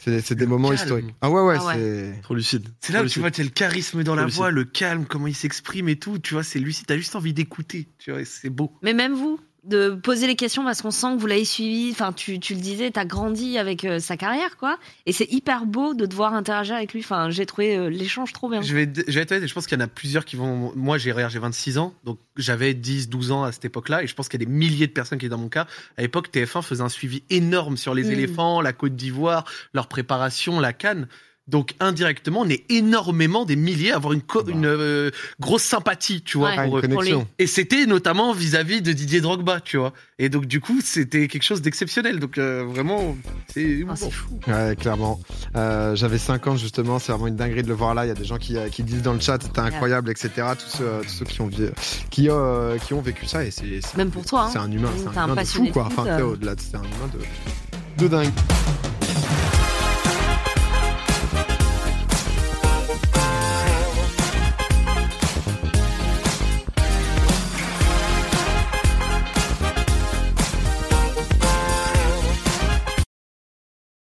c'est 0.00 0.20
c'est 0.20 0.34
des 0.34 0.46
moments 0.46 0.70
calme. 0.70 0.80
historiques. 0.82 1.14
Ah 1.20 1.30
ouais, 1.30 1.42
ouais, 1.42 1.56
Ah 1.60 1.66
ouais. 1.66 1.74
c'est. 1.76 2.20
Trop 2.22 2.34
lucide. 2.34 2.68
C'est 2.80 2.92
là 2.92 3.02
où 3.02 3.06
tu 3.06 3.20
vois, 3.20 3.30
tu 3.30 3.40
as 3.40 3.44
le 3.44 3.50
charisme 3.50 4.02
dans 4.02 4.14
la 4.16 4.26
voix, 4.26 4.50
le 4.50 4.64
calme, 4.64 5.04
comment 5.08 5.26
il 5.28 5.34
s'exprime 5.34 5.88
et 5.88 5.96
tout. 5.96 6.18
Tu 6.18 6.34
vois, 6.34 6.42
c'est 6.42 6.58
lucide. 6.58 6.86
T'as 6.86 6.96
juste 6.96 7.14
envie 7.14 7.32
d'écouter. 7.34 7.86
Tu 7.98 8.10
vois, 8.10 8.24
c'est 8.24 8.50
beau. 8.50 8.72
Mais 8.82 8.94
même 8.94 9.14
vous, 9.14 9.38
de 9.68 9.90
poser 9.90 10.26
les 10.26 10.34
questions 10.34 10.64
parce 10.64 10.82
qu'on 10.82 10.90
sent 10.90 11.14
que 11.14 11.20
vous 11.20 11.26
l'avez 11.26 11.44
suivi. 11.44 11.90
Enfin, 11.92 12.12
tu, 12.12 12.40
tu 12.40 12.54
le 12.54 12.60
disais, 12.60 12.90
t'as 12.90 13.04
grandi 13.04 13.58
avec 13.58 13.84
euh, 13.84 13.98
sa 14.00 14.16
carrière, 14.16 14.56
quoi. 14.56 14.78
Et 15.06 15.12
c'est 15.12 15.30
hyper 15.30 15.66
beau 15.66 15.94
de 15.94 16.06
devoir 16.06 16.34
interagir 16.34 16.74
avec 16.74 16.92
lui. 16.92 17.00
Enfin, 17.00 17.30
j'ai 17.30 17.46
trouvé 17.46 17.76
euh, 17.76 17.88
l'échange 17.88 18.32
trop 18.32 18.48
bien. 18.48 18.62
Je 18.62 18.74
vais, 18.74 18.90
je 19.06 19.12
vais 19.12 19.20
être 19.20 19.32
honnête, 19.32 19.46
je 19.46 19.54
pense 19.54 19.66
qu'il 19.66 19.78
y 19.78 19.80
en 19.80 19.84
a 19.84 19.88
plusieurs 19.88 20.24
qui 20.24 20.36
vont. 20.36 20.72
Moi, 20.74 20.98
j'ai 20.98 21.12
26 21.12 21.78
ans, 21.78 21.94
donc 22.04 22.18
j'avais 22.36 22.74
10, 22.74 23.08
12 23.08 23.30
ans 23.32 23.44
à 23.44 23.52
cette 23.52 23.64
époque-là, 23.64 24.02
et 24.02 24.06
je 24.06 24.14
pense 24.14 24.28
qu'il 24.28 24.40
y 24.40 24.42
a 24.42 24.46
des 24.46 24.52
milliers 24.52 24.86
de 24.86 24.92
personnes 24.92 25.18
qui 25.18 25.26
étaient 25.26 25.30
dans 25.30 25.38
mon 25.38 25.48
cas. 25.48 25.66
À 25.96 26.02
l'époque, 26.02 26.30
TF1 26.32 26.62
faisait 26.62 26.82
un 26.82 26.88
suivi 26.88 27.22
énorme 27.30 27.76
sur 27.76 27.94
les 27.94 28.04
Mm. 28.04 28.12
éléphants, 28.12 28.60
la 28.60 28.72
Côte 28.72 28.96
d'Ivoire, 28.96 29.44
leur 29.74 29.86
préparation, 29.88 30.60
la 30.60 30.72
canne. 30.72 31.08
Donc 31.48 31.74
indirectement, 31.80 32.40
on 32.40 32.48
est 32.48 32.64
énormément 32.70 33.44
des 33.44 33.56
milliers 33.56 33.92
à 33.92 33.96
avoir 33.96 34.12
une, 34.12 34.20
co- 34.22 34.42
Bah. 34.42 34.52
une 34.54 34.66
euh, 34.66 35.10
grosse 35.40 35.62
sympathie, 35.62 36.20
tu 36.22 36.36
vois. 36.38 36.50
Ouais. 36.50 36.54
Ah, 36.58 36.64
pour 36.64 36.78
une 36.80 36.84
eux. 36.92 36.96
connexion. 36.96 37.26
Et 37.38 37.46
c'était 37.46 37.86
notamment 37.86 38.32
vis-à-vis 38.32 38.82
de 38.82 38.92
Didier 38.92 39.20
Drogba, 39.20 39.60
tu 39.60 39.78
vois. 39.78 39.92
Et 40.18 40.28
donc 40.28 40.46
du 40.46 40.60
coup, 40.60 40.80
c'était 40.82 41.26
quelque 41.26 41.42
chose 41.44 41.62
d'exceptionnel. 41.62 42.18
Donc 42.20 42.36
euh, 42.38 42.64
vraiment, 42.68 43.16
c'est 43.52 43.84
Ah, 43.88 43.96
c'est 43.96 44.10
fou. 44.10 44.38
Ouais, 44.46 44.76
clairement. 44.78 45.20
Euh, 45.56 45.96
J'avais 45.96 46.18
5 46.18 46.46
ans 46.48 46.56
justement, 46.56 46.98
c'est 46.98 47.12
vraiment 47.12 47.28
une 47.28 47.36
dinguerie 47.36 47.62
de 47.62 47.68
le 47.68 47.74
voir 47.74 47.94
là. 47.94 48.04
Il 48.04 48.08
y 48.08 48.12
a 48.12 48.14
des 48.14 48.24
gens 48.24 48.38
qui, 48.38 48.56
euh, 48.56 48.68
qui 48.68 48.82
disent 48.82 49.02
dans 49.02 49.14
le 49.14 49.20
chat 49.20 49.42
c'était 49.42 49.60
incroyable, 49.60 50.10
etc. 50.10 50.30
Tous 50.58 50.76
ceux, 50.78 50.84
euh, 50.84 51.00
tous 51.02 51.08
ceux 51.10 51.24
qui 51.24 51.40
ont, 51.40 51.48
vi- 51.48 51.70
qui, 52.10 52.28
euh, 52.28 52.76
qui 52.78 52.92
ont 52.94 53.00
vécu 53.00 53.26
ça 53.26 53.44
et 53.44 53.50
c'est 53.50 53.80
c'est- 53.80 53.96
Même 53.96 54.10
pour 54.10 54.24
toi, 54.26 54.44
hein. 54.44 54.50
C'est 54.52 54.58
un 54.58 54.70
humain, 54.70 54.90
c'est 54.96 55.18
un 55.18 55.22
un 55.22 55.32
humain 55.32 55.42
de 55.42 55.46
fou 55.48 55.66
quoi. 55.72 55.84
Enfin, 55.86 56.06
euh. 56.06 56.22
au-delà, 56.24 56.54
de- 56.54 56.60
c'est 56.60 56.76
un 56.76 56.80
humain 56.82 57.10
de, 57.14 58.02
de 58.04 58.08
dingue. 58.08 58.30